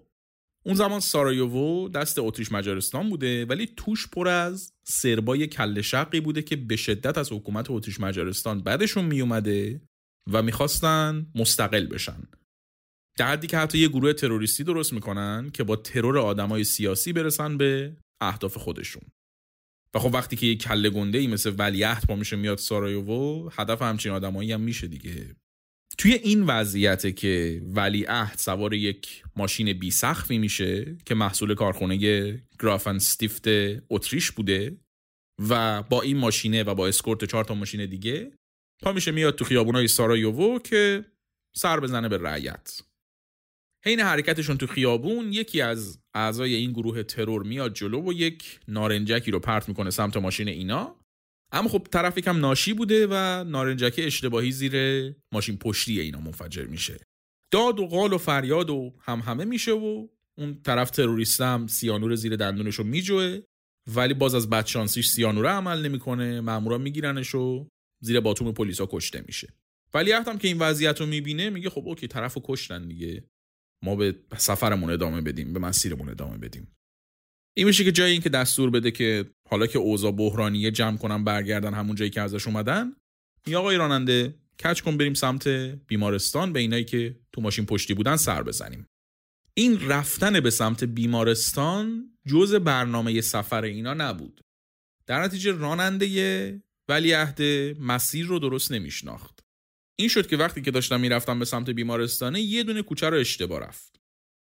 اون 0.66 0.76
زمان 0.76 1.00
سارایوو 1.00 1.90
دست 1.90 2.20
اتریش 2.20 2.52
مجارستان 2.52 3.10
بوده 3.10 3.46
ولی 3.46 3.70
توش 3.78 4.08
پر 4.08 4.28
از 4.28 4.74
سربای 4.84 5.48
کل 5.48 5.82
شقی 5.82 6.20
بوده 6.20 6.42
که 6.42 6.56
به 6.56 6.76
شدت 6.76 7.18
از 7.18 7.32
حکومت 7.32 7.72
اتریش 7.72 8.00
مجارستان 8.00 8.62
بعدشون 8.62 9.06
میومده 9.06 9.82
و 10.32 10.44
می‌خواستن 10.44 11.28
مستقل 11.36 11.86
بشن. 11.86 12.24
در 13.18 13.28
حدی 13.28 13.48
که 13.48 13.58
حتی 13.58 13.78
یه 13.78 13.88
گروه 13.88 14.14
تروریستی 14.14 14.64
درست 14.64 14.94
می‌کنن 14.94 15.50
که 15.54 15.64
با 15.64 15.76
ترور 15.76 16.18
آدمای 16.18 16.64
سیاسی 16.64 17.14
برسن 17.14 17.58
به 17.58 17.98
اهداف 18.22 18.58
خودشون. 18.58 19.04
و 19.94 20.00
خب 20.00 20.14
وقتی 20.14 20.36
که 20.36 20.46
یه 20.46 20.56
کله 20.56 20.90
گنده 20.90 21.18
ای 21.18 21.28
مثل 21.28 21.54
ولیعهد 21.58 22.06
پا 22.06 22.16
میشه 22.16 22.36
میاد 22.36 22.58
سارایوو 22.58 23.50
هدف 23.50 23.82
همچین 23.82 24.12
آدمایی 24.12 24.52
هم 24.52 24.62
میشه 24.62 24.88
دیگه. 24.88 25.36
توی 25.98 26.14
این 26.14 26.44
وضعیت 26.44 27.16
که 27.16 27.62
ولیعهد 27.76 28.38
سوار 28.38 28.74
یک 28.74 29.24
ماشین 29.36 29.74
بی 29.74 29.92
سقفی 29.92 30.38
میشه 30.38 30.98
که 31.06 31.16
محصول 31.16 31.56
کارخونه 31.56 31.98
Gräf & 32.60 33.00
Stift 33.00 33.44
اتریش 33.90 34.32
بوده 34.32 34.78
و 35.50 35.84
با 35.84 36.02
این 36.02 36.18
ماشینه 36.18 36.64
و 36.64 36.76
با 36.76 36.88
اسکورت 36.88 37.26
چهار 37.26 37.44
تا 37.44 37.54
ماشین 37.54 37.86
دیگه 37.86 38.32
پا 38.84 38.92
میشه 38.92 39.12
میاد 39.12 39.36
تو 39.36 39.46
خیابونای 39.46 39.88
سارایوو 39.88 40.60
که 40.60 41.06
سر 41.56 41.80
بزنه 41.80 42.10
به 42.10 42.18
رعیت. 42.18 42.82
حین 43.86 44.00
حرکتشون 44.00 44.58
تو 44.58 44.68
خیابون 44.68 45.34
یکی 45.34 45.62
از 45.62 46.00
اعضای 46.14 46.56
این 46.56 46.72
گروه 46.72 47.04
ترور 47.04 47.44
میاد 47.44 47.74
جلو 47.74 48.10
و 48.10 48.14
یک 48.14 48.60
نارنجکی 48.68 49.32
رو 49.32 49.40
پرت 49.40 49.70
می‌کنه 49.70 49.90
سمت 49.90 50.18
ماشین 50.18 50.48
اینا. 50.48 50.96
اما 51.52 51.70
خب 51.70 51.88
طرف 51.92 52.18
یکم 52.18 52.38
ناشی 52.38 52.74
بوده 52.74 53.08
و 53.12 53.44
نارنجک 53.44 53.96
اشتباهی 53.98 54.52
زیر 54.52 54.76
ماشین 55.34 55.58
پشتی 55.58 56.00
اینا 56.00 56.20
منفجر 56.20 56.66
میشه. 56.66 56.98
داد 57.52 57.80
و 57.80 57.88
قال 57.88 58.14
و 58.14 58.18
فریاد 58.18 58.70
و 58.70 58.94
هم 59.00 59.20
همه 59.20 59.46
میشه 59.46 59.72
و 59.72 60.08
اون 60.38 60.62
طرف 60.62 60.92
تروریست 60.92 61.68
سیانور 61.68 62.16
زیر 62.16 62.36
دندونش 62.36 62.76
رو 62.76 62.84
میجوه. 62.84 63.40
ولی 63.96 64.14
باز 64.14 64.36
از 64.36 64.50
بدشانسیش 64.50 65.08
سیانوره 65.08 65.50
عمل 65.50 65.86
نمی‌کنه 65.86 66.42
مامورا 66.42 66.78
میگیرنش 66.78 67.36
و 67.36 67.68
زیر 68.04 68.20
باتوم 68.20 68.52
پلیسا 68.52 68.88
کشته 68.92 69.24
میشه. 69.28 69.54
ولی 69.94 70.12
هم 70.12 70.38
که 70.38 70.48
این 70.48 70.58
وضعیت 70.60 71.00
رو 71.00 71.06
می‌بینه 71.06 71.50
میگه 71.50 71.70
خب 71.70 71.88
اوکی 71.88 72.08
طرف 72.08 72.38
کشتن 72.44 72.88
دیگه. 72.88 73.24
ما 73.84 73.96
به 73.96 74.16
سفرمون 74.38 74.90
ادامه 74.92 75.22
بدیم 75.22 75.54
به 75.54 75.60
مسیرمون 75.60 76.10
ادامه 76.10 76.38
بدیم. 76.38 76.68
این 77.58 77.68
میشه 77.68 77.84
که 77.84 77.92
جای 77.92 78.12
این 78.12 78.22
که 78.22 78.30
دستور 78.30 78.70
بده 78.70 78.92
که 78.92 79.26
حالا 79.50 79.68
که 79.68 79.80
اوضاع 79.80 80.12
بحرانیه 80.12 80.72
جمع 80.72 80.98
کنن 80.98 81.24
برگردن 81.24 81.74
همون 81.74 81.96
جایی 81.96 82.12
که 82.12 82.22
ازش 82.22 82.48
اومدن 82.48 82.96
یا 83.48 83.60
آقای 83.60 83.78
راننده 83.78 84.36
کچ 84.64 84.82
کن 84.82 84.98
بریم 84.98 85.14
سمت 85.14 85.48
بیمارستان 85.88 86.54
به 86.54 86.60
اینایی 86.60 86.84
که 86.84 87.16
تو 87.32 87.42
ماشین 87.42 87.66
پشتی 87.66 87.94
بودن 87.94 88.16
سر 88.16 88.44
بزنیم. 88.44 88.88
این 89.54 89.90
رفتن 89.90 90.40
به 90.40 90.50
سمت 90.50 90.84
بیمارستان 90.84 92.12
جز 92.28 92.56
برنامه 92.56 93.22
سفر 93.22 93.64
اینا 93.64 93.94
نبود. 93.94 94.42
در 95.06 95.24
نتیجه 95.24 95.52
راننده 95.52 96.62
ولی 96.90 97.14
عهد 97.14 97.42
مسیر 97.80 98.26
رو 98.26 98.40
درست 98.40 98.72
نمیشناخت. 98.72 99.37
این 100.00 100.10
شد 100.10 100.28
که 100.28 100.38
وقتی 100.38 100.62
که 100.62 100.72
داشتم 100.72 101.00
می‌رفتم 101.00 101.40
به 101.40 101.46
سمت 101.46 101.70
بیمارستانه 101.70 102.42
یه 102.42 102.64
دونه 102.64 102.82
کوچه 102.82 103.10
رو 103.10 103.18
اشتباه 103.18 103.60
رفت. 103.60 104.00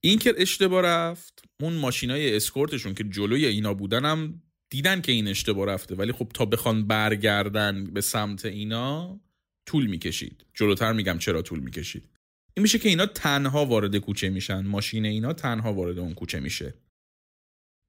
این 0.05 0.19
که 0.19 0.35
اشتباه 0.37 0.83
رفت 0.83 1.45
اون 1.61 1.73
ماشینای 1.73 2.37
اسکورتشون 2.37 2.95
که 2.95 3.05
جلوی 3.05 3.47
اینا 3.47 3.75
بودنم 3.75 4.43
دیدن 4.71 5.01
که 5.01 5.13
این 5.13 5.29
اشتباه 5.29 5.67
رفته. 5.67 5.95
ولی 5.95 6.13
خب 6.13 6.31
تا 6.35 6.45
بخوان 6.45 6.87
برگردن 6.87 7.85
به 7.85 8.01
سمت 8.01 8.45
اینا 8.45 9.21
طول 9.67 9.87
می‌کشید. 9.87 10.47
جلوتر 10.55 10.93
میگم 10.93 11.19
چرا 11.19 11.43
طول 11.43 11.61
می‌کشید. 11.61 12.09
این 12.57 12.63
میشه 12.63 12.79
که 12.79 12.89
اینا 12.89 13.07
تنها 13.07 13.67
وارد 13.67 13.97
کوچه 13.97 14.31
میشن. 14.31 14.61
ماشین 14.61 15.07
اینا 15.07 15.33
تنها 15.33 15.73
وارد 15.73 15.99
اون 15.99 16.15
کوچه 16.15 16.41
میشه. 16.41 16.75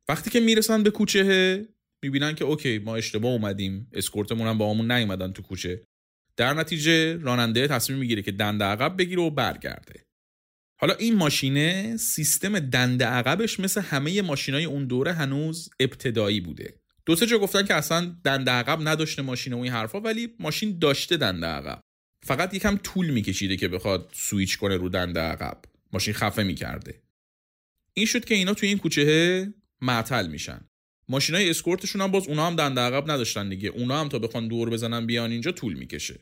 وقتی 0.10 0.30
که 0.30 0.40
می‌رسن 0.40 0.84
به 0.84 0.90
کوچه 0.90 1.68
می‌بینن 2.04 2.36
که 2.36 2.46
اوکی 2.46 2.80
ما 2.80 2.96
اشتباه 2.96 3.32
اومدیم. 3.32 3.88
اسکورتمون 3.94 4.48
هم 4.48 4.58
با 4.58 4.74
همون 4.74 4.92
نیومدن 4.92 5.34
تو 5.34 5.42
کوچه. 5.42 5.84
در 6.38 6.54
نتیجه 6.54 7.18
راننده 7.18 7.68
تصمیم 7.68 8.00
می‌گیره 8.00 8.22
که 8.22 8.32
دنده 8.32 8.66
عقب 8.66 8.98
بگیره 8.98 9.22
و 9.22 9.30
برگرده. 9.30 10.04
حالا 10.80 10.94
این 10.94 11.16
ماشینه 11.16 11.98
سیستم 11.98 12.60
دنده 12.60 13.06
عقبش 13.06 13.60
مثل 13.60 13.82
همه 13.82 14.22
ماشینای 14.22 14.66
اون 14.66 14.86
دوره 14.86 15.14
هنوز 15.14 15.70
ابتدایی 15.80 16.42
بوده. 16.42 16.80
دو 17.06 17.16
سه 17.16 17.26
جا 17.26 17.38
گفتن 17.40 17.66
که 17.66 17.74
اصلا 17.74 18.16
دنده 18.24 18.52
عقب 18.52 18.88
نداشته 18.88 19.22
ماشین 19.22 19.54
و 19.54 19.60
این 19.60 19.72
حرفا 19.72 20.00
ولی 20.00 20.36
ماشین 20.40 20.80
داشته 20.80 21.18
دنده 21.18 21.48
عقب. 21.48 21.82
فقط 22.26 22.54
یکم 22.54 22.78
طول 22.78 23.10
میکشیده 23.10 23.58
که 23.58 23.68
بخواد 23.68 24.10
سویچ 24.14 24.58
کنه 24.58 24.78
رو 24.78 24.90
دنده 24.90 25.20
عقب. 25.20 25.62
ماشین 25.94 26.14
خفه 26.14 26.44
می‌کرده. 26.44 27.02
این 27.94 28.06
شد 28.06 28.26
که 28.26 28.36
اینا 28.36 28.54
توی 28.54 28.70
این 28.70 28.78
کوچه 28.78 29.54
معطل 29.82 30.28
میشن. 30.28 30.62
ماشینای 31.10 31.50
اسکورتشون 31.50 32.02
هم 32.02 32.12
باز 32.12 32.28
اونا 32.28 32.48
هم 32.48 32.56
دنده 32.56 32.82
عقب 32.82 33.12
نداشتن 33.12 33.50
دیگه. 33.50 33.70
اونا 33.70 34.00
هم 34.00 34.10
تا 34.10 34.20
بخوان 34.20 34.48
دور 34.48 34.70
بزنن 34.70 35.06
بیان 35.06 35.32
اینجا 35.32 35.52
طول 35.52 35.74
می‌کشه. 35.74 36.20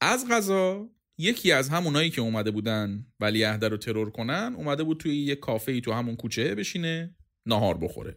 از 0.00 0.26
غذا 0.30 0.90
یکی 1.18 1.52
از 1.52 1.68
همونایی 1.68 2.10
که 2.10 2.20
اومده 2.20 2.50
بودن 2.50 3.06
ولی 3.20 3.44
رو 3.44 3.76
ترور 3.76 4.10
کنن 4.10 4.54
اومده 4.56 4.84
بود 4.84 5.00
توی 5.00 5.16
یه 5.16 5.34
کافه 5.34 5.72
ای 5.72 5.80
تو 5.80 5.92
همون 5.92 6.16
کوچه 6.16 6.54
بشینه 6.54 7.16
ناهار 7.46 7.78
بخوره. 7.78 8.16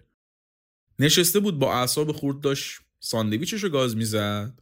نشسته 0.99 1.39
بود 1.39 1.59
با 1.59 1.73
اعصاب 1.73 2.11
خورد 2.11 2.39
داشت 2.39 2.79
ساندویچش 2.99 3.63
رو 3.63 3.69
گاز 3.69 3.95
می‌زد 3.95 4.59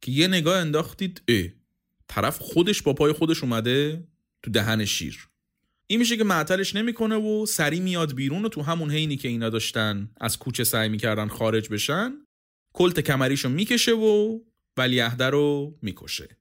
که 0.00 0.12
یه 0.12 0.28
نگاه 0.28 0.58
انداختید 0.58 1.22
اه 1.28 1.44
طرف 2.08 2.38
خودش 2.38 2.82
با 2.82 2.92
پای 2.92 3.12
خودش 3.12 3.42
اومده 3.42 4.08
تو 4.42 4.50
دهن 4.50 4.84
شیر. 4.84 5.28
این 5.92 5.98
میشه 5.98 6.16
که 6.16 6.24
معطلش 6.24 6.76
نمی‌کنه 6.76 7.16
و 7.16 7.46
سری 7.46 7.80
میاد 7.80 8.14
بیرون 8.14 8.44
و 8.44 8.48
تو 8.48 8.62
همون 8.62 8.90
حینی 8.90 9.16
که 9.16 9.28
اینا 9.28 9.48
داشتن 9.48 10.10
از 10.20 10.38
کوچه 10.38 10.64
سعی 10.64 10.88
می‌کردن 10.88 11.28
خارج 11.28 11.68
بشن 11.68 12.12
کلت 12.74 13.00
کمریشو 13.00 13.48
می‌کشه 13.48 13.92
و 13.92 14.40
ولیعهده 14.76 15.24
رو 15.24 15.78
می‌کشه. 15.82 16.36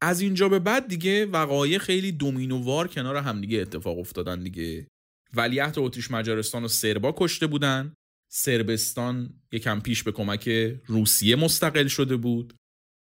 از 0.00 0.20
اینجا 0.20 0.48
به 0.48 0.58
بعد 0.58 0.88
دیگه 0.88 1.26
وقایع 1.26 1.78
خیلی 1.78 2.12
دومینووار 2.12 2.88
کنار 2.88 3.16
همدیگه 3.16 3.58
اتفاق 3.58 3.98
افتادن 3.98 4.42
دیگه. 4.42 4.86
ولیعهد 5.34 5.78
اتریش 5.78 6.10
مجارستان 6.10 6.64
و 6.64 6.68
سربا 6.68 7.14
کشته 7.16 7.46
بودن. 7.46 7.94
سربستان 8.32 9.34
یکم 9.52 9.80
پیش 9.80 10.02
به 10.02 10.12
کمک 10.12 10.48
روسیه 10.86 11.36
مستقل 11.36 11.86
شده 11.86 12.16
بود. 12.16 12.54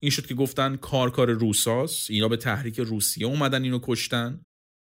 این 0.03 0.11
شد 0.11 0.27
که 0.27 0.35
گفتن 0.35 0.77
کار 0.77 1.11
کار 1.11 1.31
روساس 1.31 2.11
اینا 2.11 2.29
به 2.29 2.37
تحریک 2.37 2.81
روسیه 2.81 3.27
اومدن 3.27 3.63
اینو 3.63 3.79
کشتن. 3.83 4.43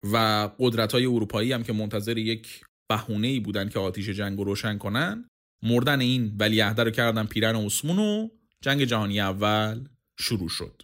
و 0.02 0.48
قدرت 0.58 0.92
های 0.92 1.06
اروپایی 1.06 1.52
هم 1.52 1.62
که 1.62 1.72
منتظر 1.72 2.18
یک 2.18 2.64
بهونه 2.88 3.28
ای 3.28 3.40
بودن 3.40 3.68
که 3.68 3.78
آتیش 3.78 4.08
جنگ 4.08 4.38
رو 4.38 4.44
روشن 4.44 4.78
کنن 4.78 5.28
مردن 5.62 6.00
این 6.00 6.36
ولیعهده 6.38 6.84
رو 6.84 6.90
کردن 6.90 7.24
پیرن 7.24 7.56
عثمون 7.56 7.98
و 7.98 8.28
جنگ 8.60 8.84
جهانی 8.84 9.20
اول 9.20 9.84
شروع 10.18 10.48
شد. 10.48 10.82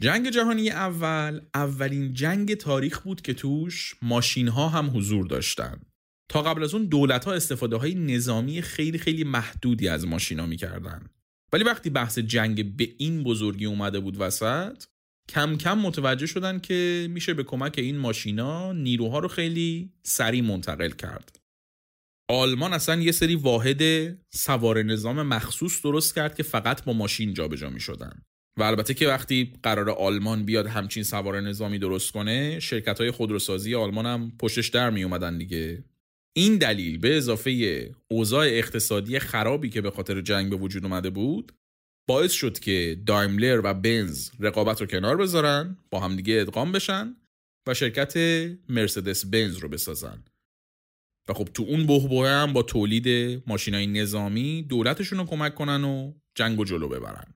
جنگ 0.00 0.30
جهانی 0.30 0.70
اول 0.70 1.40
اولین 1.54 2.14
جنگ 2.14 2.54
تاریخ 2.54 3.00
بود 3.00 3.22
که 3.22 3.34
توش 3.34 3.94
ماشین 4.02 4.48
ها 4.48 4.68
هم 4.68 4.96
حضور 4.96 5.26
داشتن. 5.26 5.80
تا 6.28 6.42
قبل 6.42 6.64
از 6.64 6.74
اون 6.74 6.84
دولت 6.84 7.24
ها 7.24 7.32
استفاده 7.32 7.76
های 7.76 7.94
نظامی 7.94 8.62
خیلی 8.62 8.98
خیلی 8.98 9.24
محدودی 9.24 9.88
از 9.88 10.06
ماشینا 10.06 10.46
می‌کردن. 10.46 11.06
ولی 11.52 11.64
وقتی 11.64 11.90
بحث 11.90 12.18
جنگ 12.18 12.76
به 12.76 12.88
این 12.98 13.22
بزرگی 13.22 13.66
اومده 13.66 14.00
بود 14.00 14.20
وسط 14.20 14.84
کم 15.28 15.56
کم 15.56 15.78
متوجه 15.78 16.26
شدن 16.26 16.58
که 16.58 17.08
میشه 17.10 17.34
به 17.34 17.44
کمک 17.44 17.74
این 17.78 17.98
ماشینا 17.98 18.72
نیروها 18.72 19.18
رو 19.18 19.28
خیلی 19.28 19.92
سریع 20.02 20.42
منتقل 20.42 20.90
کرد 20.90 21.40
آلمان 22.30 22.72
اصلا 22.72 23.00
یه 23.00 23.12
سری 23.12 23.34
واحد 23.34 23.82
سوار 24.30 24.82
نظام 24.82 25.22
مخصوص 25.22 25.82
درست 25.82 26.14
کرد 26.14 26.34
که 26.34 26.42
فقط 26.42 26.84
با 26.84 26.92
ماشین 26.92 27.34
جابجا 27.34 27.70
می 27.70 27.80
شدن. 27.80 28.22
و 28.58 28.62
البته 28.62 28.94
که 28.94 29.08
وقتی 29.08 29.52
قرار 29.62 29.90
آلمان 29.90 30.44
بیاد 30.44 30.66
همچین 30.66 31.02
سوار 31.02 31.40
نظامی 31.40 31.78
درست 31.78 32.12
کنه 32.12 32.60
شرکت 32.60 33.00
های 33.00 33.10
خودروسازی 33.10 33.74
آلمان 33.74 34.06
هم 34.06 34.32
پشتش 34.38 34.68
در 34.68 34.90
می 34.90 35.04
اومدن 35.04 35.38
دیگه 35.38 35.84
این 36.32 36.58
دلیل 36.58 36.98
به 36.98 37.16
اضافه 37.16 37.90
اوضاع 38.08 38.46
اقتصادی 38.46 39.18
خرابی 39.18 39.68
که 39.68 39.80
به 39.80 39.90
خاطر 39.90 40.20
جنگ 40.20 40.50
به 40.50 40.56
وجود 40.56 40.84
اومده 40.84 41.10
بود 41.10 41.52
باعث 42.10 42.32
شد 42.32 42.58
که 42.58 43.02
دایملر 43.06 43.60
و 43.64 43.74
بنز 43.74 44.30
رقابت 44.40 44.80
رو 44.80 44.86
کنار 44.86 45.16
بذارن 45.16 45.76
با 45.90 46.00
همدیگه 46.00 46.40
ادغام 46.40 46.72
بشن 46.72 47.16
و 47.68 47.74
شرکت 47.74 48.16
مرسدس 48.68 49.26
بنز 49.26 49.56
رو 49.56 49.68
بسازن. 49.68 50.24
و 51.28 51.32
خب 51.34 51.44
تو 51.44 51.62
اون 51.62 51.86
بحبوه 51.86 52.28
هم 52.28 52.52
با 52.52 52.62
تولید 52.62 53.08
ماشینای 53.46 53.86
نظامی 53.86 54.62
دولتشون 54.62 55.18
رو 55.18 55.24
کمک 55.24 55.54
کنن 55.54 55.84
و 55.84 56.12
جنگ 56.34 56.60
و 56.60 56.64
جلو 56.64 56.88
ببرن. 56.88 57.34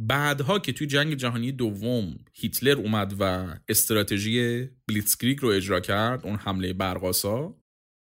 بعدها 0.00 0.58
که 0.58 0.72
توی 0.72 0.86
جنگ 0.86 1.14
جهانی 1.14 1.52
دوم 1.52 2.18
هیتلر 2.32 2.76
اومد 2.76 3.14
و 3.20 3.54
استراتژی 3.68 4.64
Blitzkrieg 4.88 5.38
رو 5.40 5.48
اجرا 5.48 5.80
کرد 5.80 6.26
اون 6.26 6.36
حمله 6.36 6.72
برق‌آسا 6.72 7.60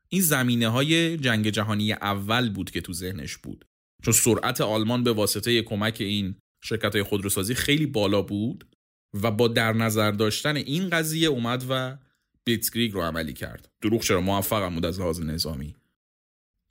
این 0.09 0.23
زمینه 0.23 0.69
های 0.69 1.17
جنگ 1.17 1.51
جهانی 1.51 1.93
اول 1.93 2.51
بود 2.51 2.71
که 2.71 2.81
تو 2.81 2.93
ذهنش 2.93 3.37
بود. 3.37 3.65
چون 4.03 4.15
سرعت 4.15 4.61
آلمان 4.61 5.05
به 5.05 5.13
واسطه 5.13 5.63
کمک 5.63 5.97
این 6.01 6.35
شرکت 6.65 6.95
های 6.95 7.03
خودروسازی 7.03 7.55
خیلی 7.55 7.87
بالا 7.87 8.23
بود 8.23 8.67
و 9.23 9.31
با 9.31 9.49
در 9.49 9.73
نظر 9.73 10.11
داشتن 10.11 10.57
این 10.57 10.91
قضیه 10.91 11.29
اومد 11.29 11.65
و 11.69 11.99
Blitzkrieg 12.47 12.93
رو 12.93 13.03
عملی 13.03 13.33
کرد. 13.33 13.69
دروغ 13.83 14.03
چرا؟ 14.03 14.21
موفقم 14.21 14.75
بود 14.75 14.87
از 14.87 15.01
لحاظ 15.01 15.21
نظامی. 15.21 15.75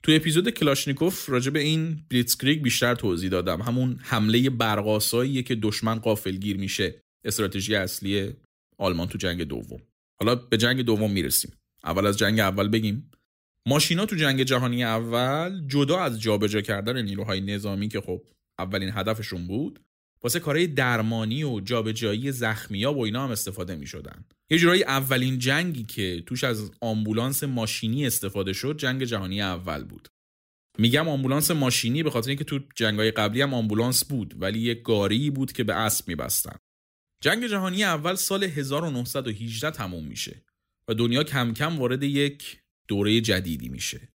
تو 0.02 0.12
اپیزود 0.12 0.50
کلاشنیکوف 0.50 1.28
راجع 1.28 1.50
به 1.50 1.60
این 1.60 2.04
Blitzkrieg 2.10 2.62
بیشتر 2.62 2.94
توضیح 2.94 3.30
دادم. 3.30 3.62
همون 3.62 3.98
حمله 4.02 4.50
برق‌آساییه 4.50 5.42
که 5.42 5.54
دشمن 5.54 5.98
غافلگیر 5.98 6.56
میشه. 6.56 7.02
استراتژی 7.24 7.74
اصلی 7.74 8.32
آلمان 8.78 9.08
تو 9.08 9.18
جنگ 9.18 9.42
دوم. 9.42 9.80
حالا 10.20 10.34
به 10.34 10.56
جنگ 10.56 10.80
دوم 10.80 11.12
می‌رسیم. 11.12 11.52
اول 11.84 12.06
از 12.06 12.18
جنگ 12.18 12.40
اول 12.40 12.68
بگیم. 12.68 13.10
ماشینا 13.68 14.06
تو 14.06 14.16
جنگ 14.16 14.42
جهانی 14.42 14.84
اول 14.84 15.66
جدا 15.66 16.00
از 16.00 16.20
جابجا 16.20 16.60
کردن 16.60 17.02
نیروهای 17.02 17.40
نظامی 17.40 17.88
که 17.88 18.00
خب 18.00 18.22
اولین 18.58 18.90
هدفشون 18.94 19.46
بود 19.46 19.80
واسه 20.22 20.40
کارهای 20.40 20.66
درمانی 20.66 21.44
و 21.44 21.60
جابجایی 21.60 22.32
زخمیا 22.32 22.92
و 22.92 23.04
اینا 23.04 23.24
هم 23.24 23.30
استفاده 23.30 23.76
می 23.76 23.86
شدن. 23.86 24.24
یه 24.50 24.58
جورایی 24.58 24.84
اولین 24.84 25.38
جنگی 25.38 25.84
که 25.84 26.22
توش 26.26 26.44
از 26.44 26.70
آمبولانس 26.80 27.44
ماشینی 27.44 28.06
استفاده 28.06 28.52
شد 28.52 28.76
جنگ 28.78 29.04
جهانی 29.04 29.42
اول 29.42 29.84
بود. 29.84 30.08
میگم 30.78 31.08
آمبولانس 31.08 31.50
ماشینی 31.50 32.02
به 32.02 32.10
خاطر 32.10 32.28
اینکه 32.28 32.44
تو 32.44 32.60
جنگای 32.74 33.10
قبلی 33.10 33.42
هم 33.42 33.54
آمبولانس 33.54 34.04
بود 34.04 34.42
ولی 34.42 34.60
یه 34.60 34.74
گاری 34.74 35.30
بود 35.30 35.52
که 35.52 35.64
به 35.64 35.74
اسب 35.74 36.08
میبستن. 36.08 36.56
جنگ 37.22 37.46
جهانی 37.46 37.84
اول 37.84 38.14
سال 38.14 38.44
1918 38.44 39.70
تموم 39.70 40.04
میشه 40.04 40.44
و 40.88 40.94
دنیا 40.94 41.24
کم 41.24 41.54
کم 41.54 41.78
وارد 41.78 42.02
یک 42.02 42.58
دوره 42.88 43.20
جدیدی 43.20 43.68
میشه. 43.68 44.08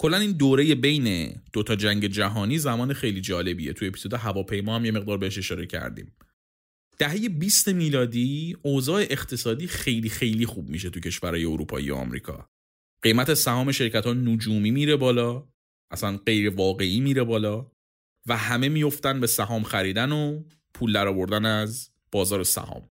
کلا 0.00 0.16
این 0.16 0.32
دوره 0.32 0.74
بین 0.74 1.36
دوتا 1.52 1.76
جنگ 1.76 2.06
جهانی 2.06 2.58
زمان 2.58 2.92
خیلی 2.92 3.20
جالبیه. 3.20 3.72
تو 3.72 3.84
اپیزود 3.84 4.14
هواپیما 4.14 4.76
هم 4.76 4.84
یه 4.84 4.90
مقدار 4.90 5.18
بهش 5.18 5.38
اشاره 5.38 5.66
کردیم. 5.66 6.16
دهه 6.98 7.28
20 7.28 7.68
میلادی 7.68 8.56
اوضاع 8.62 9.00
اقتصادی 9.10 9.66
خیلی 9.66 10.08
خیلی 10.08 10.46
خوب 10.46 10.68
میشه 10.68 10.90
تو 10.90 11.00
کشورهای 11.00 11.44
اروپایی 11.44 11.90
و 11.90 11.94
آمریکا. 11.94 12.48
قیمت 13.02 13.34
سهام 13.34 13.72
شرکت 13.72 14.06
ها 14.06 14.12
نجومی 14.12 14.70
میره 14.70 14.96
بالا. 14.96 15.48
اصلا 15.90 16.16
غیر 16.16 16.50
واقعی 16.50 17.00
میره 17.00 17.24
بالا. 17.24 17.70
و 18.26 18.36
همه 18.36 18.68
میفتن 18.68 19.20
به 19.20 19.26
سهام 19.26 19.62
خریدن 19.62 20.12
و 20.12 20.44
پول 20.74 20.92
در 20.92 21.08
آوردن 21.08 21.44
از 21.44 21.90
بازار 22.12 22.44
سهام. 22.44 22.88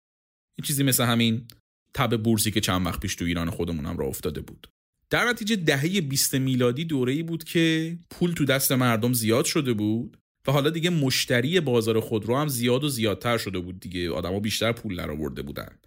این 0.59 0.65
چیزی 0.65 0.83
مثل 0.83 1.05
همین 1.05 1.49
تب 1.95 2.23
بورسی 2.23 2.51
که 2.51 2.61
چند 2.61 2.87
وقت 2.87 3.01
پیش 3.01 3.15
تو 3.15 3.25
ایران 3.25 3.51
خودمونم 3.51 3.97
را 3.97 4.07
افتاده 4.07 4.41
بود. 4.41 4.69
در 5.11 5.25
نتیجه 5.29 5.57
دهه 5.57 6.01
20 6.01 6.35
میلادی 6.35 6.85
دوره 6.85 7.13
ای 7.13 7.23
بود 7.23 7.45
که 7.45 7.99
پول 8.11 8.33
تو 8.33 8.45
دست 8.45 8.73
مردم 8.73 9.13
زیاد 9.13 9.45
شده 9.45 9.73
بود 9.73 10.19
و 10.47 10.53
حالا 10.53 10.71
دیگه 10.71 10.91
مشتری 10.91 11.61
بازار 11.61 12.01
خودرو 12.01 12.37
هم 12.37 12.49
زیاد 12.49 12.85
و 12.85 12.89
زیادتر 12.89 13.39
شده 13.39 13.59
بود 13.59 13.81
دیگه. 13.81 14.11
آدما 14.11 14.41
بیشتر 14.41 14.73
پول 14.73 14.97
درآورده 14.97 15.43
بودن. 15.43 15.79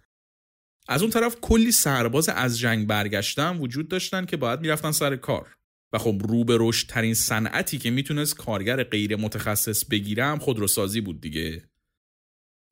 از 0.88 1.02
اون 1.02 1.10
طرف 1.10 1.36
کلی 1.40 1.72
سرباز 1.72 2.28
از 2.28 2.58
جنگ 2.58 2.86
برگشتن 2.86 3.56
وجود 3.56 3.88
داشتن 3.88 4.24
که 4.24 4.36
باید 4.36 4.60
می‌رفتن 4.60 4.92
سر 4.92 5.16
کار. 5.16 5.56
و 5.92 5.98
خب 5.98 6.22
رو 6.28 6.44
به 6.44 6.56
رشد 6.60 6.88
ترین 6.88 7.14
صنعتی 7.14 7.78
که 7.78 7.90
می‌تونست 7.90 8.36
کارگر 8.36 8.82
غیر 8.84 9.16
متخصص 9.16 9.84
بگیره 9.84 10.38
خودروسازی 10.38 11.00
بود 11.00 11.20
دیگه. 11.20 11.62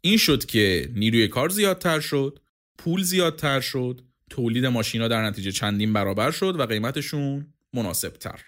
این 0.01 0.17
شد 0.17 0.45
که 0.45 0.91
نیروی 0.95 1.29
کار 1.29 1.49
زیادتر 1.49 2.01
شد 2.01 2.39
پول 2.79 3.03
زیادتر 3.03 3.61
شد 3.61 4.01
تولید 4.31 4.67
ماشینا 4.67 5.09
در 5.09 5.25
نتیجه 5.25 5.53
چندین 5.53 5.93
برابر 5.93 6.31
شد 6.31 6.61
و 6.61 6.67
قیمتشون 6.67 7.55
مناسب 7.75 8.13
تر. 8.13 8.45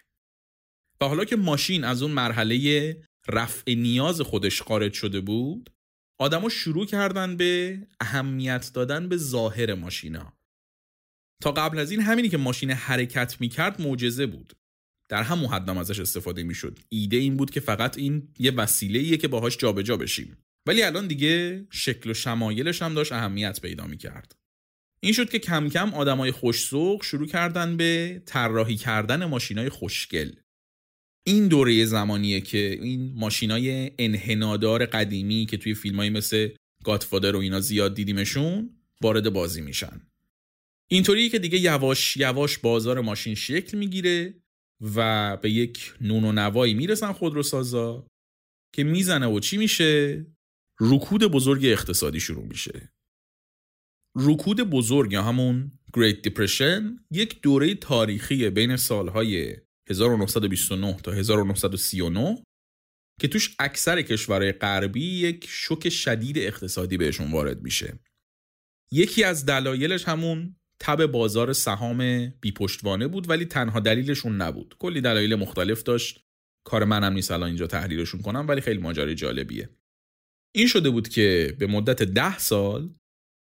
و 1.01 1.05
حالا 1.05 1.24
که 1.24 1.37
ماشین 1.37 1.85
از 1.85 2.03
اون 2.03 2.11
مرحله 2.11 2.97
رفع 3.28 3.74
نیاز 3.74 4.20
خودش 4.20 4.62
خارج 4.62 4.93
شده 4.93 5.20
بود 5.20 5.70
آدما 6.18 6.49
شروع 6.49 6.87
کردن 6.87 7.37
به 7.37 7.78
اهمیت 8.01 8.70
دادن 8.74 9.09
به 9.09 9.16
ظاهر 9.16 9.74
ماشینا. 9.74 10.33
تا 11.43 11.53
قبل 11.53 11.78
از 11.78 11.91
این 11.91 12.01
همینی 12.01 12.28
که 12.28 12.37
ماشین 12.37 12.70
حرکت 12.70 13.41
می‌کرد 13.41 13.80
معجزه 13.80 14.26
بود. 14.26 14.53
در 15.09 15.22
همون 15.22 15.51
حدم 15.51 15.78
ازش 15.78 16.01
استفاده 16.01 16.43
می‌شد. 16.43 16.78
ایده 16.89 17.16
این 17.16 17.37
بود 17.37 17.51
که 17.51 17.61
فقط 17.61 17.99
این 17.99 18.28
یه 18.39 18.51
وسیله 18.51 19.16
که 19.16 19.28
باهاش 19.28 19.57
جابجا 19.57 19.97
بشیم. 19.97 20.39
ولی 20.66 20.83
الان 20.83 21.07
دیگه 21.07 21.66
شکل 21.70 22.11
و 22.11 22.14
شمایلش 22.14 22.83
هم 22.83 22.95
داشت 22.95 23.12
اهمیت 23.12 23.61
پیدا 23.61 23.87
می‌کرد. 23.87 24.41
این 25.05 25.12
شد 25.12 25.30
که 25.30 25.38
کم 25.38 25.68
کم 25.68 25.94
آدمای 25.94 26.30
خوشسوق 26.30 27.05
شروع 27.05 27.26
کردن 27.26 27.76
به 27.76 28.22
طراحی 28.26 28.76
کردن 28.76 29.24
ماشینای 29.24 29.68
خوشگل. 29.68 30.32
این 31.26 31.48
دوره 31.48 31.84
زمانیه 31.84 32.40
که 32.40 32.78
این 32.82 33.12
ماشینای 33.14 33.90
انحنادار 33.98 34.86
قدیمی 34.86 35.46
که 35.46 35.57
توی 35.57 35.74
فیلمایی 35.74 36.11
مثل 36.11 36.48
گاتفادر 36.84 37.36
و 37.36 37.38
اینا 37.38 37.61
زیاد 37.61 37.94
دیدیمشون 37.94 38.76
وارد 39.00 39.32
بازی 39.32 39.61
میشن. 39.61 40.00
اینطوری 40.90 41.28
که 41.28 41.38
دیگه 41.38 41.59
یواش 41.59 42.16
یواش 42.16 42.59
بازار 42.59 43.00
ماشین 43.00 43.34
شکل 43.34 43.78
می‌گیره 43.78 44.34
و 44.94 45.36
به 45.36 45.50
یک 45.50 45.94
نون 46.00 46.24
و 46.24 46.32
نوایی 46.32 46.74
می‌رسن 46.74 47.12
خودروسازا 47.12 48.07
که 48.74 48.84
می‌زنه 48.84 49.26
و 49.26 49.40
چی 49.40 49.57
میشه؟ 49.57 50.26
رکود 50.80 51.24
بزرگ 51.24 51.64
اقتصادی 51.64 52.20
شروع 52.20 52.44
میشه. 52.44 52.91
رکود 54.16 54.60
بزرگ 54.60 55.12
یا 55.12 55.22
همون 55.22 55.72
Great 55.96 56.28
Depression 56.28 56.82
یک 57.10 57.40
دوره 57.42 57.74
تاریخی 57.74 58.50
بین 58.50 58.76
سالهای 58.76 59.56
1929 59.90 60.96
تا 60.96 61.12
1939 61.12 62.42
که 63.20 63.28
توش 63.28 63.56
اکثر 63.58 64.02
کشورهای 64.02 64.52
غربی 64.52 65.04
یک 65.04 65.46
شوک 65.48 65.88
شدید 65.88 66.38
اقتصادی 66.38 66.96
بهشون 66.96 67.32
وارد 67.32 67.62
میشه. 67.62 67.98
یکی 68.92 69.24
از 69.24 69.46
دلایلش 69.46 70.08
همون 70.08 70.56
تب 70.80 71.06
بازار 71.06 71.52
سهام 71.52 72.28
بیپشتوانه 72.28 73.08
بود 73.08 73.30
ولی 73.30 73.44
تنها 73.44 73.80
دلیلشون 73.80 74.36
نبود. 74.36 74.76
کلی 74.78 75.00
دلایل 75.00 75.34
مختلف 75.34 75.82
داشت. 75.82 76.24
کار 76.66 76.84
منم 76.84 77.12
نیست 77.12 77.30
الان 77.30 77.48
اینجا 77.48 77.66
تحلیلشون 77.66 78.22
کنم 78.22 78.48
ولی 78.48 78.60
خیلی 78.60 78.80
ماجرای 78.80 79.14
جالبیه. 79.14 79.68
این 80.54 80.66
شده 80.66 80.90
بود 80.90 81.08
که 81.08 81.56
به 81.58 81.66
مدت 81.66 82.02
ده 82.02 82.38
سال 82.38 82.94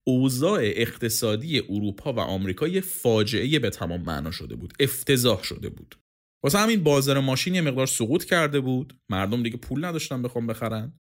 اوضاع 0.08 0.62
اقتصادی 0.64 1.60
اروپا 1.60 2.14
و 2.14 2.20
آمریکا 2.20 2.68
یه 2.68 2.82
فاجعه 2.82 3.60
به 3.60 3.70
تمام 3.70 4.02
معنا 4.02 4.32
شده 4.32 4.56
بود. 4.56 4.74
افتضاح 4.80 5.44
شده 5.44 5.70
بود. 5.70 5.96
واسه 6.44 6.60
همین 6.60 6.84
بازار 6.84 7.20
ماشین 7.20 7.56
یه 7.56 7.62
مقدار 7.62 7.88
سقوط 7.88 8.24
کرده 8.24 8.60
بود. 8.60 9.00
مردم 9.10 9.44
دیگه 9.44 9.58
پول 9.58 9.86
نداشتن 9.86 10.22
بخوام 10.22 10.48
بخرن. 10.48 10.94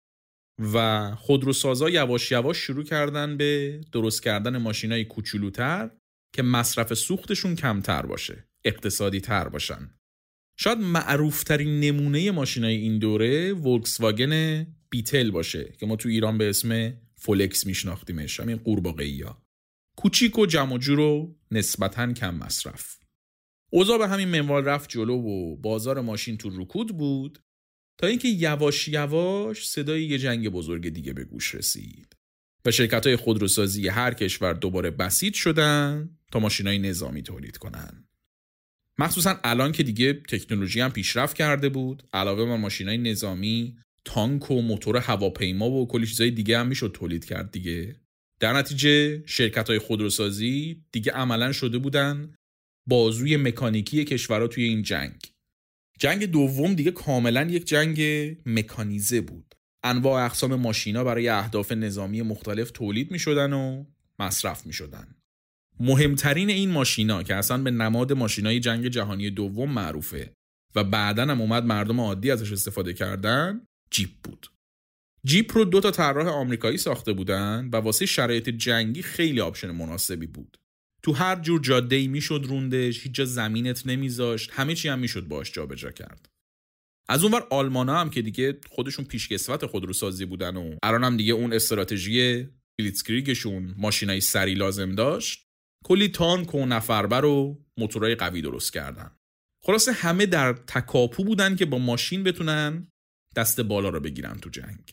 و 0.74 1.16
خودروسازا 1.16 1.90
یواش 1.90 2.32
یواش 2.32 2.58
شروع 2.58 2.84
کردن 2.84 3.38
به 3.38 3.82
درست 3.92 4.24
کردن 4.24 4.58
ماشینای 4.58 5.06
کوچولوتر 5.06 5.90
که 6.36 6.44
مصرف 6.44 6.94
سوختشون 6.94 7.56
کمتر 7.56 8.06
باشه 8.06 8.48
اقتصادی 8.66 9.22
تر 9.22 9.50
باشن. 9.50 9.90
شاید 10.60 10.78
معروفترین 10.78 11.80
نمونه 11.80 12.32
ماشینای 12.32 12.76
این 12.76 13.00
دوره 13.00 13.54
ولکس 13.54 14.02
واگن 14.02 14.66
بیتل 14.90 15.32
باشه 15.32 15.74
که 15.80 15.86
ما 15.86 15.96
تو 15.96 16.10
ایران 16.10 16.38
به 16.38 16.50
اسم 16.50 16.94
فولکس 17.18 17.66
میشناختیمش 17.66 18.40
همین 18.40 18.58
قورباغه 18.58 19.26
ها 19.26 19.48
کوچیک 19.98 20.40
و 20.40 20.46
جمع 20.46 20.78
جور 20.78 21.00
و 21.00 21.36
نسبتا 21.52 22.14
کم 22.14 22.36
مصرف. 22.36 22.98
اوضاع 23.70 23.98
به 23.98 24.08
همین 24.08 24.28
منوال 24.28 24.66
رفت 24.66 24.90
جلو 24.90 25.14
و 25.14 25.56
بازار 25.56 26.02
ماشین 26.02 26.38
تو 26.38 26.62
رکود 26.62 26.98
بود 26.98 27.40
تا 27.98 28.08
اینکه 28.08 28.28
یواش 28.28 28.88
یواش 28.88 29.70
صدای 29.70 30.06
یه 30.06 30.18
جنگ 30.18 30.50
بزرگ 30.50 30.90
دیگه 30.90 31.14
به 31.14 31.24
گوش 31.24 31.56
رسید. 31.56 32.16
و 32.66 32.72
شرکت 32.72 33.08
های 33.08 33.16
خودروسازی 33.16 33.88
هر 33.88 34.14
کشور 34.14 34.54
دوباره 34.54 34.92
بسیج 34.92 35.34
شدن 35.34 36.18
تا 36.32 36.40
ماشین 36.40 36.68
های 36.68 36.80
نظامی 36.80 37.22
تولید 37.24 37.58
کنن. 37.58 38.08
مخصوصا 39.00 39.40
الان 39.44 39.72
که 39.72 39.84
دیگه 39.84 40.14
تکنولوژی 40.14 40.82
هم 40.82 40.92
پیشرفت 40.92 41.36
کرده 41.36 41.70
بود 41.70 42.04
علاوه 42.14 42.46
بر 42.46 42.58
ماشین 42.58 42.88
های 42.88 42.98
نظامی 42.98 43.78
تانک 44.08 44.52
و 44.52 44.62
موتور 44.62 44.98
هواپیما 44.98 45.70
و 45.70 45.88
کلی 45.88 46.08
چیزای 46.08 46.32
دیگه 46.32 46.60
هم 46.60 46.68
می‌شد 46.68 46.92
تولید 46.94 47.26
کرد 47.26 47.52
دیگه. 47.52 47.96
در 48.40 48.54
نتیجه 48.54 49.24
شرکت 49.26 49.70
های 49.70 49.80
خودروسازی 49.80 50.84
دیگه 50.92 51.12
عملا 51.12 51.52
شده 51.52 51.78
بودن 51.78 52.34
بازوی 52.88 53.38
مکانیکی 53.38 54.06
کشورها 54.06 54.48
توی 54.48 54.64
این 54.64 54.82
جنگ. 54.82 55.22
جنگ 56.00 56.26
دوم 56.26 56.74
دیگه 56.74 56.92
کاملا 56.92 57.42
یک 57.42 57.66
جنگ 57.66 58.02
مکانیزه 58.46 59.22
بود. 59.22 59.56
انواع 59.84 60.26
اقسام 60.26 60.56
ماشینا 60.56 61.04
برای 61.04 61.30
اهداف 61.30 61.72
نظامی 61.72 62.22
مختلف 62.22 62.72
تولید 62.72 63.12
می 63.12 63.20
شدن 63.20 63.54
و 63.54 63.86
مصرف 64.20 64.66
می 64.66 64.74
شدن. 64.74 65.16
مهمترین 65.80 66.50
این 66.50 66.72
ماشینا 66.72 67.24
که 67.24 67.36
اصلا 67.36 67.58
به 67.58 67.72
نماد 67.72 68.14
ماشینای 68.14 68.60
جنگ 68.60 68.88
جهانی 68.88 69.30
دوم 69.30 69.72
معروفه 69.72 70.34
و 70.76 70.84
بعدا 70.84 71.26
هم 71.26 71.42
اومد 71.42 71.66
مردم 71.66 72.00
عادی 72.00 72.32
ازش 72.32 72.52
استفاده 72.52 72.94
کردن 72.94 73.67
جیپ 73.92 74.10
بود. 74.24 74.52
جیپ 75.26 75.58
رو 75.58 75.66
دو 75.66 75.82
تا 75.82 75.92
طراح 75.92 76.28
آمریکایی 76.28 76.78
ساخته 76.78 77.14
بودن 77.14 77.70
و 77.74 77.76
واسه 77.76 78.06
شرایط 78.06 78.50
جنگی 78.50 79.02
خیلی 79.02 79.42
option 79.42 79.72
مناسبی 79.72 80.28
بود. 80.28 80.58
تو 81.04 81.14
هر 81.14 81.40
جور 81.40 81.62
جاده 81.62 81.96
ای 81.96 82.08
می‌شد 82.08 82.46
روندش 82.48 83.04
هیچ 83.04 83.14
جا 83.14 83.26
زمینت 83.26 83.88
نمیذاشت 83.88 84.52
همه 84.54 84.76
چی 84.76 84.90
هم 84.90 85.00
می‌شد 85.00 85.28
باش 85.28 85.52
جابجا 85.52 85.92
کرد. 85.92 86.30
از 87.10 87.24
اونور 87.24 87.48
آلمانا 87.50 88.00
هم 88.00 88.10
که 88.10 88.22
دیگه 88.22 88.60
خودشون 88.70 89.06
پیشکسوت 89.06 89.66
خودروسازی 89.66 90.26
بودن 90.26 90.58
و 90.58 90.78
الان 90.84 91.04
هم 91.04 91.18
دیگه 91.18 91.34
اون 91.34 91.54
استراتژی 91.54 92.48
بلیتسکریگشون 92.80 93.76
ماشینای 93.78 94.22
سری 94.22 94.54
لازم 94.54 94.96
داشت 94.96 95.44
کلی 95.86 96.08
تانک 96.08 96.56
و 96.56 96.66
نفربر 96.66 97.26
و 97.26 97.66
موتورهای 97.80 98.16
قوی 98.16 98.42
درست 98.42 98.74
کردن. 98.74 99.12
خلاصه 99.66 99.92
همه 99.92 100.26
در 100.26 100.54
تکاپو 100.54 101.24
بودن 101.24 101.56
که 101.56 101.66
با 101.66 101.78
ماشین 101.78 102.24
بتونن 102.24 102.88
دست 103.36 103.62
بالا 103.62 103.90
رو 103.90 104.00
بگیرن 104.00 104.38
تو 104.40 104.50
جنگ. 104.50 104.92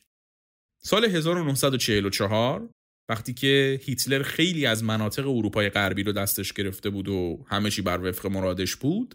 سال 0.82 1.04
1944 1.04 2.70
وقتی 3.08 3.34
که 3.34 3.80
هیتلر 3.82 4.22
خیلی 4.22 4.66
از 4.66 4.84
مناطق 4.84 5.28
اروپای 5.28 5.70
غربی 5.70 6.02
رو 6.02 6.12
دستش 6.12 6.52
گرفته 6.52 6.90
بود 6.90 7.08
و 7.08 7.44
همه 7.48 7.70
چی 7.70 7.82
بر 7.82 8.00
وفق 8.08 8.26
مرادش 8.26 8.76
بود 8.76 9.14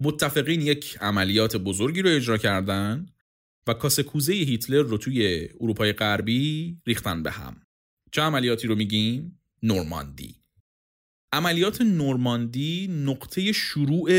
متفقین 0.00 0.60
یک 0.60 0.98
عملیات 1.00 1.56
بزرگی 1.56 2.02
رو 2.02 2.10
اجرا 2.10 2.38
کردن 2.38 3.06
و 3.66 3.74
کاسه 3.74 4.02
کوزه 4.02 4.32
هیتلر 4.32 4.82
رو 4.82 4.98
توی 4.98 5.48
اروپای 5.60 5.92
غربی 5.92 6.78
ریختن 6.86 7.22
به 7.22 7.30
هم. 7.30 7.62
چه 8.12 8.22
عملیاتی 8.22 8.66
رو 8.68 8.74
میگیم؟ 8.74 9.40
نورماندی. 9.62 10.34
عملیات 11.32 11.80
نورماندی 11.80 12.88
نقطه 12.90 13.52
شروع 13.52 14.10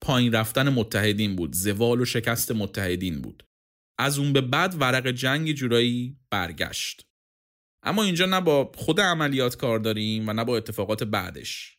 پایین 0.00 0.32
رفتن 0.32 0.68
متحدین 0.68 1.36
بود 1.36 1.54
زوال 1.54 2.00
و 2.00 2.04
شکست 2.04 2.52
متحدین 2.52 3.22
بود. 3.22 3.45
از 3.98 4.18
اون 4.18 4.32
به 4.32 4.40
بعد 4.40 4.80
ورق 4.80 5.06
جنگ 5.10 5.52
جورایی 5.52 6.16
برگشت. 6.30 7.06
اما 7.82 8.02
اینجا 8.02 8.26
نه 8.26 8.40
با 8.40 8.72
خود 8.74 9.00
عملیات 9.00 9.56
کار 9.56 9.78
داریم 9.78 10.28
و 10.28 10.32
نه 10.32 10.44
با 10.44 10.56
اتفاقات 10.56 11.02
بعدش. 11.02 11.78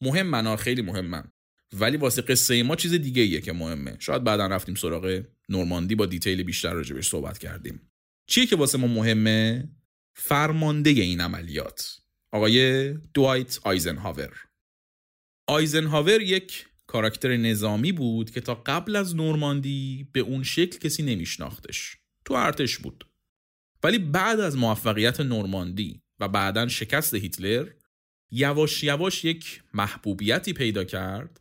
مهم 0.00 0.26
منا 0.26 0.56
خیلی 0.56 0.82
مهمن 0.82 1.32
ولی 1.72 1.96
واسه 1.96 2.22
قصه 2.22 2.62
ما 2.62 2.76
چیز 2.76 2.94
دیگه 2.94 3.22
ایه 3.22 3.40
که 3.40 3.52
مهمه. 3.52 3.96
شاید 3.98 4.24
بعدا 4.24 4.46
رفتیم 4.46 4.74
سراغ 4.74 5.22
نورماندی 5.48 5.94
با 5.94 6.06
detail 6.06 6.42
بیشتر 6.42 6.72
راجبش 6.72 7.08
صحبت 7.08 7.38
کردیم. 7.38 7.90
چیه 8.26 8.46
که 8.46 8.56
واسه 8.56 8.78
ما 8.78 8.86
مهمه؟ 8.86 9.68
فرمانده 10.14 10.90
این 10.90 11.20
عملیات. 11.20 12.00
آقای 12.32 12.92
دوایت 12.92 13.58
آیزنهاور. 13.62 14.32
آیزنهاور 15.46 16.20
یک 16.20 16.66
کاراکتر 16.86 17.36
نظامی 17.36 17.92
بود 17.92 18.30
که 18.30 18.40
تا 18.40 18.54
قبل 18.54 18.96
از 18.96 19.16
نورماندی 19.16 20.08
به 20.12 20.20
اون 20.20 20.42
شکل 20.42 20.78
کسی 20.78 21.02
نمیشناختش. 21.02 21.96
تو 22.24 22.34
ارتش 22.34 22.78
بود. 22.78 23.06
ولی 23.82 23.98
بعد 23.98 24.40
از 24.40 24.56
موفقیت 24.56 25.20
نورماندی 25.20 26.02
و 26.20 26.28
بعدا 26.28 26.68
شکست 26.68 27.14
هیتلر 27.14 27.70
یواش 28.30 28.84
یواش 28.84 29.24
یک 29.24 29.62
محبوبیتی 29.74 30.52
پیدا 30.52 30.84
کرد 30.84 31.40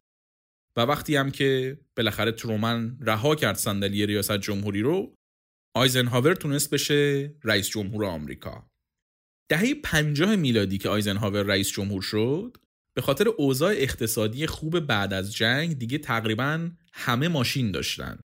و 0.76 0.82
وقتی 0.82 1.16
هم 1.16 1.32
که 1.32 1.80
بالاخره 1.98 2.32
ترومن 2.32 2.98
رها 3.02 3.36
کرد 3.36 3.56
صندلی 3.56 4.06
ریاست 4.06 4.38
جمهوری 4.38 4.82
رو 4.82 5.16
آیزنهاور 5.76 6.36
تونست 6.36 6.70
بشه 6.70 7.34
رئیس 7.44 7.70
جمهور 7.70 8.06
آمریکا. 8.06 8.70
دهه 9.50 9.74
پنجاه 9.74 10.36
میلادی 10.36 10.78
که 10.78 10.90
آیزنهاور 10.90 11.44
رئیس 11.44 11.72
جمهور 11.72 12.02
شد 12.02 12.58
به 12.96 13.02
خاطر 13.02 13.28
اوضاع 13.28 13.74
اقتصادی 13.78 14.48
خوب 14.48 14.80
بعد 14.80 15.14
از 15.14 15.36
جنگ 15.36 15.80
دیگه 15.80 15.98
تقریبا 15.98 16.70
همه 16.94 17.28
ماشین 17.28 17.72
داشتن 17.72 18.20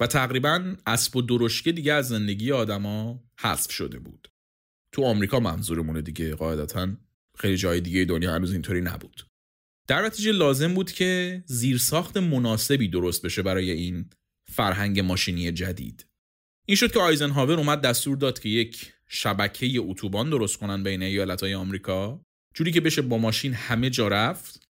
و 0.00 0.06
تقریبا 0.06 0.76
اسب 0.86 1.16
و 1.16 1.22
درشکه 1.22 1.72
دیگه 1.72 1.92
از 1.92 2.08
زندگی 2.08 2.52
آدما 2.52 3.24
حذف 3.40 3.70
شده 3.70 3.98
بود. 3.98 4.28
تو 4.92 5.04
آمریکا 5.04 5.40
منظورمونه 5.40 6.02
دیگه 6.02 6.34
قاعدتا 6.34 6.88
خیلی 7.38 7.56
جای 7.56 7.80
دیگه 7.80 8.04
دنیا 8.04 8.34
هنوز 8.34 8.52
اینطوری 8.52 8.80
نبود. 8.80 9.26
در 9.88 10.02
نتیجه 10.02 10.32
لازم 10.32 10.74
بود 10.74 10.92
که 10.92 11.42
زیرساخت 11.46 12.16
مناسبی 12.16 12.88
درست 12.88 13.22
بشه 13.22 13.42
برای 13.42 13.70
این 13.70 14.10
فرهنگ 14.52 15.00
ماشینی 15.00 15.52
جدید. 15.52 16.06
این 16.68 16.76
شد 16.76 16.92
که 16.92 17.00
آیزنهاور 17.00 17.58
اومد 17.58 17.80
دستور 17.80 18.16
داد 18.16 18.38
که 18.38 18.48
یک 18.48 18.92
شبکه 19.08 19.74
اتوبان 19.78 20.30
درست 20.30 20.58
کنن 20.58 20.82
بین 20.82 21.02
ایالتهای 21.02 21.54
آمریکا. 21.54 22.20
جوری 22.54 22.72
که 22.72 22.80
بشه 22.80 23.02
با 23.02 23.18
ماشین 23.18 23.54
همه 23.54 23.90
جا 23.90 24.08
رفت 24.08 24.66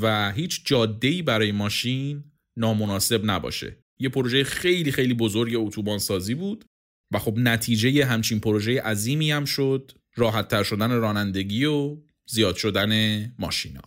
و 0.00 0.32
هیچ 0.32 0.66
جاده‌ای 0.66 1.22
برای 1.22 1.52
ماشین 1.52 2.24
نامناسب 2.58 3.20
نباشه. 3.24 3.76
یه 4.00 4.08
پروژه 4.08 4.44
خیلی 4.44 4.92
خیلی 4.92 5.14
بزرگ 5.14 5.54
اتوبان 5.56 5.98
سازی 5.98 6.34
بود 6.34 6.64
و 7.12 7.18
خب 7.18 7.38
نتیجه 7.38 8.04
همچین 8.04 8.40
پروژه 8.40 8.82
عظیمی 8.82 9.30
هم 9.30 9.44
شد 9.44 9.92
راحت 10.16 10.48
تر 10.48 10.62
شدن 10.62 10.90
رانندگی 10.90 11.64
و 11.64 11.96
زیاد 12.28 12.56
شدن 12.56 13.24
ماشینا. 13.38 13.82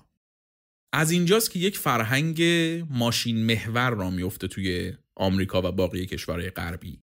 از 0.93 1.11
اینجاست 1.11 1.51
که 1.51 1.59
یک 1.59 1.77
فرهنگ 1.77 2.41
ماشین 2.89 3.45
محور 3.45 3.89
را 3.89 4.09
میفته 4.09 4.47
توی 4.47 4.93
آمریکا 5.17 5.61
و 5.61 5.71
باقی 5.71 6.05
کشورهای 6.05 6.49
غربی. 6.49 6.99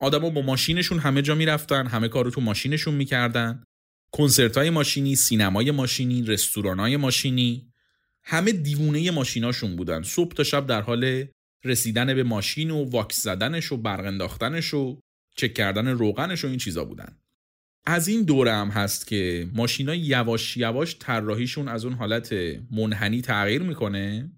آدما 0.00 0.30
با 0.30 0.42
ماشینشون 0.42 0.98
همه 0.98 1.22
جا 1.22 1.34
می‌رفتن 1.34 1.86
همه 1.86 2.08
کارو 2.08 2.30
تو 2.30 2.40
ماشینشون 2.40 2.94
می‌کردن. 2.94 3.64
کنسرت 4.12 4.58
های 4.58 4.70
ماشینی 4.70 5.16
سینمای 5.16 5.70
ماشینی 5.70 6.22
رستوران 6.22 6.80
های 6.80 6.96
ماشینی. 6.96 7.72
همه 8.24 8.52
دیوونه 8.52 9.10
ماشیناشون 9.10 9.76
بودن. 9.76 10.02
صبح 10.02 10.34
تا 10.34 10.44
شب 10.44 10.66
در 10.66 10.80
حال 10.82 11.24
رسیدن 11.64 12.14
به 12.14 12.22
ماشین 12.22 12.70
و 12.70 12.84
واکس 12.84 13.22
زدنش 13.22 13.72
و 13.72 13.76
برق 13.76 14.06
انداختنش 14.06 14.74
و 14.74 15.00
چک 15.36 15.54
کردن 15.54 15.88
روغنش 15.88 16.44
و 16.44 16.48
این 16.48 16.58
چیزا 16.58 16.84
بودن. 16.84 17.16
از 17.84 18.08
این 18.08 18.22
دوره 18.22 18.52
هم 18.52 18.68
هست 18.68 19.06
که 19.06 19.48
ماشینا 19.52 19.94
یواش 19.94 20.56
یواش 20.56 20.96
طراحیشون 20.98 21.68
از 21.68 21.84
اون 21.84 21.94
حالت 21.94 22.32
منحنی 22.70 23.22
تغییر 23.22 23.62
می‌کنه 23.62 24.30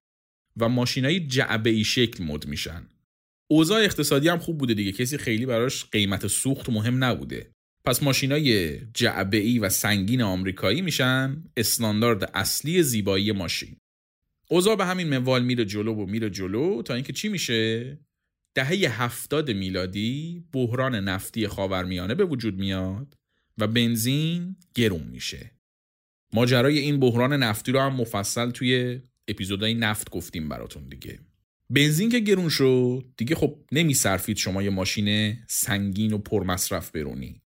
و 0.57 0.69
ماشینای 0.69 1.21
جعبه 1.21 1.71
ای 1.71 1.85
شکل 1.85 2.25
مد 2.25 2.47
میشن. 2.47 2.89
اوضاع 3.51 3.83
اقتصادی 3.83 4.29
هم 4.29 4.39
خوب 4.39 4.59
بوده 4.59 4.75
دیگه. 4.75 4.93
کسی 4.93 5.19
خیلی 5.19 5.47
براش 5.47 5.85
قیمت 5.85 6.27
سوخت 6.27 6.69
مهم 6.69 7.05
نبوده. 7.05 7.51
پس 7.89 8.03
ماشینای 8.03 8.79
جعبه 8.95 9.37
ای 9.37 9.59
و 9.59 9.69
سنگین 9.69 10.23
آمریکایی 10.23 10.83
میشن 10.83 11.45
استاندارد 11.57 12.31
اصلی 12.35 12.83
زیبایی 12.83 13.33
ماشین. 13.33 13.77
اوضاع 14.51 14.77
به 14.77 14.87
همین 14.87 15.09
منوال 15.09 15.45
میره 15.45 15.65
جلو 15.65 15.95
و 15.95 16.07
میره 16.07 16.31
جلو 16.31 16.83
تا 16.83 16.95
اینکه 16.95 17.13
چی 17.13 17.29
میشه؟ 17.29 17.99
دهه 18.55 19.03
هفتاد 19.03 19.51
میلادی 19.51 20.45
بحران 20.53 20.95
نفتی 20.95 21.49
خاورمیانه 21.49 22.15
به 22.15 22.25
وجود 22.25 22.59
میاد 22.59 23.15
و 23.59 23.67
بنزین 23.67 24.57
گرون 24.75 25.07
میشه. 25.13 25.51
ماجرای 26.33 26.79
این 26.79 27.01
بحران 27.01 27.33
نفتی 27.33 27.73
رو 27.73 27.81
هم 27.81 27.97
مفصل 27.97 28.51
توی 28.51 29.01
اپیزودهای 29.29 29.75
نفت 29.75 30.11
گفتیم 30.11 30.49
براتون 30.49 30.89
دیگه. 30.89 31.19
بنزین 31.71 32.09
که 32.09 32.19
گرون 32.19 32.49
شد 32.49 33.05
دیگه 33.17 33.35
خب 33.35 33.59
نمیصرفید 33.73 34.37
شما 34.37 34.63
یه 34.63 34.71
ماشین 34.71 35.37
سنگین 35.47 36.13
و 36.13 36.19
پرمصرف 36.19 36.91
برونی. 36.91 37.43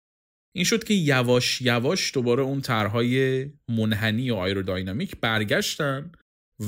این 0.55 0.65
شد 0.65 0.83
که 0.83 0.93
یواش 0.93 1.61
یواش 1.61 2.13
دوباره 2.13 2.43
اون 2.43 2.61
طرحهای 2.61 3.45
منحنی 3.69 4.31
و 4.31 4.35
آیروداینامیک 4.35 5.15
برگشتن 5.21 6.11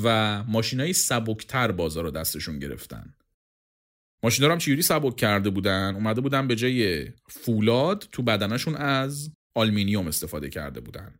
و 0.03 0.43
ماشینای 0.43 0.93
سبکتر 0.93 1.71
بازار 1.71 2.03
رو 2.03 2.11
دستشون 2.11 2.59
گرفتن. 2.59 3.13
ماشینا 4.23 4.51
هم 4.51 4.57
چجوری 4.57 4.81
سبک 4.81 5.15
کرده 5.15 5.49
بودن؟ 5.49 5.95
اومده 5.95 6.21
بودن 6.21 6.47
به 6.47 6.55
جای 6.55 7.07
فولاد 7.29 8.07
تو 8.11 8.23
بدنشون 8.23 8.75
از 8.75 9.31
آلومینیوم 9.55 10.07
استفاده 10.07 10.49
کرده 10.49 10.79
بودن. 10.79 11.19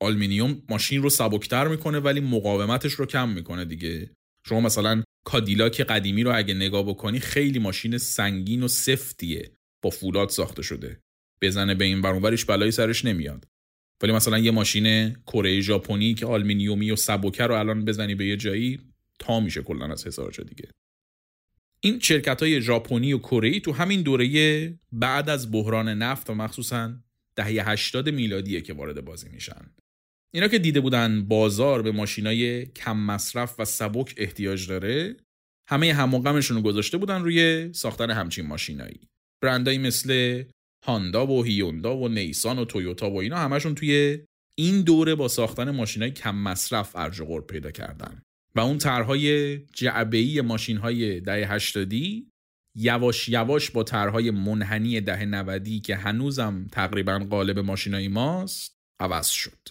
آلومینیوم 0.00 0.62
ماشین 0.68 1.02
رو 1.02 1.10
سبکتر 1.10 1.68
می‌کنه 1.68 2.00
ولی 2.00 2.20
مقاومتش 2.20 2.92
رو 2.92 3.06
کم 3.06 3.28
می‌کنه 3.28 3.64
دیگه. 3.64 4.10
شما 4.46 4.60
مثلا 4.60 5.02
کادیلاک 5.24 5.80
قدیمی 5.80 6.22
رو 6.22 6.36
اگه 6.36 6.54
نگاه 6.54 6.82
بکنی 6.86 7.20
خیلی 7.20 7.58
ماشین 7.58 7.98
سنگین 7.98 8.62
و 8.62 8.68
سفتیه 8.68 9.52
با 9.82 9.90
فولاد 9.90 10.28
ساخته 10.28 10.62
شده. 10.62 11.00
بزنه 11.42 11.74
به 11.74 11.84
این 11.84 12.02
ور 12.02 12.12
اونورش 12.12 12.44
بلایی 12.44 12.70
سرش 12.70 13.04
نمیاد. 13.04 13.46
ولی 14.02 14.12
مثلا 14.12 14.38
یه 14.38 14.50
ماشین 14.50 15.10
کره 15.12 15.60
ژاپنی 15.60 16.14
که 16.14 16.26
آلمینیومی 16.26 16.90
و 16.90 16.96
سبکه 16.96 17.44
رو 17.44 17.54
الان 17.54 17.84
بزنی 17.84 18.14
به 18.14 18.26
یه 18.26 18.36
جایی 18.36 18.80
تا 19.18 19.40
میشه 19.40 19.62
کلا 19.62 19.92
از 19.92 20.06
هزار 20.06 20.30
جا 20.30 20.44
دیگه. 20.44 20.68
این 21.80 22.00
شرکت 22.00 22.42
های 22.42 22.60
ژاپنی 22.60 23.12
و 23.12 23.18
کره 23.18 23.60
تو 23.60 23.72
همین 23.72 24.02
دوره 24.02 24.78
بعد 24.92 25.30
از 25.30 25.52
بحران 25.52 25.88
نفت 25.88 26.30
و 26.30 26.34
مخصوصا 26.34 26.94
دهه 27.36 27.70
80 27.70 28.08
میلادیه 28.08 28.60
که 28.60 28.72
وارد 28.72 29.04
بازی 29.04 29.28
میشن. 29.28 29.70
اینا 30.34 30.48
که 30.48 30.58
دیده 30.58 30.80
بودن 30.80 31.24
بازار 31.24 31.82
به 31.82 31.92
ماشینای 31.92 32.66
کم 32.66 32.96
مصرف 32.96 33.60
و 33.60 33.64
سبک 33.64 34.14
احتیاج 34.16 34.68
داره 34.68 35.16
همه 35.68 35.92
هموقمشون 35.92 36.56
رو 36.56 36.62
گذاشته 36.62 36.98
بودن 36.98 37.22
روی 37.22 37.72
ساختن 37.72 38.10
همچین 38.10 38.46
ماشینایی. 38.46 39.00
برندایی 39.40 39.78
مثل 39.78 40.42
هاندا 40.84 41.26
و 41.26 41.44
هیوندا 41.44 41.96
و 41.96 42.08
نیسان 42.08 42.58
و 42.58 42.64
تویوتا 42.64 43.10
و 43.10 43.20
اینا 43.20 43.36
همشون 43.36 43.74
توی 43.74 44.18
این 44.58 44.82
دوره 44.82 45.14
با 45.14 45.28
ساختن 45.28 45.70
ماشینای 45.70 46.10
کم 46.10 46.34
مصرف 46.34 46.96
ارج 46.96 47.20
و 47.20 47.40
پیدا 47.40 47.70
کردن 47.70 48.22
و 48.54 48.60
اون 48.60 48.78
طرحهای 48.78 49.58
جعبه‌ای 49.58 50.40
ماشینهای 50.40 51.20
دهه 51.20 51.52
80 51.52 51.92
یواش 52.76 53.28
یواش 53.28 53.70
با 53.70 53.82
طرحهای 53.82 54.30
منحنی 54.30 55.00
دهه 55.00 55.24
90 55.24 55.82
که 55.82 55.96
هنوزم 55.96 56.66
تقریبا 56.72 57.18
قالب 57.18 57.58
ماشینای 57.58 58.08
ماست 58.08 58.74
عوض 59.00 59.28
شد 59.28 59.68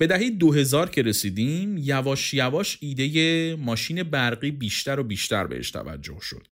به 0.00 0.06
دهه 0.06 0.30
2000 0.30 0.90
که 0.90 1.02
رسیدیم 1.02 1.78
یواش 1.78 2.34
یواش 2.34 2.78
ایده 2.80 3.56
ماشین 3.56 4.02
برقی 4.02 4.50
بیشتر 4.50 5.00
و 5.00 5.04
بیشتر 5.04 5.46
بهش 5.46 5.70
توجه 5.70 6.18
شد. 6.20 6.46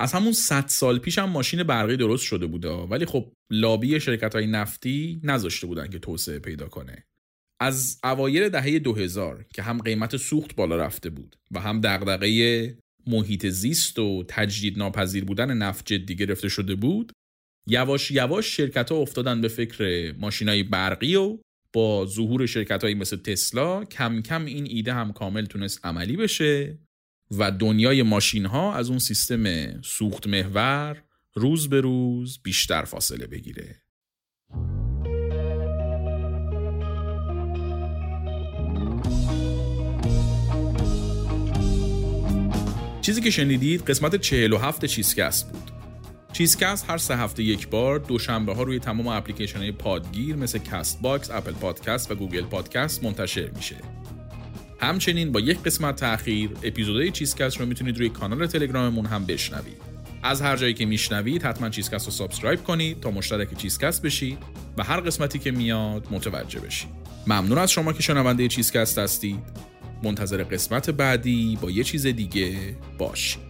از 0.00 0.12
همون 0.12 0.32
100 0.32 0.64
سال 0.68 0.98
پیش 0.98 1.18
هم 1.18 1.30
ماشین 1.30 1.62
برقی 1.62 1.96
درست 1.96 2.24
شده 2.24 2.46
بوده 2.46 2.68
ولی 2.68 3.06
خب 3.06 3.32
لابی 3.50 4.00
شرکت 4.00 4.34
های 4.34 4.46
نفتی 4.46 5.20
نذاشته 5.24 5.66
بودن 5.66 5.86
که 5.86 5.98
توسعه 5.98 6.38
پیدا 6.38 6.68
کنه. 6.68 7.04
از 7.60 8.00
اوایل 8.04 8.48
دهه 8.48 8.78
2000 8.78 9.44
که 9.54 9.62
هم 9.62 9.78
قیمت 9.78 10.16
سوخت 10.16 10.54
بالا 10.54 10.76
رفته 10.76 11.10
بود 11.10 11.36
و 11.50 11.60
هم 11.60 11.80
دغدغه 11.80 12.78
محیط 13.06 13.46
زیست 13.46 13.98
و 13.98 14.24
تجدید 14.28 14.78
ناپذیر 14.78 15.24
بودن 15.24 15.56
نفت 15.56 15.86
جدی 15.86 16.16
گرفته 16.16 16.48
شده 16.48 16.74
بود 16.74 17.12
یواش 17.68 18.10
یواش 18.10 18.56
شرکت 18.56 18.92
ها 18.92 18.98
افتادن 18.98 19.40
به 19.40 19.48
فکر 19.48 20.12
ماشینای 20.18 20.62
برقی 20.62 21.16
و 21.16 21.38
با 21.72 22.06
ظهور 22.06 22.46
شرکت 22.46 22.82
هایی 22.82 22.94
مثل 22.94 23.16
تسلا 23.16 23.84
کم 23.84 24.22
کم 24.22 24.44
این 24.44 24.66
ایده 24.66 24.94
هم 24.94 25.12
کامل 25.12 25.44
تونست 25.44 25.86
عملی 25.86 26.16
بشه 26.16 26.78
و 27.30 27.50
دنیای 27.50 28.02
ماشین 28.02 28.46
ها 28.46 28.74
از 28.74 28.90
اون 28.90 28.98
سیستم 28.98 29.44
سوخت 29.82 30.26
محور 30.26 31.02
روز 31.34 31.68
به 31.68 31.80
روز 31.80 32.40
بیشتر 32.42 32.84
فاصله 32.84 33.26
بگیره 33.26 33.82
چیزی 43.00 43.20
که 43.20 43.30
شنیدید 43.30 43.82
قسمت 43.82 44.16
47 44.16 44.84
چیزکست 44.84 45.52
بود 45.52 45.70
چیزکست 46.32 46.90
هر 46.90 46.98
سه 46.98 47.16
هفته 47.16 47.42
یک 47.42 47.68
بار 47.68 47.98
دوشنبه 47.98 48.54
ها 48.54 48.62
روی 48.62 48.78
تمام 48.78 49.06
اپلیکیشن 49.06 49.58
های 49.58 49.72
پادگیر 49.72 50.36
مثل 50.36 50.58
Castbox، 50.58 51.30
Apple 51.30 51.52
Podcast 51.52 52.10
و 52.10 52.14
Google 52.14 52.44
Podcast 52.44 53.04
منتشر 53.04 53.50
میشه. 53.50 53.76
همچنین 54.80 55.32
با 55.32 55.40
یک 55.40 55.62
قسمت 55.62 55.96
تاخیر 55.96 56.50
اپیزودهای 56.62 57.10
چیزکست 57.10 57.60
رو 57.60 57.66
می‌تونید 57.66 57.98
روی 57.98 58.08
کانال 58.08 58.46
تلگراممون 58.46 59.06
هم 59.06 59.24
بشنوید. 59.26 59.76
از 60.22 60.42
هر 60.42 60.56
جایی 60.56 60.74
که 60.74 60.86
میشنوید 60.86 61.42
حتما 61.42 61.70
چیزکست 61.70 62.06
رو 62.06 62.12
subscribe 62.12 62.64
کنید 62.64 63.00
تا 63.00 63.10
مشترک 63.10 63.56
چیزکست 63.56 64.02
بشید 64.02 64.38
و 64.78 64.84
هر 64.84 65.00
قسمتی 65.00 65.38
که 65.38 65.50
میاد 65.50 66.06
متوجه 66.10 66.60
بشید. 66.60 66.88
ممنون 67.26 67.58
از 67.58 67.70
شما 67.70 67.92
که 67.92 68.02
شنونده 68.02 68.48
چیزکست 68.48 68.98
هستید. 68.98 69.70
منتظر 70.02 70.42
قسمت 70.42 70.90
بعدی 70.90 71.58
با 71.60 71.70
یه 71.70 71.84
چیز 71.84 72.06
دیگه 72.06 72.76
باشید. 72.98 73.49